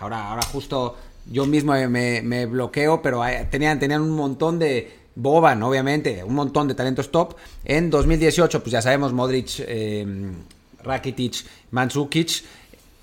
ahora, 0.00 0.30
ahora 0.30 0.42
justo 0.42 0.96
yo 1.30 1.46
mismo 1.46 1.72
me, 1.72 2.46
bloqueo, 2.46 3.02
pero 3.02 3.22
tenían, 3.50 3.78
tenían 3.78 4.02
un 4.02 4.10
montón 4.10 4.58
de... 4.58 4.98
Boban, 5.16 5.62
obviamente, 5.64 6.22
un 6.24 6.34
montón 6.34 6.68
de 6.68 6.74
talentos 6.74 7.10
top. 7.10 7.34
En 7.64 7.90
2018, 7.90 8.62
pues 8.62 8.72
ya 8.72 8.80
sabemos, 8.80 9.12
Modric, 9.12 9.56
eh, 9.58 10.06
Rakitic, 10.82 11.44
Mandzukic 11.72 12.44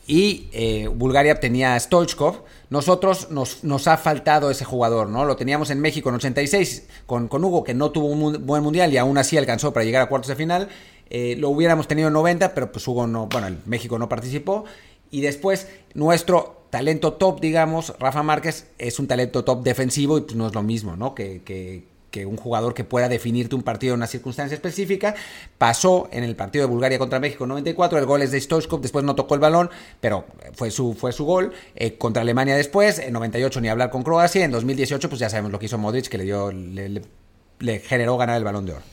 y 0.08 0.47
eh, 0.54 0.89
Bulgaria 0.91 1.39
tenía 1.39 1.78
Stoichkov. 1.80 2.43
Nosotros 2.69 3.30
nos, 3.30 3.63
nos, 3.63 3.88
ha 3.88 3.97
faltado 3.97 4.50
ese 4.50 4.65
jugador, 4.65 5.10
¿no? 5.10 5.26
Lo 5.26 5.36
teníamos 5.36 5.69
en 5.69 5.80
México 5.80 6.10
en 6.10 6.15
86 6.15 6.88
con, 7.06 7.28
con 7.28 7.43
Hugo, 7.43 7.63
que 7.63 7.73
no 7.73 7.91
tuvo 7.91 8.08
un 8.08 8.45
buen 8.45 8.63
mundial 8.63 8.91
y 8.91 8.97
aún 8.97 9.17
así 9.17 9.38
alcanzó 9.38 9.71
para 9.71 9.86
llegar 9.86 10.02
a 10.02 10.10
cuartos 10.10 10.30
de 10.30 10.36
final. 10.36 10.69
Eh, 11.10 11.36
lo 11.38 11.50
hubiéramos 11.50 11.88
tenido 11.88 12.08
en 12.08 12.13
90, 12.13 12.54
pero 12.54 12.72
pues 12.72 12.88
Hugo 12.88 13.08
no, 13.08 13.28
bueno, 13.28 13.56
México 13.65 13.98
no 14.00 14.10
participó. 14.10 14.65
Y 15.12 15.22
después, 15.22 15.67
nuestro 15.93 16.58
talento 16.70 17.13
top, 17.13 17.39
digamos, 17.39 17.93
Rafa 18.00 18.24
Márquez, 18.24 18.67
es 18.78 19.00
un 19.00 19.08
talento 19.08 19.43
top 19.43 19.63
defensivo 19.63 20.17
y 20.17 20.22
pues 20.22 20.36
no 20.36 20.48
es 20.48 20.54
lo 20.54 20.63
mismo, 20.63 20.96
¿no? 20.96 21.15
Que, 21.15 21.41
que, 21.43 21.84
un 22.26 22.36
jugador 22.36 22.74
que 22.74 22.84
pueda 22.84 23.10
definirte 23.10 23.54
un 23.54 23.62
partido 23.62 23.93
en 23.93 24.00
una 24.00 24.08
circunstancia 24.08 24.56
específica. 24.56 25.13
Pasó 25.60 26.10
en 26.12 26.24
el 26.24 26.36
partido 26.36 26.65
de 26.65 26.72
Bulgaria 26.72 26.98
contra 26.98 27.20
México 27.20 27.43
en 27.43 27.50
94, 27.50 28.00
el 28.00 28.08
gol 28.08 28.24
es 28.24 28.32
de 28.32 28.41
Stoichkov, 28.41 28.82
después 28.82 29.06
no 29.06 29.13
tocó 29.13 29.36
el 29.36 29.39
balón, 29.39 29.70
pero 30.02 30.26
fue 30.54 30.72
su, 30.72 30.96
fue 30.96 31.12
su 31.12 31.26
gol. 31.26 31.54
Eh, 31.76 31.96
contra 32.00 32.24
Alemania 32.24 32.56
después, 32.56 32.98
en 32.98 33.13
98 33.13 33.62
ni 33.62 33.70
hablar 33.70 33.91
con 33.91 34.02
Croacia, 34.02 34.43
en 34.43 34.50
2018 34.50 35.10
pues 35.10 35.20
ya 35.20 35.30
sabemos 35.30 35.52
lo 35.52 35.60
que 35.60 35.67
hizo 35.67 35.78
Modric, 35.78 36.08
que 36.08 36.17
le 36.17 36.24
dio 36.24 36.52
le 36.52 37.80
generó 37.82 38.17
ganar 38.17 38.38
el 38.38 38.43
balón 38.43 38.65
de 38.65 38.72
oro. 38.72 38.84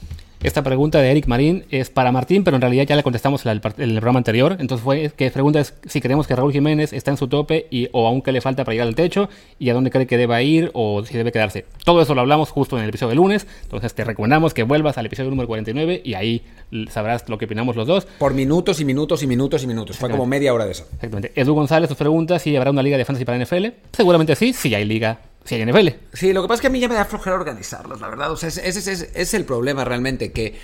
Esta 0.45 0.63
pregunta 0.63 1.01
de 1.01 1.11
Eric 1.11 1.27
Marín 1.27 1.65
es 1.71 1.89
para 1.89 2.13
Martín, 2.13 2.45
pero 2.45 2.57
en 2.57 2.61
realidad 2.61 2.85
ya 2.87 2.97
la 2.97 3.03
contestamos 3.03 3.47
en 3.47 3.53
el, 3.53 3.63
programa 3.63 4.19
anterior. 4.19 4.59
Entonces 4.61 4.85
fue 4.85 5.11
que 5.17 5.31
pregunta 5.31 5.59
es 5.59 5.73
si 5.87 6.03
creemos 6.03 6.27
que 6.27 6.37
Raúl 6.37 6.53
Jiménez 6.53 6.93
está 6.93 7.11
en 7.11 7.17
su 7.17 7.29
tope 7.29 7.67
y 7.71 7.89
o 7.93 8.07
aún 8.07 8.21
que 8.21 8.31
le 8.31 8.43
falta 8.43 8.63
para 8.63 8.75
llegar 8.75 8.89
al 8.89 8.95
techo 8.95 9.31
y 9.59 9.71
a 9.71 9.75
dónde 9.75 9.91
cree 9.91 10.07
que 10.07 10.19
deba 10.19 10.43
ir 10.43 10.71
o 10.75 11.03
si 11.03 11.17
debe 11.17 11.33
quedarse. 11.33 11.65
Todo 11.87 12.03
eso 12.03 12.15
lo 12.15 12.21
hablamos 12.21 12.51
justo 12.51 12.77
en 12.77 12.83
el 12.83 12.91
episodio 12.91 13.09
de 13.09 13.17
lunes. 13.17 13.47
Entonces 13.63 13.95
te 13.95 14.05
recomendamos 14.05 14.53
que 14.53 14.65
vuelvas 14.65 14.99
al 14.99 15.07
episodio 15.07 15.31
número 15.31 15.49
49 15.49 16.03
y 16.05 16.13
ahí 16.13 16.43
sabrás 16.91 17.27
lo 17.31 17.39
que 17.39 17.47
opinamos 17.47 17.75
los 17.75 17.87
dos. 17.87 18.05
Por 18.19 18.35
minutos 18.35 18.83
y 18.83 18.85
minutos 18.85 19.23
y 19.23 19.27
minutos 19.27 19.65
y 19.65 19.67
minutos. 19.67 19.97
Fue 19.97 20.11
como 20.11 20.27
media 20.27 20.53
hora 20.53 20.67
de 20.67 20.73
eso. 20.73 20.87
Exactamente. 20.97 21.33
Edu 21.41 21.55
González 21.55 21.89
nos 21.89 21.97
pregunta 21.97 22.39
si 22.39 22.55
habrá 22.55 22.71
una 22.71 22.83
liga 22.83 22.99
de 22.99 23.07
fantasy 23.07 23.25
para 23.25 23.43
NFL. 23.43 23.69
Seguramente 23.93 24.37
sí, 24.37 24.53
si 24.53 24.75
hay 24.75 24.85
liga 24.85 25.21
hay 25.51 25.65
NFL. 25.65 25.89
Sí, 26.13 26.33
lo 26.33 26.43
que 26.43 26.49
pasa 26.49 26.57
es 26.57 26.61
que 26.63 26.67
a 26.69 26.71
mí 26.71 26.81
ya 26.81 26.89
me 26.89 26.95
da 26.95 27.05
flojera 27.05 27.37
organizarlos, 27.37 28.01
la 28.01 28.09
verdad. 28.09 28.33
O 28.33 28.37
sea, 28.37 28.49
ese, 28.49 29.11
es 29.15 29.35
el 29.35 29.45
problema 29.45 29.85
realmente, 29.85 30.33
que 30.33 30.55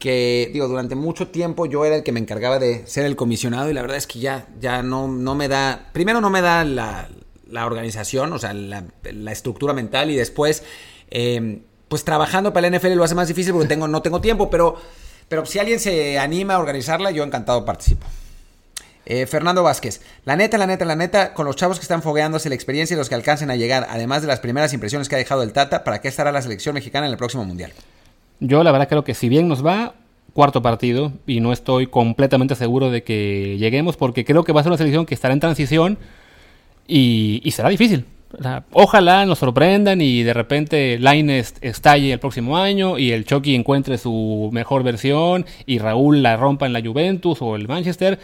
que 0.00 0.50
digo, 0.52 0.66
durante 0.66 0.96
mucho 0.96 1.28
tiempo 1.28 1.66
yo 1.66 1.84
era 1.84 1.94
el 1.94 2.02
que 2.02 2.10
me 2.10 2.18
encargaba 2.18 2.58
de 2.58 2.84
ser 2.86 3.04
el 3.04 3.14
comisionado 3.14 3.70
y 3.70 3.74
la 3.74 3.82
verdad 3.82 3.98
es 3.98 4.06
que 4.08 4.18
ya, 4.18 4.48
ya 4.58 4.82
no, 4.82 5.06
no 5.06 5.36
me 5.36 5.46
da, 5.46 5.90
primero 5.92 6.20
no 6.20 6.30
me 6.30 6.40
da 6.40 6.64
la, 6.64 7.06
organización, 7.52 8.32
o 8.32 8.38
sea, 8.38 8.54
la, 8.54 8.82
estructura 9.30 9.74
mental 9.74 10.10
y 10.10 10.16
después, 10.16 10.64
em, 11.10 11.60
pues 11.88 12.02
trabajando 12.02 12.52
para 12.52 12.68
la 12.70 12.78
NFL 12.78 12.94
lo 12.94 13.04
hace 13.04 13.14
más 13.14 13.28
difícil 13.28 13.52
porque 13.52 13.68
tengo, 13.68 13.86
no 13.86 14.00
tengo 14.00 14.22
tiempo, 14.22 14.48
pero, 14.48 14.76
pero 15.28 15.44
si 15.44 15.58
alguien 15.58 15.78
se 15.78 16.18
anima 16.18 16.54
a 16.54 16.60
organizarla, 16.60 17.10
yo 17.10 17.22
encantado 17.22 17.64
participo. 17.64 18.06
Eh, 19.06 19.26
Fernando 19.26 19.62
Vázquez, 19.62 20.02
la 20.24 20.36
neta, 20.36 20.58
la 20.58 20.66
neta, 20.66 20.84
la 20.84 20.94
neta, 20.94 21.32
con 21.32 21.46
los 21.46 21.56
chavos 21.56 21.78
que 21.78 21.82
están 21.82 22.02
fogueándose 22.02 22.48
la 22.48 22.54
experiencia 22.54 22.94
y 22.94 22.98
los 22.98 23.08
que 23.08 23.14
alcancen 23.14 23.50
a 23.50 23.56
llegar, 23.56 23.86
además 23.88 24.22
de 24.22 24.28
las 24.28 24.40
primeras 24.40 24.72
impresiones 24.72 25.08
que 25.08 25.14
ha 25.14 25.18
dejado 25.18 25.42
el 25.42 25.52
Tata, 25.52 25.84
¿para 25.84 26.00
qué 26.00 26.08
estará 26.08 26.32
la 26.32 26.42
selección 26.42 26.74
mexicana 26.74 27.06
en 27.06 27.12
el 27.12 27.18
próximo 27.18 27.44
Mundial? 27.44 27.72
Yo 28.40 28.62
la 28.62 28.72
verdad 28.72 28.88
creo 28.88 29.04
que 29.04 29.14
si 29.14 29.28
bien 29.28 29.48
nos 29.48 29.64
va, 29.64 29.94
cuarto 30.32 30.62
partido 30.62 31.12
y 31.26 31.40
no 31.40 31.52
estoy 31.52 31.86
completamente 31.86 32.54
seguro 32.54 32.90
de 32.90 33.02
que 33.02 33.56
lleguemos 33.58 33.96
porque 33.96 34.24
creo 34.24 34.44
que 34.44 34.52
va 34.52 34.60
a 34.60 34.62
ser 34.62 34.70
una 34.70 34.78
selección 34.78 35.06
que 35.06 35.14
estará 35.14 35.34
en 35.34 35.40
transición 35.40 35.98
y, 36.86 37.48
será 37.52 37.68
difícil. 37.68 38.04
ojalá 38.72 39.26
nos 39.26 39.38
sorprendan 39.38 40.00
y 40.00 40.22
de 40.22 40.34
repente 40.34 40.98
Laines 40.98 41.54
estalle 41.60 42.12
el 42.12 42.18
próximo 42.18 42.56
año 42.56 42.98
y 42.98 43.12
el 43.12 43.24
Chucky 43.24 43.54
encuentre 43.54 43.98
su 43.98 44.50
mejor 44.52 44.82
versión 44.82 45.46
y 45.66 45.78
Raúl 45.78 46.22
la 46.22 46.36
rompa 46.36 46.66
en 46.66 46.72
la 46.72 46.80
Juventus 46.80 47.42
o 47.42 47.56
el 47.56 47.68
Manchester 47.68 48.18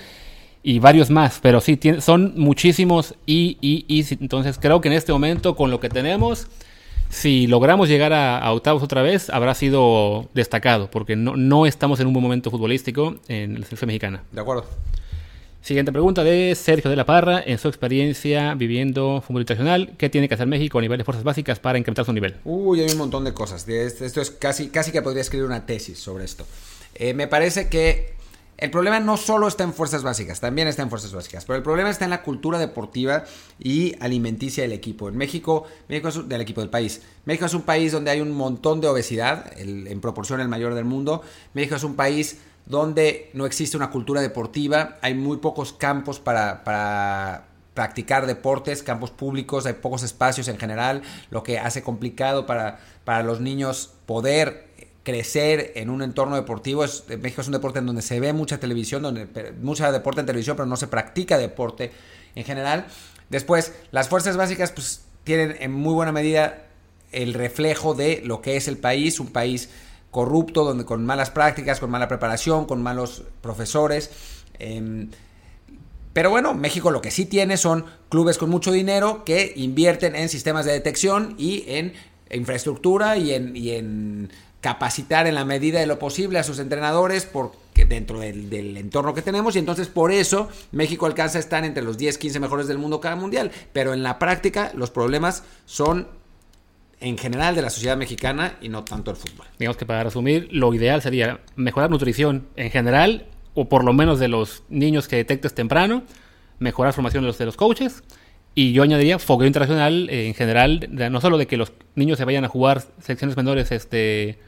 y 0.68 0.80
varios 0.80 1.10
más, 1.10 1.38
pero 1.40 1.60
sí, 1.60 1.78
son 2.00 2.32
muchísimos 2.36 3.14
y, 3.24 3.56
y, 3.60 3.84
y 3.86 4.04
entonces 4.18 4.58
creo 4.60 4.80
que 4.80 4.88
en 4.88 4.94
este 4.94 5.12
momento 5.12 5.54
con 5.54 5.70
lo 5.70 5.78
que 5.78 5.88
tenemos 5.88 6.48
si 7.08 7.46
logramos 7.46 7.88
llegar 7.88 8.12
a, 8.12 8.52
octavos 8.52 8.82
otra 8.82 9.00
vez, 9.00 9.30
habrá 9.30 9.54
sido 9.54 10.28
destacado, 10.34 10.90
porque 10.90 11.14
no, 11.14 11.36
no 11.36 11.66
estamos 11.66 12.00
en 12.00 12.08
un 12.08 12.14
buen 12.14 12.22
momento 12.24 12.50
futbolístico 12.50 13.14
en 13.28 13.60
la 13.60 13.64
selección 13.64 13.86
mexicana. 13.86 14.24
De 14.32 14.40
acuerdo. 14.40 14.66
Siguiente 15.62 15.92
pregunta 15.92 16.24
de 16.24 16.52
Sergio 16.56 16.90
de 16.90 16.96
la 16.96 17.06
Parra. 17.06 17.40
En 17.46 17.58
su 17.58 17.68
experiencia 17.68 18.54
viviendo 18.54 19.22
fútbol 19.24 19.42
internacional, 19.42 19.92
¿qué 19.96 20.10
tiene 20.10 20.26
que 20.26 20.34
hacer 20.34 20.48
México 20.48 20.78
a 20.78 20.80
nivel 20.80 20.98
de 20.98 21.04
fuerzas 21.04 21.22
básicas 21.22 21.60
para 21.60 21.78
incrementar 21.78 22.04
su 22.04 22.12
nivel? 22.12 22.34
Uy, 22.44 22.80
hay 22.80 22.90
un 22.90 22.98
montón 22.98 23.22
de 23.22 23.32
cosas. 23.32 23.68
Esto 23.68 24.20
es 24.20 24.30
casi, 24.32 24.68
casi 24.70 24.90
que 24.90 25.00
podría 25.00 25.22
escribir 25.22 25.46
una 25.46 25.64
tesis 25.64 25.96
sobre 26.00 26.24
esto. 26.24 26.44
Eh, 26.96 27.14
me 27.14 27.28
parece 27.28 27.68
que 27.68 28.15
el 28.58 28.70
problema 28.70 29.00
no 29.00 29.16
solo 29.16 29.48
está 29.48 29.64
en 29.64 29.74
fuerzas 29.74 30.02
básicas, 30.02 30.40
también 30.40 30.66
está 30.66 30.82
en 30.82 30.88
fuerzas 30.88 31.12
básicas, 31.12 31.44
pero 31.44 31.56
el 31.56 31.62
problema 31.62 31.90
está 31.90 32.04
en 32.04 32.10
la 32.10 32.22
cultura 32.22 32.58
deportiva 32.58 33.24
y 33.58 33.94
alimenticia 34.00 34.62
del 34.62 34.72
equipo. 34.72 35.08
En 35.08 35.16
México, 35.16 35.64
México 35.88 36.08
es 36.08 36.28
del 36.28 36.40
equipo 36.40 36.62
del 36.62 36.70
país. 36.70 37.02
México 37.26 37.44
es 37.46 37.54
un 37.54 37.62
país 37.62 37.92
donde 37.92 38.10
hay 38.10 38.20
un 38.20 38.32
montón 38.32 38.80
de 38.80 38.88
obesidad, 38.88 39.52
en 39.58 40.00
proporción 40.00 40.40
el 40.40 40.48
mayor 40.48 40.74
del 40.74 40.84
mundo. 40.84 41.22
México 41.52 41.76
es 41.76 41.84
un 41.84 41.96
país 41.96 42.38
donde 42.64 43.30
no 43.34 43.46
existe 43.46 43.76
una 43.76 43.90
cultura 43.90 44.20
deportiva, 44.20 44.96
hay 45.02 45.14
muy 45.14 45.36
pocos 45.36 45.72
campos 45.72 46.18
para, 46.18 46.64
para 46.64 47.46
practicar 47.74 48.26
deportes, 48.26 48.82
campos 48.82 49.10
públicos, 49.10 49.66
hay 49.66 49.74
pocos 49.74 50.02
espacios 50.02 50.48
en 50.48 50.58
general, 50.58 51.02
lo 51.30 51.42
que 51.42 51.58
hace 51.58 51.82
complicado 51.82 52.46
para, 52.46 52.80
para 53.04 53.22
los 53.22 53.40
niños 53.40 53.92
poder 54.06 54.65
crecer 55.06 55.70
en 55.76 55.88
un 55.88 56.02
entorno 56.02 56.34
deportivo. 56.34 56.82
Es, 56.82 57.04
México 57.22 57.40
es 57.40 57.46
un 57.46 57.52
deporte 57.52 57.78
en 57.78 57.86
donde 57.86 58.02
se 58.02 58.18
ve 58.18 58.32
mucha 58.32 58.58
televisión, 58.58 59.02
donde 59.02 59.54
mucha 59.62 59.92
deporte 59.92 60.20
en 60.20 60.26
televisión, 60.26 60.56
pero 60.56 60.66
no 60.66 60.76
se 60.76 60.88
practica 60.88 61.38
deporte 61.38 61.92
en 62.34 62.42
general. 62.42 62.88
Después, 63.30 63.72
las 63.92 64.08
fuerzas 64.08 64.36
básicas 64.36 64.72
pues, 64.72 65.02
tienen 65.22 65.56
en 65.60 65.70
muy 65.70 65.94
buena 65.94 66.10
medida 66.10 66.66
el 67.12 67.34
reflejo 67.34 67.94
de 67.94 68.20
lo 68.24 68.42
que 68.42 68.56
es 68.56 68.66
el 68.66 68.78
país, 68.78 69.20
un 69.20 69.28
país 69.28 69.68
corrupto, 70.10 70.64
donde 70.64 70.84
con 70.84 71.06
malas 71.06 71.30
prácticas, 71.30 71.78
con 71.78 71.88
mala 71.88 72.08
preparación, 72.08 72.64
con 72.64 72.82
malos 72.82 73.22
profesores. 73.42 74.10
Em, 74.58 75.10
pero 76.12 76.30
bueno, 76.30 76.52
México 76.52 76.90
lo 76.90 77.00
que 77.00 77.12
sí 77.12 77.26
tiene 77.26 77.56
son 77.56 77.84
clubes 78.08 78.38
con 78.38 78.50
mucho 78.50 78.72
dinero 78.72 79.22
que 79.24 79.52
invierten 79.54 80.16
en 80.16 80.28
sistemas 80.28 80.64
de 80.64 80.72
detección 80.72 81.36
y 81.38 81.62
en 81.68 81.92
infraestructura 82.28 83.16
y 83.18 83.30
en 83.32 84.32
capacitar 84.66 85.28
en 85.28 85.36
la 85.36 85.44
medida 85.44 85.78
de 85.78 85.86
lo 85.86 85.96
posible 85.96 86.40
a 86.40 86.42
sus 86.42 86.58
entrenadores 86.58 87.24
porque 87.24 87.84
dentro 87.84 88.18
del, 88.18 88.76
entorno 88.76 89.14
que 89.14 89.22
tenemos 89.22 89.54
y 89.54 89.60
entonces 89.60 89.86
por 89.86 90.10
eso 90.10 90.48
México 90.72 91.06
alcanza 91.06 91.38
a 91.38 91.40
estar 91.40 91.64
entre 91.64 91.84
los 91.84 91.96
10, 91.96 92.18
15 92.18 92.40
mejores 92.40 92.66
del 92.66 92.76
mundo 92.76 93.00
cada 93.00 93.14
mundial. 93.14 93.52
Pero 93.72 93.94
en 93.94 94.02
la 94.02 94.18
práctica 94.18 94.72
los 94.74 94.90
problemas 94.90 95.44
son 95.66 96.08
en 96.98 97.16
general 97.16 97.54
de 97.54 97.62
la 97.62 97.70
sociedad 97.70 97.96
mexicana 97.96 98.56
y 98.60 98.68
no 98.68 98.82
tanto 98.82 99.12
el 99.12 99.16
fútbol. 99.16 99.46
Digamos 99.56 99.76
que 99.76 99.86
para 99.86 100.02
resumir, 100.02 100.48
lo 100.50 100.74
ideal 100.74 101.00
sería 101.00 101.38
mejorar 101.54 101.88
nutrición 101.88 102.48
en 102.56 102.72
general 102.72 103.28
o 103.54 103.68
por 103.68 103.84
lo 103.84 103.92
menos 103.92 104.18
de 104.18 104.26
los 104.26 104.64
niños 104.68 105.06
que 105.06 105.14
detectes 105.14 105.54
temprano, 105.54 106.02
mejorar 106.58 106.92
formación 106.92 107.22
de 107.22 107.28
los, 107.28 107.38
de 107.38 107.46
los 107.46 107.56
coaches 107.56 108.02
y 108.56 108.72
yo 108.72 108.82
añadiría 108.82 109.20
fogueo 109.20 109.46
internacional 109.46 110.10
en 110.10 110.34
general, 110.34 110.88
no 110.90 111.20
solo 111.20 111.38
de 111.38 111.46
que 111.46 111.56
los 111.56 111.72
niños 111.94 112.18
se 112.18 112.24
vayan 112.24 112.44
a 112.44 112.48
jugar 112.48 112.82
selecciones 112.98 113.36
menores 113.36 113.70
este 113.70 114.40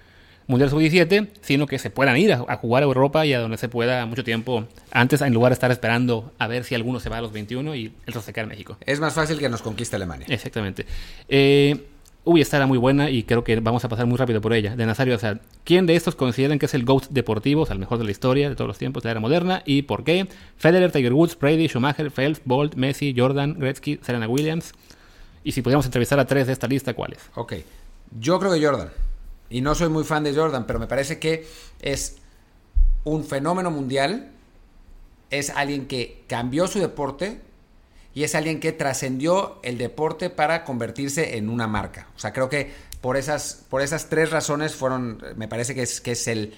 Mundial 0.48 0.70
Sub-17, 0.70 1.28
sino 1.42 1.66
que 1.66 1.78
se 1.78 1.90
puedan 1.90 2.16
ir 2.16 2.32
a, 2.32 2.56
jugar 2.56 2.82
a 2.82 2.86
Europa 2.86 3.26
y 3.26 3.34
a 3.34 3.38
donde 3.38 3.58
se 3.58 3.68
pueda 3.68 4.06
mucho 4.06 4.24
tiempo 4.24 4.64
antes, 4.90 5.20
en 5.20 5.34
lugar 5.34 5.50
de 5.50 5.54
estar 5.54 5.70
esperando 5.70 6.32
a 6.38 6.46
ver 6.46 6.64
si 6.64 6.74
alguno 6.74 7.00
se 7.00 7.10
va 7.10 7.18
a 7.18 7.20
los 7.20 7.32
21 7.32 7.74
y 7.74 7.84
el 7.84 7.92
resto 8.06 8.22
se 8.22 8.32
queda 8.32 8.44
en 8.44 8.48
México. 8.48 8.78
Es 8.86 8.98
más 8.98 9.12
fácil 9.12 9.38
que 9.38 9.50
nos 9.50 9.60
conquiste 9.60 9.96
Alemania. 9.96 10.26
Exactamente. 10.30 10.86
Eh, 11.28 11.86
uy, 12.24 12.40
esta 12.40 12.56
era 12.56 12.66
muy 12.66 12.78
buena 12.78 13.10
y 13.10 13.24
creo 13.24 13.44
que 13.44 13.60
vamos 13.60 13.84
a 13.84 13.90
pasar 13.90 14.06
muy 14.06 14.16
rápido 14.16 14.40
por 14.40 14.54
ella. 14.54 14.74
De 14.74 14.86
Nazario 14.86 15.16
o 15.16 15.18
sea, 15.18 15.38
¿quién 15.64 15.84
de 15.84 15.96
estos 15.96 16.14
consideran 16.14 16.58
que 16.58 16.64
es 16.64 16.72
el 16.72 16.86
GOAT 16.86 17.08
deportivo, 17.10 17.62
o 17.62 17.66
sea, 17.66 17.74
el 17.74 17.80
mejor 17.80 17.98
de 17.98 18.04
la 18.04 18.10
historia 18.10 18.48
de 18.48 18.56
todos 18.56 18.68
los 18.68 18.78
tiempos 18.78 19.02
de 19.02 19.08
la 19.08 19.10
era 19.12 19.20
moderna 19.20 19.62
y 19.66 19.82
por 19.82 20.02
qué? 20.02 20.28
Federer, 20.56 20.90
Tiger 20.90 21.12
Woods, 21.12 21.38
Brady, 21.38 21.68
Schumacher, 21.68 22.10
Phelps, 22.10 22.40
Bolt, 22.46 22.74
Messi, 22.74 23.14
Jordan, 23.14 23.58
Gretzky, 23.58 24.00
Serena 24.02 24.26
Williams. 24.26 24.72
Y 25.44 25.52
si 25.52 25.60
pudiéramos 25.60 25.84
entrevistar 25.84 26.18
a 26.18 26.26
tres 26.26 26.46
de 26.46 26.54
esta 26.54 26.66
lista, 26.66 26.94
¿cuáles? 26.94 27.18
Ok. 27.34 27.52
Yo 28.18 28.38
creo 28.38 28.52
que 28.54 28.64
Jordan. 28.64 28.88
Y 29.50 29.60
no 29.60 29.74
soy 29.74 29.88
muy 29.88 30.04
fan 30.04 30.24
de 30.24 30.34
Jordan, 30.34 30.66
pero 30.66 30.78
me 30.78 30.86
parece 30.86 31.18
que 31.18 31.46
es 31.80 32.16
un 33.04 33.24
fenómeno 33.24 33.70
mundial. 33.70 34.30
Es 35.30 35.50
alguien 35.50 35.86
que 35.86 36.24
cambió 36.26 36.66
su 36.66 36.78
deporte 36.78 37.40
y 38.14 38.24
es 38.24 38.34
alguien 38.34 38.60
que 38.60 38.72
trascendió 38.72 39.58
el 39.62 39.78
deporte 39.78 40.30
para 40.30 40.64
convertirse 40.64 41.36
en 41.36 41.48
una 41.48 41.66
marca. 41.66 42.08
O 42.16 42.18
sea, 42.18 42.32
creo 42.32 42.48
que 42.48 42.70
por 43.00 43.16
esas, 43.16 43.64
por 43.68 43.82
esas 43.82 44.08
tres 44.08 44.30
razones 44.30 44.74
fueron, 44.74 45.22
me 45.36 45.48
parece 45.48 45.74
que 45.74 45.82
es, 45.82 46.00
que 46.00 46.12
es 46.12 46.26
el, 46.28 46.54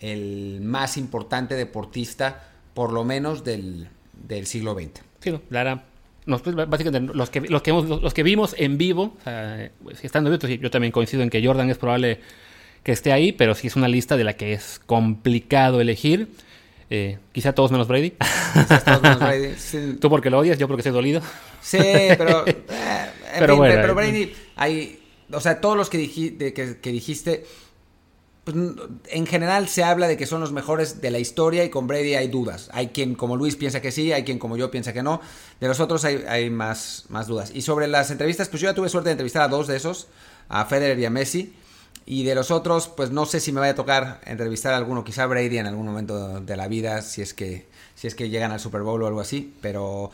el 0.00 0.60
más 0.62 0.96
importante 0.96 1.54
deportista, 1.54 2.50
por 2.74 2.92
lo 2.92 3.04
menos 3.04 3.44
del, 3.44 3.88
del 4.12 4.46
siglo 4.46 4.74
XX. 4.74 5.02
Sí, 5.20 5.40
Lara, 5.50 5.84
pues, 6.24 6.54
básicamente 6.54 7.12
los 7.14 7.30
que, 7.30 7.40
los 7.40 7.62
que, 7.62 7.72
los 7.72 8.14
que 8.14 8.22
vimos 8.22 8.54
en 8.58 8.78
vivo, 8.78 9.16
pues, 9.82 10.02
estando 10.04 10.34
yo, 10.34 10.48
yo 10.48 10.70
también 10.70 10.92
coincido 10.92 11.22
en 11.22 11.30
que 11.30 11.44
Jordan 11.44 11.70
es 11.70 11.78
probable 11.78 12.20
que 12.82 12.92
esté 12.92 13.12
ahí, 13.12 13.32
pero 13.32 13.54
sí 13.54 13.66
es 13.66 13.76
una 13.76 13.88
lista 13.88 14.16
de 14.16 14.24
la 14.24 14.34
que 14.34 14.52
es 14.52 14.80
complicado 14.86 15.80
elegir. 15.80 16.28
Eh, 16.90 17.18
quizá 17.32 17.54
todos 17.54 17.72
menos 17.72 17.88
Brady. 17.88 18.12
todos 18.84 19.02
menos 19.02 19.18
Brady. 19.18 19.96
Tú 20.00 20.10
porque 20.10 20.30
lo 20.30 20.38
odias, 20.38 20.58
yo 20.58 20.68
porque 20.68 20.82
estoy 20.82 20.92
dolido. 20.92 21.22
Sí, 21.60 21.78
pero. 21.78 22.46
Eh, 22.46 22.56
pero, 23.38 23.56
bueno, 23.56 23.74
pero 23.80 23.94
Brady, 23.94 24.32
hay. 24.54 25.00
O 25.32 25.40
sea, 25.40 25.60
todos 25.60 25.76
los 25.76 25.88
que, 25.88 25.98
que 26.80 26.92
dijiste 26.92 27.44
pues, 28.44 28.56
en 29.06 29.26
general 29.26 29.68
se 29.68 29.82
habla 29.84 30.06
de 30.06 30.18
que 30.18 30.26
son 30.26 30.40
los 30.40 30.52
mejores 30.52 31.00
de 31.00 31.10
la 31.10 31.18
historia 31.18 31.64
y 31.64 31.70
con 31.70 31.86
Brady 31.86 32.14
hay 32.14 32.28
dudas. 32.28 32.68
Hay 32.72 32.88
quien 32.88 33.14
como 33.14 33.36
Luis 33.36 33.56
piensa 33.56 33.80
que 33.80 33.90
sí, 33.90 34.12
hay 34.12 34.24
quien 34.24 34.38
como 34.38 34.58
yo 34.58 34.70
piensa 34.70 34.92
que 34.92 35.02
no. 35.02 35.20
De 35.60 35.68
los 35.68 35.80
otros 35.80 36.04
hay, 36.04 36.50
más, 36.50 37.06
dudas. 37.26 37.50
Y 37.54 37.62
sobre 37.62 37.88
las 37.88 38.10
entrevistas, 38.10 38.48
pues 38.50 38.60
yo 38.60 38.68
ya 38.68 38.74
tuve 38.74 38.90
suerte 38.90 39.08
de 39.08 39.12
entrevistar 39.12 39.42
a 39.42 39.48
dos 39.48 39.66
de 39.66 39.76
esos, 39.76 40.08
a 40.48 40.66
Federer 40.66 40.98
y 40.98 41.06
a 41.06 41.10
Messi. 41.10 41.54
Y 42.06 42.24
de 42.24 42.34
los 42.34 42.50
otros, 42.50 42.88
pues 42.88 43.10
no 43.10 43.24
sé 43.24 43.40
si 43.40 43.50
me 43.50 43.60
vaya 43.60 43.72
a 43.72 43.76
tocar 43.76 44.20
entrevistar 44.26 44.74
a 44.74 44.76
alguno, 44.76 45.04
quizá 45.04 45.24
Brady 45.24 45.56
en 45.56 45.66
algún 45.66 45.86
momento 45.86 46.40
de 46.40 46.56
la 46.56 46.68
vida, 46.68 47.00
si 47.00 47.22
es 47.22 47.32
que, 47.32 47.66
si 47.94 48.08
es 48.08 48.14
que 48.14 48.28
llegan 48.28 48.52
al 48.52 48.60
Super 48.60 48.82
Bowl 48.82 49.02
o 49.02 49.06
algo 49.06 49.20
así. 49.20 49.54
Pero, 49.62 50.10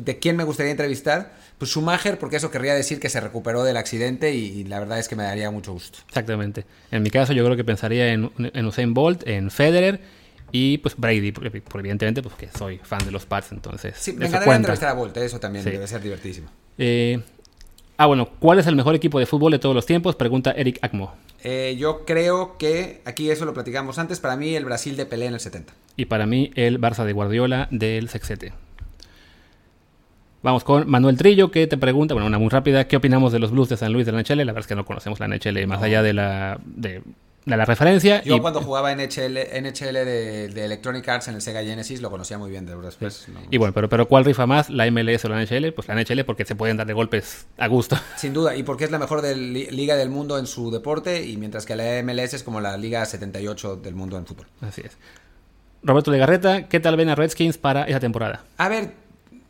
¿de 0.00 0.18
quién 0.18 0.36
me 0.36 0.44
gustaría 0.44 0.70
entrevistar? 0.70 1.34
Pues 1.58 1.70
Schumacher, 1.70 2.18
porque 2.18 2.36
eso 2.36 2.50
querría 2.50 2.74
decir 2.74 3.00
que 3.00 3.08
se 3.08 3.20
recuperó 3.20 3.64
del 3.64 3.76
accidente 3.76 4.34
y, 4.34 4.64
la 4.64 4.80
verdad 4.80 4.98
es 4.98 5.08
que 5.08 5.16
me 5.16 5.22
daría 5.22 5.50
mucho 5.50 5.72
gusto. 5.72 5.98
Exactamente. 6.08 6.64
En 6.90 7.02
mi 7.02 7.10
caso, 7.10 7.32
yo 7.32 7.44
creo 7.44 7.56
que 7.56 7.64
pensaría 7.64 8.12
en, 8.12 8.30
en 8.38 8.66
Usain 8.66 8.94
Bolt, 8.94 9.26
en 9.26 9.50
Federer 9.50 10.00
y 10.56 10.78
pues 10.78 10.96
Brady, 10.96 11.32
porque, 11.32 11.62
evidentemente, 11.74 12.22
pues 12.22 12.36
que 12.36 12.48
soy 12.56 12.78
fan 12.78 13.04
de 13.04 13.10
los 13.10 13.26
Pats, 13.26 13.50
entonces. 13.50 13.96
Sí, 13.98 14.12
me 14.12 14.26
encantaría 14.26 14.54
entrevistar 14.54 14.90
a 14.90 14.92
Bolt, 14.92 15.16
eso 15.16 15.40
también 15.40 15.64
debe 15.64 15.84
ser 15.88 16.00
divertísimo. 16.00 16.48
Eh, 16.78 17.20
ah, 17.96 18.06
bueno, 18.06 18.30
¿cuál 18.38 18.60
es 18.60 18.68
el 18.68 18.76
mejor 18.76 18.94
equipo 18.94 19.18
de 19.18 19.26
fútbol 19.26 19.50
de 19.50 19.58
todos 19.58 19.74
los 19.74 19.84
tiempos? 19.84 20.14
Pregunta 20.14 20.52
Eric 20.52 20.78
Acmo. 20.82 21.12
Eh, 21.42 21.74
yo 21.76 22.04
creo 22.04 22.56
que, 22.56 23.02
aquí 23.04 23.30
eso 23.30 23.44
lo 23.44 23.52
platicamos 23.52 23.98
antes, 23.98 24.20
para 24.20 24.36
mí 24.36 24.54
el 24.54 24.64
Brasil 24.64 24.96
de 24.96 25.06
Pelé 25.06 25.26
en 25.26 25.34
el 25.34 25.40
70. 25.40 25.74
Y 25.96 26.04
para 26.04 26.24
mí 26.24 26.52
el 26.54 26.80
Barça 26.80 27.04
de 27.04 27.12
Guardiola 27.12 27.66
del 27.72 28.08
Sexete. 28.08 28.52
Vamos 30.44 30.62
con 30.62 30.88
Manuel 30.88 31.16
Trillo, 31.16 31.50
que 31.50 31.66
te 31.66 31.78
pregunta, 31.78 32.12
bueno, 32.12 32.26
una 32.26 32.38
muy 32.38 32.50
rápida, 32.50 32.86
¿qué 32.86 32.98
opinamos 32.98 33.32
de 33.32 33.38
los 33.38 33.50
Blues 33.50 33.70
de 33.70 33.78
San 33.78 33.92
Luis 33.94 34.04
de 34.04 34.12
la 34.12 34.20
NHL? 34.20 34.36
La 34.38 34.44
verdad 34.52 34.60
es 34.60 34.66
que 34.66 34.74
no 34.74 34.84
conocemos 34.84 35.18
la 35.18 35.26
NHL 35.26 35.66
más 35.66 35.82
allá 35.82 36.02
de 36.02 36.12
la 36.12 36.60
de 36.66 37.02
de 37.46 37.56
la 37.56 37.64
referencia. 37.64 38.22
Yo 38.22 38.40
cuando 38.40 38.60
jugaba 38.60 38.94
NHL, 38.94 39.38
NHL 39.62 39.94
de, 39.94 40.64
Electronic 40.64 41.08
Arts 41.08 41.28
en 41.28 41.34
el 41.34 41.42
Sega 41.42 41.62
Genesis 41.62 42.00
lo 42.00 42.10
conocía 42.10 42.38
muy 42.38 42.50
bien, 42.50 42.66
de 42.66 42.76
después. 42.76 43.26
Y 43.50 43.58
bueno, 43.58 43.72
pero, 43.72 43.88
pero 43.88 44.06
¿cuál 44.06 44.24
rifa 44.24 44.46
más? 44.46 44.70
¿La 44.70 44.90
MLS 44.90 45.24
o 45.24 45.28
la 45.28 45.42
NHL? 45.42 45.72
Pues 45.72 45.88
la 45.88 45.94
NHL 45.94 46.24
porque 46.24 46.44
se 46.44 46.54
pueden 46.54 46.76
dar 46.76 46.86
de 46.86 46.92
golpes 46.92 47.46
a 47.58 47.66
gusto. 47.66 47.96
Sin 48.16 48.32
duda, 48.32 48.56
y 48.56 48.62
porque 48.62 48.84
es 48.84 48.90
la 48.90 48.98
mejor 48.98 49.24
liga 49.24 49.96
del 49.96 50.10
mundo 50.10 50.38
en 50.38 50.46
su 50.46 50.70
deporte, 50.70 51.26
y 51.26 51.36
mientras 51.36 51.66
que 51.66 51.76
la 51.76 52.02
MLS 52.02 52.34
es 52.34 52.42
como 52.42 52.60
la 52.60 52.76
liga 52.76 53.04
78 53.04 53.76
del 53.76 53.94
mundo 53.94 54.16
en 54.18 54.26
fútbol. 54.26 54.46
Así 54.60 54.82
es. 54.84 54.96
Roberto 55.82 56.10
Legarreta, 56.10 56.68
¿qué 56.68 56.80
tal 56.80 56.96
ven 56.96 57.10
a 57.10 57.14
Redskins 57.14 57.58
para 57.58 57.84
esa 57.84 58.00
temporada? 58.00 58.44
A 58.56 58.70
ver, 58.70 59.03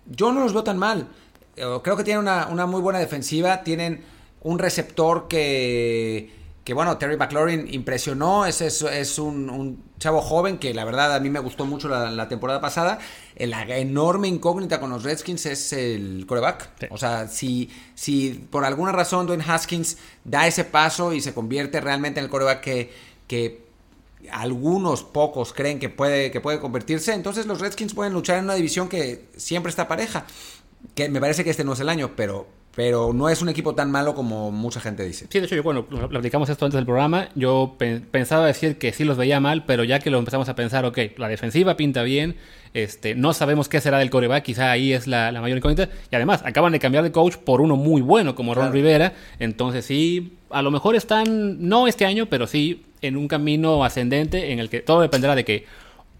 yo 0.06 0.32
no 0.32 0.40
los 0.40 0.52
veo 0.52 0.64
tan 0.64 0.78
mal. 0.78 1.08
Creo 1.54 1.96
que 1.96 2.04
tienen 2.04 2.20
una, 2.20 2.48
una 2.48 2.66
muy 2.66 2.80
buena 2.80 2.98
defensiva, 2.98 3.62
tienen 3.62 4.04
un 4.40 4.58
receptor 4.58 5.28
que 5.28 6.30
que 6.64 6.72
bueno, 6.72 6.96
Terry 6.96 7.18
McLaurin 7.18 7.68
impresionó, 7.72 8.46
es, 8.46 8.62
es, 8.62 9.18
un, 9.18 9.84
chavo 9.98 10.22
joven 10.22 10.56
que 10.56 10.72
la 10.72 10.84
verdad 10.86 11.14
a 11.14 11.20
mí 11.20 11.28
me 11.28 11.38
gustó 11.38 11.66
mucho 11.66 11.88
la, 11.88 12.28
temporada 12.28 12.62
pasada. 12.62 12.98
Eh, 13.36 13.46
la 13.46 13.64
enorme 13.76 14.28
incógnita 14.28 14.80
con 14.80 14.88
los 14.88 15.02
Redskins 15.04 15.44
es 15.44 15.74
el 15.74 16.24
coreback. 16.26 16.88
O 16.90 16.96
sea, 16.96 17.28
si, 17.28 17.70
si 17.94 18.46
por 18.50 18.64
alguna 18.64 18.92
razón 18.92 19.26
Dwayne 19.26 19.44
Haskins 19.46 19.98
da 20.24 20.46
ese 20.46 20.64
paso 20.64 21.12
y 21.12 21.20
se 21.20 21.34
convierte 21.34 21.82
realmente 21.82 22.18
en 22.20 22.24
el 22.24 22.30
coreback 22.30 22.62
que, 22.62 22.92
que 23.28 23.63
algunos 24.30 25.02
pocos 25.02 25.52
creen 25.52 25.78
que 25.78 25.88
puede, 25.88 26.30
que 26.30 26.40
puede 26.40 26.60
convertirse, 26.60 27.12
entonces 27.12 27.46
los 27.46 27.60
Redskins 27.60 27.94
pueden 27.94 28.12
luchar 28.12 28.38
en 28.38 28.44
una 28.44 28.54
división 28.54 28.88
que 28.88 29.26
siempre 29.36 29.70
está 29.70 29.88
pareja. 29.88 30.26
Que 30.94 31.08
me 31.08 31.20
parece 31.20 31.44
que 31.44 31.50
este 31.50 31.64
no 31.64 31.72
es 31.72 31.80
el 31.80 31.88
año, 31.88 32.12
pero 32.14 32.46
pero 32.74 33.12
no 33.12 33.28
es 33.28 33.40
un 33.42 33.48
equipo 33.48 33.74
tan 33.74 33.90
malo 33.90 34.14
como 34.14 34.50
mucha 34.50 34.80
gente 34.80 35.04
dice. 35.04 35.26
Sí, 35.30 35.38
de 35.38 35.46
hecho, 35.46 35.54
yo 35.54 35.62
cuando 35.62 35.86
platicamos 35.86 36.48
esto 36.48 36.64
antes 36.64 36.76
del 36.76 36.84
programa, 36.84 37.28
yo 37.34 37.76
pensaba 38.10 38.46
decir 38.46 38.78
que 38.78 38.92
sí 38.92 39.04
los 39.04 39.16
veía 39.16 39.40
mal, 39.40 39.64
pero 39.64 39.84
ya 39.84 40.00
que 40.00 40.10
lo 40.10 40.18
empezamos 40.18 40.48
a 40.48 40.54
pensar, 40.54 40.84
ok, 40.84 40.98
la 41.16 41.28
defensiva 41.28 41.76
pinta 41.76 42.02
bien, 42.02 42.36
este, 42.72 43.14
no 43.14 43.32
sabemos 43.32 43.68
qué 43.68 43.80
será 43.80 43.98
del 43.98 44.10
coreback, 44.10 44.42
quizá 44.44 44.70
ahí 44.70 44.92
es 44.92 45.06
la, 45.06 45.30
mayor 45.40 45.58
incógnita, 45.58 45.88
y 46.10 46.16
además 46.16 46.42
acaban 46.44 46.72
de 46.72 46.80
cambiar 46.80 47.04
de 47.04 47.12
coach 47.12 47.36
por 47.36 47.60
uno 47.60 47.76
muy 47.76 48.02
bueno 48.02 48.34
como 48.34 48.54
Ron 48.54 48.72
Rivera, 48.72 49.14
entonces 49.38 49.84
sí, 49.84 50.36
a 50.50 50.62
lo 50.62 50.70
mejor 50.70 50.96
están, 50.96 51.68
no 51.68 51.86
este 51.86 52.04
año, 52.06 52.26
pero 52.26 52.46
sí 52.46 52.82
en 53.06 53.16
un 53.16 53.28
camino 53.28 53.84
ascendente 53.84 54.52
en 54.52 54.58
el 54.58 54.68
que 54.68 54.80
todo 54.80 55.00
dependerá 55.00 55.34
de 55.34 55.44
que 55.44 55.66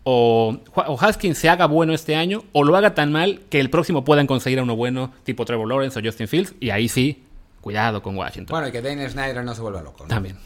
o, 0.04 0.58
Haskins 1.00 1.38
se 1.38 1.48
haga 1.48 1.66
bueno 1.66 1.94
este 1.94 2.14
año 2.14 2.44
o 2.52 2.62
lo 2.62 2.76
haga 2.76 2.94
tan 2.94 3.10
mal 3.10 3.40
que 3.48 3.58
el 3.58 3.70
próximo 3.70 4.04
puedan 4.04 4.26
conseguir 4.26 4.58
a 4.58 4.62
uno 4.62 4.76
bueno 4.76 5.12
tipo 5.24 5.44
Trevor 5.44 5.68
Lawrence 5.68 5.98
o 5.98 6.02
Justin 6.02 6.28
Fields 6.28 6.54
y 6.60 6.70
ahí 6.70 6.88
sí, 6.88 7.24
cuidado 7.60 8.02
con 8.02 8.16
Washington. 8.16 8.52
Bueno, 8.52 8.68
y 8.68 8.72
que 8.72 8.82
Daniel 8.82 9.10
Snyder 9.10 9.42
no 9.42 9.54
se 9.54 9.62
vuelva 9.62 9.82
loco. 9.82 10.04
También. 10.04 10.36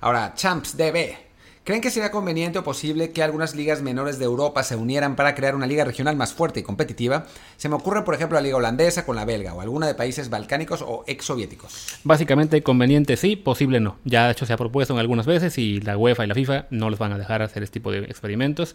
Ahora, 0.00 0.32
Champs 0.34 0.76
DB. 0.76 1.29
¿Creen 1.70 1.82
que 1.82 1.92
sería 1.92 2.10
conveniente 2.10 2.58
o 2.58 2.64
posible 2.64 3.12
que 3.12 3.22
algunas 3.22 3.54
ligas 3.54 3.80
menores 3.80 4.18
de 4.18 4.24
Europa 4.24 4.64
se 4.64 4.74
unieran 4.74 5.14
para 5.14 5.36
crear 5.36 5.54
una 5.54 5.68
liga 5.68 5.84
regional 5.84 6.16
más 6.16 6.32
fuerte 6.32 6.58
y 6.58 6.62
competitiva? 6.64 7.26
Se 7.58 7.68
me 7.68 7.76
ocurre, 7.76 8.02
por 8.02 8.12
ejemplo, 8.12 8.34
la 8.34 8.42
liga 8.42 8.56
holandesa 8.56 9.06
con 9.06 9.14
la 9.14 9.24
belga 9.24 9.54
o 9.54 9.60
alguna 9.60 9.86
de 9.86 9.94
países 9.94 10.30
balcánicos 10.30 10.82
o 10.82 11.04
exsoviéticos. 11.06 12.00
Básicamente, 12.02 12.60
conveniente 12.64 13.16
sí, 13.16 13.36
posible 13.36 13.78
no. 13.78 13.98
Ya 14.04 14.26
de 14.26 14.32
hecho 14.32 14.46
se 14.46 14.52
ha 14.52 14.56
propuesto 14.56 14.94
en 14.94 14.98
algunas 14.98 15.26
veces 15.26 15.58
y 15.58 15.80
la 15.80 15.96
UEFA 15.96 16.24
y 16.24 16.26
la 16.26 16.34
FIFA 16.34 16.66
no 16.70 16.90
les 16.90 16.98
van 16.98 17.12
a 17.12 17.18
dejar 17.18 17.40
hacer 17.40 17.62
este 17.62 17.74
tipo 17.74 17.92
de 17.92 17.98
experimentos, 17.98 18.74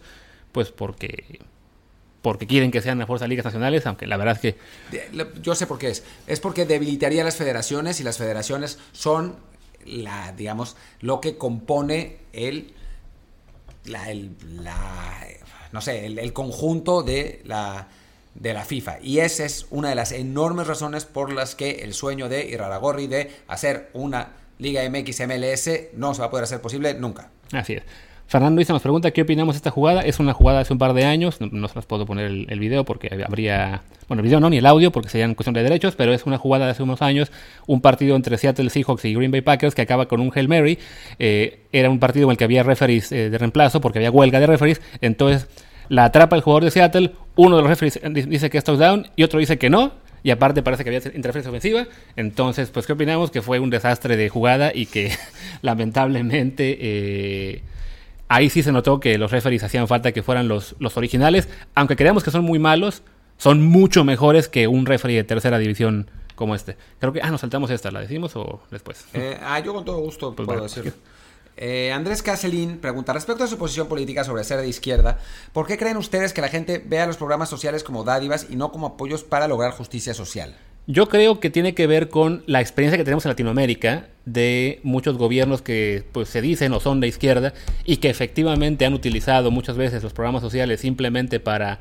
pues 0.54 0.72
porque 0.72 1.42
porque 2.22 2.48
quieren 2.48 2.72
que 2.72 2.82
sean 2.82 2.98
las 2.98 3.08
fuerzas 3.08 3.28
ligas 3.28 3.44
nacionales, 3.44 3.86
aunque 3.88 4.08
la 4.08 4.16
verdad 4.16 4.40
es 4.42 4.54
que... 4.54 5.22
Yo 5.42 5.54
sé 5.54 5.68
por 5.68 5.80
qué 5.80 5.90
es. 5.90 6.06
Es 6.28 6.40
porque 6.40 6.66
debilitaría 6.66 7.26
las 7.26 7.36
federaciones 7.36 8.00
y 8.00 8.06
las 8.06 8.18
federaciones 8.18 8.80
son 8.94 9.36
la, 9.86 10.32
digamos, 10.32 10.76
lo 11.02 11.20
que 11.22 11.38
compone 11.38 12.20
el, 12.34 12.74
la, 13.88 14.10
el, 14.10 14.32
no 15.72 15.82
sé, 15.82 16.06
el, 16.06 16.34
conjunto 16.34 17.04
de 17.04 17.42
la, 17.44 17.88
de 18.34 18.54
la 18.54 18.66
FIFA. 18.66 19.00
Y 19.02 19.20
esa 19.20 19.46
es 19.46 19.68
una 19.70 19.90
de 19.90 19.96
las 19.96 20.12
enormes 20.12 20.68
razones 20.68 21.06
por 21.06 21.32
las 21.32 21.56
que 21.56 21.84
el 21.84 21.94
sueño 21.94 22.30
de 22.30 22.46
Iraragorri 22.46 23.08
de 23.08 23.32
hacer 23.48 23.90
una 23.94 24.34
Liga 24.58 24.88
MX 24.90 25.22
MLS 25.28 25.70
no 25.94 26.14
se 26.14 26.22
va 26.22 26.28
a 26.28 26.30
poder 26.30 26.46
hacer 26.46 26.62
posible 26.62 26.94
nunca. 26.94 27.30
Así 27.52 27.74
es. 27.74 27.84
Fernando 28.28 28.60
Isa 28.60 28.74
nos 28.74 28.82
pregunta 28.82 29.12
qué 29.12 29.22
opinamos 29.22 29.56
de 29.56 29.58
esta 29.58 29.70
jugada. 29.70 30.02
Es 30.02 30.20
una 30.20 30.34
jugada 30.34 30.60
de 30.60 30.62
hace 30.64 30.74
un 30.74 30.80
par 30.80 30.94
de 30.94 31.06
años. 31.06 31.38
No, 31.40 31.68
se 31.68 31.76
las 31.76 31.86
puedo 31.86 32.06
poner 32.06 32.26
el, 32.26 32.60
video 32.60 32.84
porque 32.84 33.24
habría. 33.26 33.84
Bueno, 34.08 34.22
el 34.22 34.26
video 34.26 34.40
no, 34.40 34.50
ni 34.50 34.58
el 34.58 34.66
audio 34.66 34.92
porque 34.92 35.10
serían 35.10 35.36
cuestión 35.36 35.54
de 35.54 35.64
derechos, 35.64 35.96
pero 35.96 36.12
es 36.14 36.26
una 36.26 36.38
jugada 36.38 36.66
de 36.66 36.72
hace 36.72 36.84
unos 36.84 37.02
años. 37.02 37.32
Un 37.68 37.82
partido 37.82 38.16
entre 38.16 38.38
Seattle 38.38 38.70
Seahawks 38.70 39.06
y 39.06 39.14
Green 39.14 39.32
Bay 39.32 39.42
Packers 39.42 39.76
que 39.76 39.84
acaba 39.84 40.08
con 40.08 40.22
un 40.22 40.32
Hail 40.34 40.48
Mary. 40.48 40.80
Eh, 41.20 41.60
era 41.72 41.90
un 41.90 42.00
partido 42.00 42.26
en 42.26 42.32
el 42.32 42.38
que 42.38 42.44
había 42.46 42.64
referees 42.64 43.12
eh, 43.12 43.30
de 43.30 43.38
reemplazo 43.38 43.80
porque 43.80 44.00
había 44.00 44.12
huelga 44.12 44.40
de 44.40 44.48
referees. 44.48 44.82
Entonces 45.02 45.48
la 45.88 46.06
atrapa 46.06 46.36
el 46.36 46.42
jugador 46.42 46.64
de 46.64 46.72
Seattle. 46.72 47.12
Uno 47.36 47.58
de 47.58 47.62
los 47.62 47.70
referees 47.70 48.00
dice 48.30 48.50
que 48.50 48.58
es 48.58 48.64
touchdown 48.64 49.08
y 49.16 49.24
otro 49.24 49.40
dice 49.40 49.58
que 49.58 49.70
no 49.70 49.92
y 50.26 50.32
aparte 50.32 50.64
parece 50.64 50.84
que 50.84 50.90
había 50.90 51.02
interferencia 51.14 51.52
ofensiva. 51.52 51.86
Entonces, 52.16 52.72
pues, 52.72 52.88
¿qué 52.88 52.94
opinamos? 52.94 53.30
Que 53.30 53.44
fue 53.44 53.60
un 53.60 53.70
desastre 53.70 54.18
de 54.18 54.28
jugada 54.28 54.72
y 54.74 54.88
que 54.88 55.12
lamentablemente 55.62 56.78
eh, 56.82 57.62
ahí 58.28 58.50
sí 58.50 58.64
se 58.64 58.72
notó 58.72 59.00
que 59.00 59.18
los 59.18 59.32
referees 59.32 59.64
hacían 59.64 59.88
falta 59.88 60.12
que 60.12 60.24
fueran 60.24 60.48
los, 60.48 60.76
los 60.80 60.98
originales, 60.98 61.50
aunque 61.74 61.96
creamos 61.96 62.24
que 62.24 62.32
son 62.32 62.44
muy 62.44 62.60
malos, 62.60 63.04
son 63.38 63.62
mucho 63.62 64.04
mejores 64.04 64.48
que 64.48 64.68
un 64.68 64.86
referee 64.86 65.18
de 65.18 65.24
tercera 65.24 65.58
división 65.58 66.10
como 66.36 66.56
este. 66.56 66.78
Creo 67.00 67.14
que, 67.14 67.22
ah, 67.22 67.32
nos 67.32 67.42
saltamos 67.42 67.70
esta, 67.70 67.92
¿la 67.92 68.02
decimos 68.02 68.36
o 68.36 68.62
después? 68.72 69.06
Eh, 69.14 69.38
ah, 69.42 69.60
yo 69.60 69.74
con 69.74 69.86
todo 69.86 70.00
gusto 70.00 70.36
pues 70.36 70.46
puedo 70.46 70.64
decirlo. 70.64 70.92
Eh, 71.58 71.94
Andrés 71.94 72.22
Caselín 72.22 72.80
pregunta, 72.80 73.14
respecto 73.14 73.46
a 73.46 73.48
su 73.48 73.58
posición 73.58 73.88
política 73.88 74.26
sobre 74.26 74.44
ser 74.44 74.60
de 74.60 74.68
izquierda, 74.68 75.20
¿por 75.54 75.66
qué 75.66 75.78
creen 75.78 75.96
ustedes 75.96 76.34
que 76.34 76.42
la 76.42 76.50
gente 76.50 76.84
vea 76.86 77.08
los 77.08 77.16
programas 77.16 77.48
sociales 77.48 77.84
como 77.84 78.04
dádivas 78.04 78.48
y 78.50 78.58
no 78.58 78.72
como 78.72 78.88
apoyos 78.88 79.24
para 79.24 79.48
lograr 79.48 79.72
justicia 79.72 80.14
social? 80.14 80.58
Yo 80.88 81.10
creo 81.10 81.40
que 81.40 81.50
tiene 81.50 81.74
que 81.74 81.88
ver 81.88 82.10
con 82.10 82.44
la 82.46 82.62
experiencia 82.62 82.98
que 82.98 83.04
tenemos 83.04 83.26
en 83.26 83.30
Latinoamérica 83.30 84.08
de 84.26 84.80
muchos 84.84 85.18
gobiernos 85.18 85.64
que 85.64 86.04
pues, 86.12 86.30
se 86.30 86.42
dicen 86.42 86.74
o 86.74 86.80
son 86.80 87.00
de 87.00 87.08
izquierda 87.08 87.54
y 87.86 87.98
que 87.98 88.10
efectivamente 88.10 88.86
han 88.86 88.94
utilizado 88.94 89.50
muchas 89.50 89.78
veces 89.78 90.04
los 90.04 90.14
programas 90.14 90.44
sociales 90.44 90.82
simplemente 90.82 91.40
para, 91.40 91.80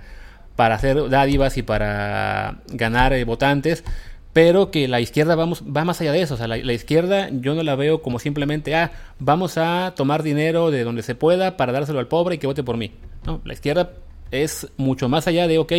para 0.57 0.77
hacer 0.77 1.11
dádivas 1.11 1.59
y 1.59 1.63
para 1.63 2.63
ganar 2.69 3.13
eh, 3.13 3.25
votantes, 3.25 3.85
pero 4.33 4.71
que 4.71 4.89
la 4.89 5.01
izquierda 5.01 5.35
vamos, 5.35 5.63
va 5.65 5.85
más 5.85 6.01
allá 6.01 6.13
de 6.13 6.23
eso. 6.23 6.35
O 6.35 6.37
sea, 6.39 6.49
la, 6.49 6.73
izquierda 6.73 7.29
yo 7.31 7.55
no 7.55 7.63
la 7.63 7.77
veo 7.77 8.01
como 8.01 8.19
simplemente, 8.19 8.75
ah, 8.75 8.91
vamos 9.19 9.59
a 9.59 9.93
tomar 9.97 10.23
dinero 10.23 10.71
de 10.71 10.83
donde 10.83 11.03
se 11.03 11.15
pueda 11.15 11.59
para 11.59 11.73
dárselo 11.73 11.99
al 11.99 12.09
pobre 12.09 12.37
y 12.37 12.39
que 12.39 12.47
vote 12.47 12.65
por 12.65 12.79
mí. 12.79 12.93
No, 13.27 13.43
la 13.45 13.53
izquierda 13.53 13.93
es 14.31 14.69
mucho 14.79 15.11
más 15.11 15.27
allá 15.27 15.47
de, 15.47 15.59
ok, 15.59 15.73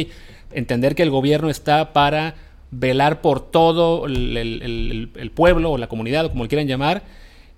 entender 0.52 0.94
que 0.94 1.04
el 1.04 1.10
gobierno 1.10 1.50
está 1.50 1.92
para 1.92 2.36
velar 2.72 3.22
por 3.22 3.40
todo 3.52 4.06
el, 4.08 5.32
pueblo 5.34 5.72
o 5.72 5.78
la 5.78 5.88
comunidad 5.88 6.26
o 6.26 6.30
como 6.30 6.44
lo 6.44 6.50
quieran 6.50 6.68
llamar. 6.68 7.04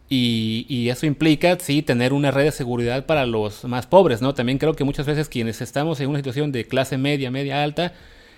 Y, 0.09 0.87
eso 0.89 1.05
implica, 1.05 1.57
sí, 1.59 1.81
tener 1.81 2.13
una 2.13 2.31
red 2.31 2.45
de 2.45 2.51
seguridad 2.51 3.05
para 3.05 3.25
los 3.25 3.65
más 3.65 3.87
pobres, 3.87 4.21
¿no? 4.21 4.33
También 4.33 4.57
creo 4.57 4.73
que 4.73 4.83
muchas 4.83 5.05
veces 5.05 5.27
quienes 5.27 5.61
estamos 5.61 5.99
en 5.99 6.09
una 6.09 6.19
situación 6.19 6.51
de 6.51 6.65
clase 6.65 6.97
media, 6.97 7.29
media 7.29 7.61
alta, 7.61 7.93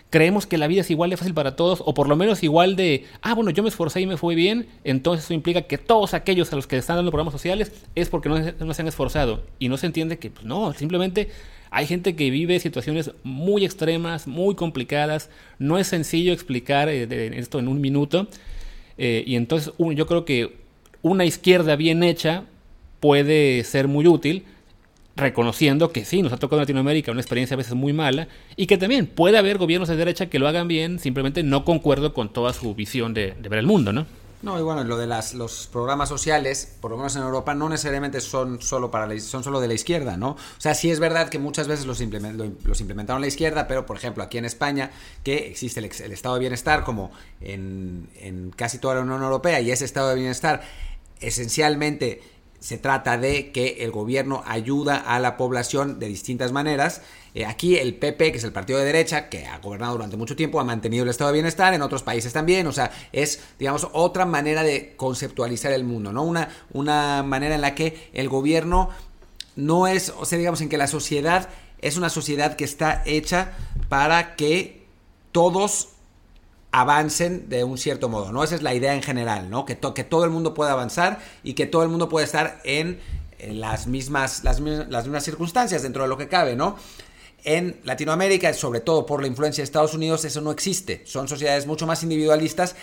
creemos 0.09 0.47
que 0.47 0.57
la 0.57 0.67
vida 0.67 0.81
es 0.81 0.89
igual 0.89 1.11
de 1.11 1.17
fácil 1.17 1.33
para 1.33 1.55
todos, 1.55 1.83
o 1.85 1.93
por 1.93 2.07
lo 2.07 2.15
menos 2.15 2.41
igual 2.43 2.75
de, 2.75 3.05
ah, 3.21 3.35
bueno, 3.35 3.51
yo 3.51 3.61
me 3.61 3.69
esforcé 3.69 4.01
y 4.01 4.07
me 4.07 4.17
fue 4.17 4.35
bien, 4.35 4.67
entonces 4.83 5.25
eso 5.25 5.33
implica 5.33 5.63
que 5.63 5.77
todos 5.77 6.13
aquellos 6.13 6.51
a 6.51 6.55
los 6.55 6.65
que 6.65 6.77
están 6.77 6.95
dando 6.95 7.11
programas 7.11 7.33
sociales 7.33 7.71
es 7.95 8.09
porque 8.09 8.29
no, 8.29 8.73
se 8.73 8.81
han 8.81 8.87
esforzado. 8.87 9.43
Y 9.59 9.69
no 9.69 9.77
se 9.77 9.85
entiende 9.85 10.17
que, 10.17 10.31
pues, 10.31 10.45
no, 10.45 10.73
simplemente 10.73 11.29
hay 11.71 11.85
gente 11.85 12.15
que 12.15 12.29
vive 12.29 12.59
situaciones 12.59 13.11
muy 13.23 13.63
extremas, 13.65 14.27
muy 14.27 14.55
complicadas. 14.55 15.29
No 15.59 15.77
es 15.77 15.87
sencillo 15.87 16.33
explicar 16.33 16.89
eh, 16.89 17.37
esto 17.37 17.59
en 17.59 17.67
un 17.67 17.79
minuto. 17.79 18.27
Eh, 18.97 19.23
y 19.25 19.35
entonces 19.35 19.73
yo 19.77 20.07
creo 20.07 20.25
que 20.25 20.57
una 21.01 21.25
izquierda 21.25 21.75
bien 21.75 22.03
hecha 22.03 22.43
puede 22.99 23.63
ser 23.63 23.87
muy 23.87 24.07
útil, 24.07 24.43
reconociendo 25.15 25.91
que 25.91 26.05
sí, 26.05 26.21
nos 26.21 26.33
ha 26.33 26.37
tocado 26.37 26.59
en 26.59 26.63
Latinoamérica 26.63 27.11
una 27.11 27.21
experiencia 27.21 27.55
a 27.55 27.57
veces 27.57 27.75
muy 27.75 27.93
mala 27.93 28.27
y 28.55 28.67
que 28.67 28.77
también 28.77 29.05
puede 29.05 29.37
haber 29.37 29.57
gobiernos 29.57 29.89
de 29.89 29.95
derecha 29.95 30.29
que 30.29 30.39
lo 30.39 30.47
hagan 30.47 30.67
bien, 30.67 30.99
simplemente 30.99 31.43
no 31.43 31.65
concuerdo 31.65 32.13
con 32.13 32.31
toda 32.33 32.51
su 32.53 32.73
visión 32.75 33.13
de, 33.13 33.35
de 33.39 33.49
ver 33.49 33.59
el 33.59 33.65
mundo, 33.65 33.93
¿no? 33.93 34.05
No, 34.41 34.57
y 34.57 34.61
bueno, 34.61 34.85
lo 34.85 34.97
de 34.97 35.05
las, 35.05 35.33
los 35.33 35.67
programas 35.67 36.07
sociales, 36.07 36.77
por 36.79 36.91
lo 36.91 36.97
menos 36.97 37.13
en 37.17 37.23
Europa, 37.23 37.53
no 37.53 37.67
necesariamente 37.67 38.21
son 38.21 38.61
solo, 38.61 38.89
para 38.89 39.05
la, 39.05 39.19
son 39.19 39.43
solo 39.43 39.59
de 39.59 39.67
la 39.67 39.73
izquierda, 39.73 40.15
¿no? 40.15 40.29
O 40.29 40.37
sea, 40.61 40.73
sí 40.75 40.89
es 40.89 41.01
verdad 41.01 41.27
que 41.27 41.39
muchas 41.39 41.67
veces 41.67 41.85
los, 41.85 41.99
implement, 41.99 42.39
los 42.65 42.79
implementaron 42.79 43.21
la 43.21 43.27
izquierda, 43.27 43.67
pero 43.67 43.85
por 43.85 43.97
ejemplo 43.97 44.23
aquí 44.23 44.37
en 44.37 44.45
España, 44.45 44.91
que 45.25 45.49
existe 45.49 45.81
el, 45.81 45.91
el 46.05 46.11
estado 46.13 46.35
de 46.35 46.39
bienestar 46.39 46.85
como 46.85 47.11
en, 47.41 48.09
en 48.15 48.51
casi 48.51 48.77
toda 48.77 48.95
la 48.95 49.01
Unión 49.01 49.21
Europea, 49.21 49.59
y 49.59 49.71
ese 49.71 49.83
estado 49.83 50.09
de 50.09 50.15
bienestar 50.15 50.61
esencialmente 51.19 52.21
se 52.59 52.77
trata 52.77 53.17
de 53.17 53.51
que 53.51 53.77
el 53.79 53.91
gobierno 53.91 54.43
ayuda 54.45 54.97
a 54.97 55.19
la 55.19 55.37
población 55.37 55.99
de 55.99 56.07
distintas 56.07 56.51
maneras. 56.51 57.01
Eh, 57.33 57.45
aquí 57.45 57.77
el 57.77 57.95
PP, 57.95 58.31
que 58.31 58.37
es 58.37 58.43
el 58.43 58.51
partido 58.51 58.79
de 58.79 58.85
derecha, 58.85 59.29
que 59.29 59.45
ha 59.45 59.59
gobernado 59.59 59.93
durante 59.93 60.17
mucho 60.17 60.35
tiempo, 60.35 60.59
ha 60.59 60.63
mantenido 60.63 61.03
el 61.03 61.09
estado 61.09 61.29
de 61.29 61.35
bienestar, 61.35 61.73
en 61.73 61.81
otros 61.81 62.03
países 62.03 62.33
también, 62.33 62.67
o 62.67 62.71
sea, 62.71 62.91
es, 63.13 63.41
digamos, 63.59 63.87
otra 63.93 64.25
manera 64.25 64.63
de 64.63 64.95
conceptualizar 64.97 65.71
el 65.71 65.83
mundo, 65.83 66.11
¿no? 66.11 66.23
Una, 66.23 66.49
una 66.73 67.23
manera 67.23 67.55
en 67.55 67.61
la 67.61 67.75
que 67.75 68.09
el 68.13 68.27
gobierno 68.29 68.89
no 69.55 69.87
es, 69.87 70.13
o 70.17 70.25
sea, 70.25 70.37
digamos, 70.37 70.61
en 70.61 70.69
que 70.69 70.77
la 70.77 70.87
sociedad 70.87 71.49
es 71.81 71.97
una 71.97 72.09
sociedad 72.09 72.55
que 72.55 72.65
está 72.65 73.03
hecha 73.05 73.53
para 73.87 74.35
que 74.35 74.85
todos 75.31 75.89
avancen 76.71 77.49
de 77.49 77.63
un 77.63 77.77
cierto 77.77 78.09
modo, 78.09 78.31
¿no? 78.31 78.43
Esa 78.43 78.55
es 78.55 78.61
la 78.61 78.73
idea 78.73 78.93
en 78.93 79.01
general, 79.01 79.49
¿no? 79.49 79.65
Que, 79.65 79.75
to 79.75 79.93
que 79.93 80.03
todo 80.03 80.23
el 80.23 80.29
mundo 80.29 80.53
pueda 80.53 80.71
avanzar 80.71 81.19
y 81.43 81.53
que 81.53 81.65
todo 81.65 81.83
el 81.83 81.89
mundo 81.89 82.09
pueda 82.09 82.25
estar 82.25 82.61
en, 82.63 82.99
las, 83.39 83.87
mismas, 83.87 84.43
las, 84.43 84.59
mismas 84.59 85.23
circunstancias 85.23 85.81
dentro 85.81 86.03
de 86.03 86.09
lo 86.09 86.17
que 86.17 86.27
cabe, 86.27 86.55
¿no? 86.55 86.75
En 87.43 87.79
Latinoamérica, 87.85 88.53
sobre 88.53 88.81
todo 88.81 89.05
por 89.05 89.21
la 89.21 89.27
influencia 89.27 89.61
de 89.61 89.65
Estados 89.65 89.93
Unidos, 89.93 90.25
eso 90.25 90.41
no 90.41 90.51
existe. 90.51 91.03
Son 91.05 91.27
sociedades 91.27 91.65
mucho 91.65 91.87
más 91.87 92.03
individualistas. 92.03 92.75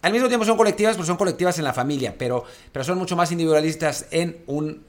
Al 0.00 0.12
mismo 0.12 0.28
tiempo 0.28 0.46
son 0.46 0.56
colectivas, 0.56 0.96
pero 0.96 1.06
son 1.06 1.18
colectivas 1.18 1.58
en 1.58 1.64
la 1.64 1.74
familia, 1.74 2.14
pero, 2.16 2.44
pero 2.72 2.84
son 2.84 2.98
mucho 2.98 3.14
más 3.14 3.30
individualistas 3.30 4.06
en 4.10 4.38
un 4.46 4.86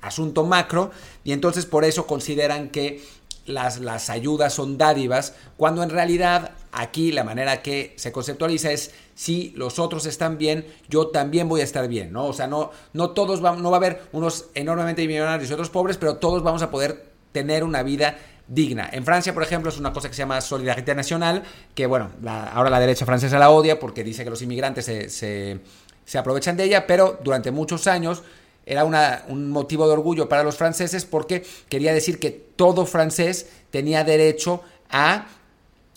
asunto 0.00 0.44
macro 0.44 0.90
y 1.24 1.32
entonces 1.32 1.66
por 1.66 1.84
eso 1.84 2.06
consideran 2.06 2.68
que 2.68 3.02
las, 3.46 3.80
las 3.80 4.10
ayudas 4.10 4.52
son 4.52 4.78
dádivas, 4.78 5.34
cuando 5.56 5.82
en 5.82 5.90
realidad 5.90 6.52
aquí 6.72 7.12
la 7.12 7.24
manera 7.24 7.62
que 7.62 7.94
se 7.96 8.12
conceptualiza 8.12 8.72
es 8.72 8.92
si 9.14 9.52
los 9.56 9.78
otros 9.78 10.06
están 10.06 10.38
bien, 10.38 10.66
yo 10.88 11.08
también 11.08 11.48
voy 11.48 11.60
a 11.60 11.64
estar 11.64 11.86
bien, 11.88 12.12
¿no? 12.12 12.26
O 12.26 12.32
sea, 12.32 12.46
no, 12.46 12.70
no 12.92 13.10
todos 13.10 13.44
va, 13.44 13.54
no 13.56 13.70
va 13.70 13.76
a 13.76 13.78
haber 13.78 14.02
unos 14.12 14.46
enormemente 14.54 15.06
millonarios 15.06 15.50
y 15.50 15.52
otros 15.52 15.70
pobres, 15.70 15.96
pero 15.96 16.16
todos 16.16 16.42
vamos 16.42 16.62
a 16.62 16.70
poder 16.70 17.12
tener 17.32 17.64
una 17.64 17.82
vida 17.82 18.16
digna. 18.46 18.88
En 18.92 19.04
Francia, 19.04 19.32
por 19.32 19.42
ejemplo, 19.42 19.70
es 19.70 19.78
una 19.78 19.92
cosa 19.92 20.08
que 20.08 20.14
se 20.14 20.22
llama 20.22 20.40
solidaridad 20.40 20.96
nacional, 20.96 21.42
que 21.74 21.86
bueno, 21.86 22.10
la, 22.22 22.44
ahora 22.44 22.70
la 22.70 22.80
derecha 22.80 23.06
francesa 23.06 23.38
la 23.38 23.50
odia 23.50 23.78
porque 23.78 24.04
dice 24.04 24.24
que 24.24 24.30
los 24.30 24.42
inmigrantes 24.42 24.84
se, 24.84 25.08
se, 25.08 25.60
se 26.04 26.18
aprovechan 26.18 26.56
de 26.56 26.64
ella, 26.64 26.86
pero 26.86 27.18
durante 27.22 27.50
muchos 27.50 27.86
años 27.86 28.22
era 28.66 28.84
un 28.84 29.50
motivo 29.50 29.86
de 29.86 29.92
orgullo 29.92 30.28
para 30.28 30.42
los 30.42 30.56
franceses 30.56 31.04
porque 31.04 31.44
quería 31.68 31.92
decir 31.92 32.18
que 32.18 32.30
todo 32.30 32.86
francés 32.86 33.46
tenía 33.70 34.04
derecho 34.04 34.62
a 34.90 35.26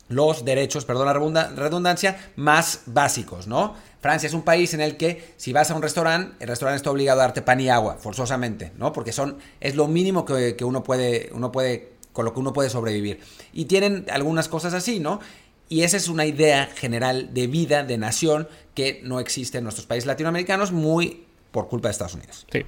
los 0.10 0.46
derechos, 0.46 0.86
perdón 0.86 1.34
la 1.34 1.50
redundancia, 1.50 2.32
más 2.36 2.82
básicos, 2.86 3.48
¿no? 3.48 3.76
Francia 4.00 4.28
es 4.28 4.34
un 4.34 4.44
país 4.44 4.74
en 4.74 4.82
el 4.82 4.96
que 4.96 5.34
si 5.38 5.52
vas 5.52 5.70
a 5.70 5.76
un 5.76 5.82
restaurante, 5.82 6.36
el 6.40 6.48
restaurante 6.48 6.78
está 6.78 6.92
obligado 6.92 7.20
a 7.20 7.24
darte 7.24 7.42
pan 7.42 7.60
y 7.60 7.70
agua, 7.70 7.98
forzosamente, 8.00 8.72
¿no? 8.78 8.94
Porque 8.94 9.12
son, 9.12 9.38
es 9.60 9.76
lo 9.76 9.88
mínimo 9.88 10.24
que, 10.24 10.56
que 10.56 10.64
uno, 10.64 10.84
puede, 10.84 11.30
uno 11.34 11.52
puede, 11.52 11.92
con 12.14 12.24
lo 12.24 12.34
que 12.34 12.40
uno 12.40 12.54
puede 12.54 12.70
sobrevivir. 12.70 13.20
Y 13.52 13.66
tienen 13.66 14.06
algunas 14.10 14.48
cosas 14.48 14.74
así, 14.74 15.00
¿no? 15.00 15.20
Y 15.68 15.82
esa 15.82 15.98
es 15.98 16.08
una 16.08 16.26
idea 16.26 16.68
general 16.68 17.34
de 17.34 17.48
vida, 17.48 17.84
de 17.84 17.98
nación, 17.98 18.48
que 18.74 19.02
no 19.04 19.20
existe 19.20 19.58
en 19.58 19.66
nuestros 19.66 19.88
países 19.88 20.08
latinoamericanos, 20.08 20.72
muy 20.72 21.27
por 21.52 21.68
culpa 21.68 21.88
de 21.88 21.92
Estados 21.92 22.14
Unidos. 22.16 22.46
Sí. 22.52 22.62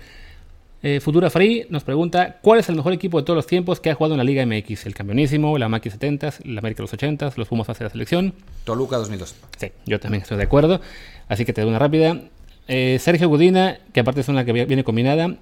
Eh, 0.81 1.01
Futura 1.01 1.29
Free 1.29 1.67
nos 1.69 1.83
pregunta 1.83 2.37
¿Cuál 2.41 2.59
es 2.59 2.69
el 2.69 2.75
mejor 2.77 2.93
equipo 2.93 3.19
de 3.19 3.25
todos 3.25 3.35
los 3.35 3.47
tiempos 3.47 3.81
que 3.81 3.89
ha 3.89 3.95
jugado 3.95 4.13
en 4.13 4.19
la 4.19 4.23
Liga 4.23 4.45
MX? 4.45 4.85
¿El 4.85 4.95
Campeonísimo, 4.95 5.57
la 5.57 5.67
Maki 5.67 5.89
70, 5.89 6.33
la 6.45 6.59
América 6.59 6.77
de 6.77 6.83
los 6.83 6.93
80, 6.93 7.33
los 7.35 7.47
Pumas 7.49 7.69
hacia 7.69 7.85
la 7.85 7.89
selección? 7.89 8.33
Toluca 8.63 8.95
2002. 8.97 9.35
Sí, 9.57 9.71
yo 9.85 9.99
también 9.99 10.21
estoy 10.21 10.37
de 10.37 10.43
acuerdo. 10.43 10.79
Así 11.27 11.43
que 11.43 11.51
te 11.51 11.61
doy 11.61 11.69
una 11.69 11.79
rápida. 11.79 12.21
Eh, 12.67 12.97
Sergio 13.01 13.27
Gudina, 13.27 13.79
que 13.91 13.99
aparte 13.99 14.21
es 14.21 14.29
una 14.29 14.45
que 14.45 14.53
viene 14.53 14.83
combinada. 14.83 15.35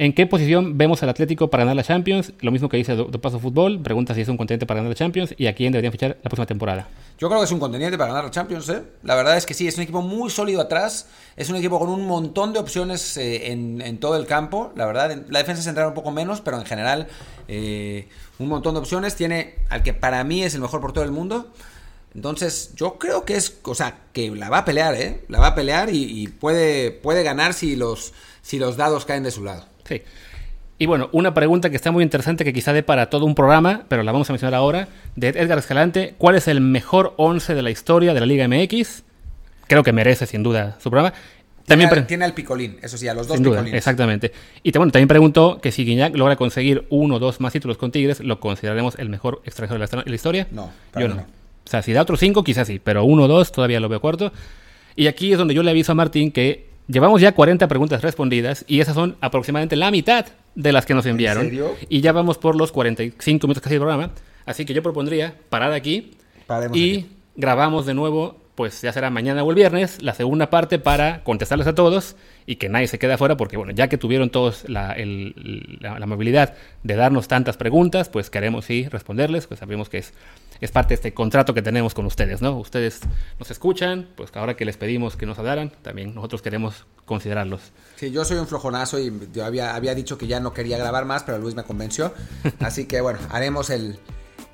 ¿En 0.00 0.14
qué 0.14 0.26
posición 0.26 0.78
vemos 0.78 1.02
al 1.02 1.10
Atlético 1.10 1.50
para 1.50 1.64
ganar 1.64 1.76
la 1.76 1.82
Champions? 1.82 2.32
Lo 2.40 2.50
mismo 2.50 2.70
que 2.70 2.78
dice 2.78 2.96
de 2.96 3.18
Paso 3.18 3.38
Fútbol. 3.38 3.82
Pregunta 3.82 4.14
si 4.14 4.22
es 4.22 4.28
un 4.28 4.38
contendiente 4.38 4.64
para 4.64 4.80
ganar 4.80 4.88
la 4.88 4.94
Champions 4.94 5.34
y 5.36 5.46
a 5.46 5.54
quién 5.54 5.72
deberían 5.72 5.92
fichar 5.92 6.16
la 6.22 6.30
próxima 6.30 6.46
temporada. 6.46 6.88
Yo 7.18 7.28
creo 7.28 7.38
que 7.38 7.44
es 7.44 7.52
un 7.52 7.58
contendiente 7.58 7.98
para 7.98 8.08
ganar 8.08 8.24
la 8.24 8.30
Champions, 8.30 8.66
¿eh? 8.70 8.82
La 9.02 9.14
verdad 9.14 9.36
es 9.36 9.44
que 9.44 9.52
sí, 9.52 9.68
es 9.68 9.76
un 9.76 9.82
equipo 9.82 10.00
muy 10.00 10.30
sólido 10.30 10.62
atrás. 10.62 11.06
Es 11.36 11.50
un 11.50 11.56
equipo 11.56 11.78
con 11.78 11.90
un 11.90 12.06
montón 12.06 12.54
de 12.54 12.60
opciones 12.60 13.18
eh, 13.18 13.52
en, 13.52 13.98
todo 13.98 14.16
el 14.16 14.24
campo. 14.24 14.72
La 14.74 14.86
verdad, 14.86 15.14
la 15.28 15.38
defensa 15.40 15.60
se 15.60 15.68
entra 15.68 15.86
un 15.86 15.92
poco 15.92 16.12
menos, 16.12 16.40
pero 16.40 16.56
en 16.58 16.64
general 16.64 17.06
eh, 17.46 18.08
un 18.38 18.48
montón 18.48 18.72
de 18.72 18.80
opciones. 18.80 19.16
Tiene 19.16 19.56
al 19.68 19.82
que 19.82 19.92
para 19.92 20.24
mí 20.24 20.42
es 20.42 20.54
el 20.54 20.62
mejor 20.62 20.80
por 20.80 20.94
todo 20.94 21.04
el 21.04 21.12
mundo. 21.12 21.52
Entonces, 22.14 22.70
yo 22.74 22.94
creo 22.94 23.26
que 23.26 23.36
es, 23.36 23.58
o 23.64 23.74
sea, 23.74 23.98
que 24.14 24.30
la 24.30 24.48
va 24.48 24.60
a 24.60 24.64
pelear, 24.64 24.94
¿eh? 24.94 25.26
La 25.28 25.40
va 25.40 25.48
a 25.48 25.54
pelear 25.54 25.90
y, 25.90 26.22
y 26.22 26.28
puede, 26.28 26.90
puede 26.90 27.22
ganar 27.22 27.52
si 27.52 27.76
los, 27.76 28.14
si 28.40 28.58
los 28.58 28.78
dados 28.78 29.04
caen 29.04 29.24
de 29.24 29.30
su 29.30 29.44
lado. 29.44 29.69
Sí. 29.90 30.02
Y 30.78 30.86
bueno, 30.86 31.10
una 31.12 31.34
pregunta 31.34 31.68
que 31.68 31.76
está 31.76 31.90
muy 31.90 32.02
interesante, 32.02 32.42
que 32.42 32.54
quizá 32.54 32.72
dé 32.72 32.82
para 32.82 33.10
todo 33.10 33.26
un 33.26 33.34
programa, 33.34 33.82
pero 33.88 34.02
la 34.02 34.12
vamos 34.12 34.30
a 34.30 34.32
mencionar 34.32 34.54
ahora, 34.54 34.88
de 35.14 35.28
Edgar 35.28 35.58
Escalante. 35.58 36.14
¿Cuál 36.16 36.36
es 36.36 36.48
el 36.48 36.62
mejor 36.62 37.12
11 37.18 37.54
de 37.54 37.60
la 37.60 37.70
historia 37.70 38.14
de 38.14 38.20
la 38.20 38.24
Liga 38.24 38.48
MX? 38.48 39.02
Creo 39.66 39.82
que 39.82 39.92
merece, 39.92 40.24
sin 40.24 40.42
duda, 40.42 40.78
su 40.80 40.90
programa. 40.90 41.14
También 41.66 41.90
tiene, 41.90 42.06
tiene 42.06 42.24
el 42.24 42.32
picolín, 42.32 42.78
eso 42.80 42.96
sí, 42.96 43.06
a 43.08 43.12
los 43.12 43.28
dos 43.28 43.36
sin 43.36 43.44
duda, 43.44 43.62
Exactamente. 43.68 44.32
Y 44.62 44.72
bueno, 44.72 44.90
también 44.90 45.06
preguntó 45.06 45.60
que 45.60 45.70
si 45.70 45.84
Guiñac 45.84 46.16
logra 46.16 46.36
conseguir 46.36 46.86
uno 46.88 47.16
o 47.16 47.18
dos 47.18 47.40
más 47.40 47.52
títulos 47.52 47.76
con 47.76 47.92
Tigres, 47.92 48.20
¿lo 48.20 48.40
consideraremos 48.40 48.98
el 48.98 49.10
mejor 49.10 49.42
extranjero 49.44 49.78
de 49.78 49.86
la, 49.86 50.02
de 50.02 50.10
la 50.10 50.16
historia? 50.16 50.48
No, 50.50 50.72
yo 50.98 51.08
no. 51.08 51.16
no. 51.16 51.22
O 51.22 51.70
sea, 51.70 51.82
si 51.82 51.92
da 51.92 52.00
otros 52.00 52.18
cinco, 52.20 52.42
quizás 52.42 52.66
sí, 52.66 52.80
pero 52.82 53.04
uno 53.04 53.24
o 53.24 53.28
dos 53.28 53.52
todavía 53.52 53.80
lo 53.80 53.90
veo 53.90 54.00
corto. 54.00 54.32
Y 54.96 55.08
aquí 55.08 55.30
es 55.30 55.38
donde 55.38 55.52
yo 55.52 55.62
le 55.62 55.70
aviso 55.70 55.92
a 55.92 55.94
Martín 55.94 56.32
que 56.32 56.69
Llevamos 56.90 57.20
ya 57.20 57.32
40 57.32 57.68
preguntas 57.68 58.02
respondidas 58.02 58.64
y 58.66 58.80
esas 58.80 58.94
son 58.94 59.16
aproximadamente 59.20 59.76
la 59.76 59.90
mitad 59.90 60.26
de 60.54 60.72
las 60.72 60.86
que 60.86 60.94
nos 60.94 61.06
enviaron. 61.06 61.44
¿En 61.44 61.50
serio? 61.50 61.76
Y 61.88 62.00
ya 62.00 62.12
vamos 62.12 62.38
por 62.38 62.56
los 62.56 62.72
45 62.72 63.46
minutos 63.46 63.62
casi 63.62 63.74
del 63.74 63.80
programa. 63.82 64.10
Así 64.46 64.64
que 64.64 64.74
yo 64.74 64.82
propondría 64.82 65.34
parar 65.48 65.72
aquí 65.72 66.12
Paremos 66.46 66.76
y 66.76 66.92
aquí. 66.98 67.06
grabamos 67.36 67.86
de 67.86 67.94
nuevo, 67.94 68.40
pues 68.56 68.82
ya 68.82 68.92
será 68.92 69.08
mañana 69.10 69.44
o 69.44 69.50
el 69.50 69.54
viernes, 69.56 70.02
la 70.02 70.14
segunda 70.14 70.50
parte 70.50 70.78
para 70.78 71.22
contestarles 71.22 71.68
a 71.68 71.74
todos 71.74 72.16
y 72.46 72.56
que 72.56 72.68
nadie 72.68 72.88
se 72.88 72.98
quede 72.98 73.12
afuera 73.12 73.36
porque, 73.36 73.56
bueno, 73.56 73.72
ya 73.72 73.88
que 73.88 73.96
tuvieron 73.96 74.30
todos 74.30 74.68
la, 74.68 74.92
el, 74.92 75.78
la, 75.80 75.98
la 75.98 76.06
movilidad 76.06 76.54
de 76.82 76.96
darnos 76.96 77.28
tantas 77.28 77.56
preguntas, 77.56 78.08
pues 78.08 78.30
queremos 78.30 78.64
sí 78.64 78.88
responderles, 78.90 79.46
pues 79.46 79.60
sabemos 79.60 79.88
que 79.88 79.98
es 79.98 80.12
es 80.60 80.70
parte 80.70 80.90
de 80.90 80.94
este 80.96 81.14
contrato 81.14 81.54
que 81.54 81.62
tenemos 81.62 81.94
con 81.94 82.06
ustedes, 82.06 82.42
¿no? 82.42 82.58
Ustedes 82.58 83.00
nos 83.38 83.50
escuchan, 83.50 84.08
pues 84.16 84.30
ahora 84.34 84.56
que 84.56 84.64
les 84.64 84.76
pedimos 84.76 85.16
que 85.16 85.26
nos 85.26 85.38
hablaran, 85.38 85.72
también 85.82 86.14
nosotros 86.14 86.42
queremos 86.42 86.86
considerarlos. 87.04 87.72
Sí, 87.96 88.10
yo 88.10 88.24
soy 88.24 88.38
un 88.38 88.46
flojonazo 88.46 88.98
y 88.98 89.12
yo 89.32 89.44
había, 89.44 89.74
había 89.74 89.94
dicho 89.94 90.18
que 90.18 90.26
ya 90.26 90.40
no 90.40 90.52
quería 90.52 90.78
grabar 90.78 91.04
más, 91.04 91.24
pero 91.24 91.38
Luis 91.38 91.54
me 91.54 91.64
convenció. 91.64 92.12
Así 92.60 92.86
que 92.86 93.00
bueno, 93.00 93.18
haremos 93.30 93.70
el, 93.70 93.98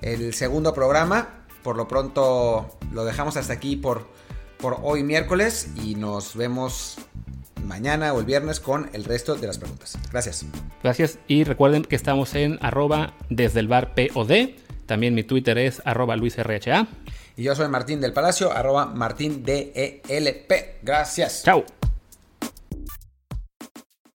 el 0.03 0.35
segundo 0.35 0.73
programa. 0.75 1.45
Por 1.63 1.77
lo 1.77 1.89
pronto 1.89 2.79
lo 2.93 3.05
dejamos 3.05 3.37
hasta 3.37 3.53
aquí 3.53 3.77
por, 3.77 4.07
por 4.59 4.79
hoy 4.83 5.03
miércoles 5.03 5.71
y 5.83 5.97
nos 5.97 6.37
vemos 6.37 6.99
mañana 7.65 8.13
o 8.13 8.21
el 8.21 8.27
viernes 8.27 8.61
con 8.61 8.89
el 8.93 9.05
resto 9.05 9.35
de 9.35 9.47
las 9.47 9.59
preguntas. 9.59 9.99
Gracias. 10.13 10.47
Gracias 10.83 11.19
y 11.27 11.45
recuerden 11.45 11.83
que 11.83 11.97
estamos 11.97 12.35
en 12.35 12.59
arroba 12.63 13.15
desde 13.29 13.61
el 13.61 13.69
bar 13.69 13.95
POD. 13.95 14.66
También 14.87 15.15
mi 15.15 15.25
Twitter 15.25 15.59
es 15.59 15.83
arroba 15.85 16.17
luisrha. 16.17 16.87
Y 17.37 17.43
yo 17.43 17.55
soy 17.55 17.69
Martín 17.69 18.01
del 18.01 18.13
Palacio, 18.13 18.53
arroba 18.53 18.87
martindelp. 18.87 20.53
Gracias. 20.83 21.43
Chao. 21.45 21.65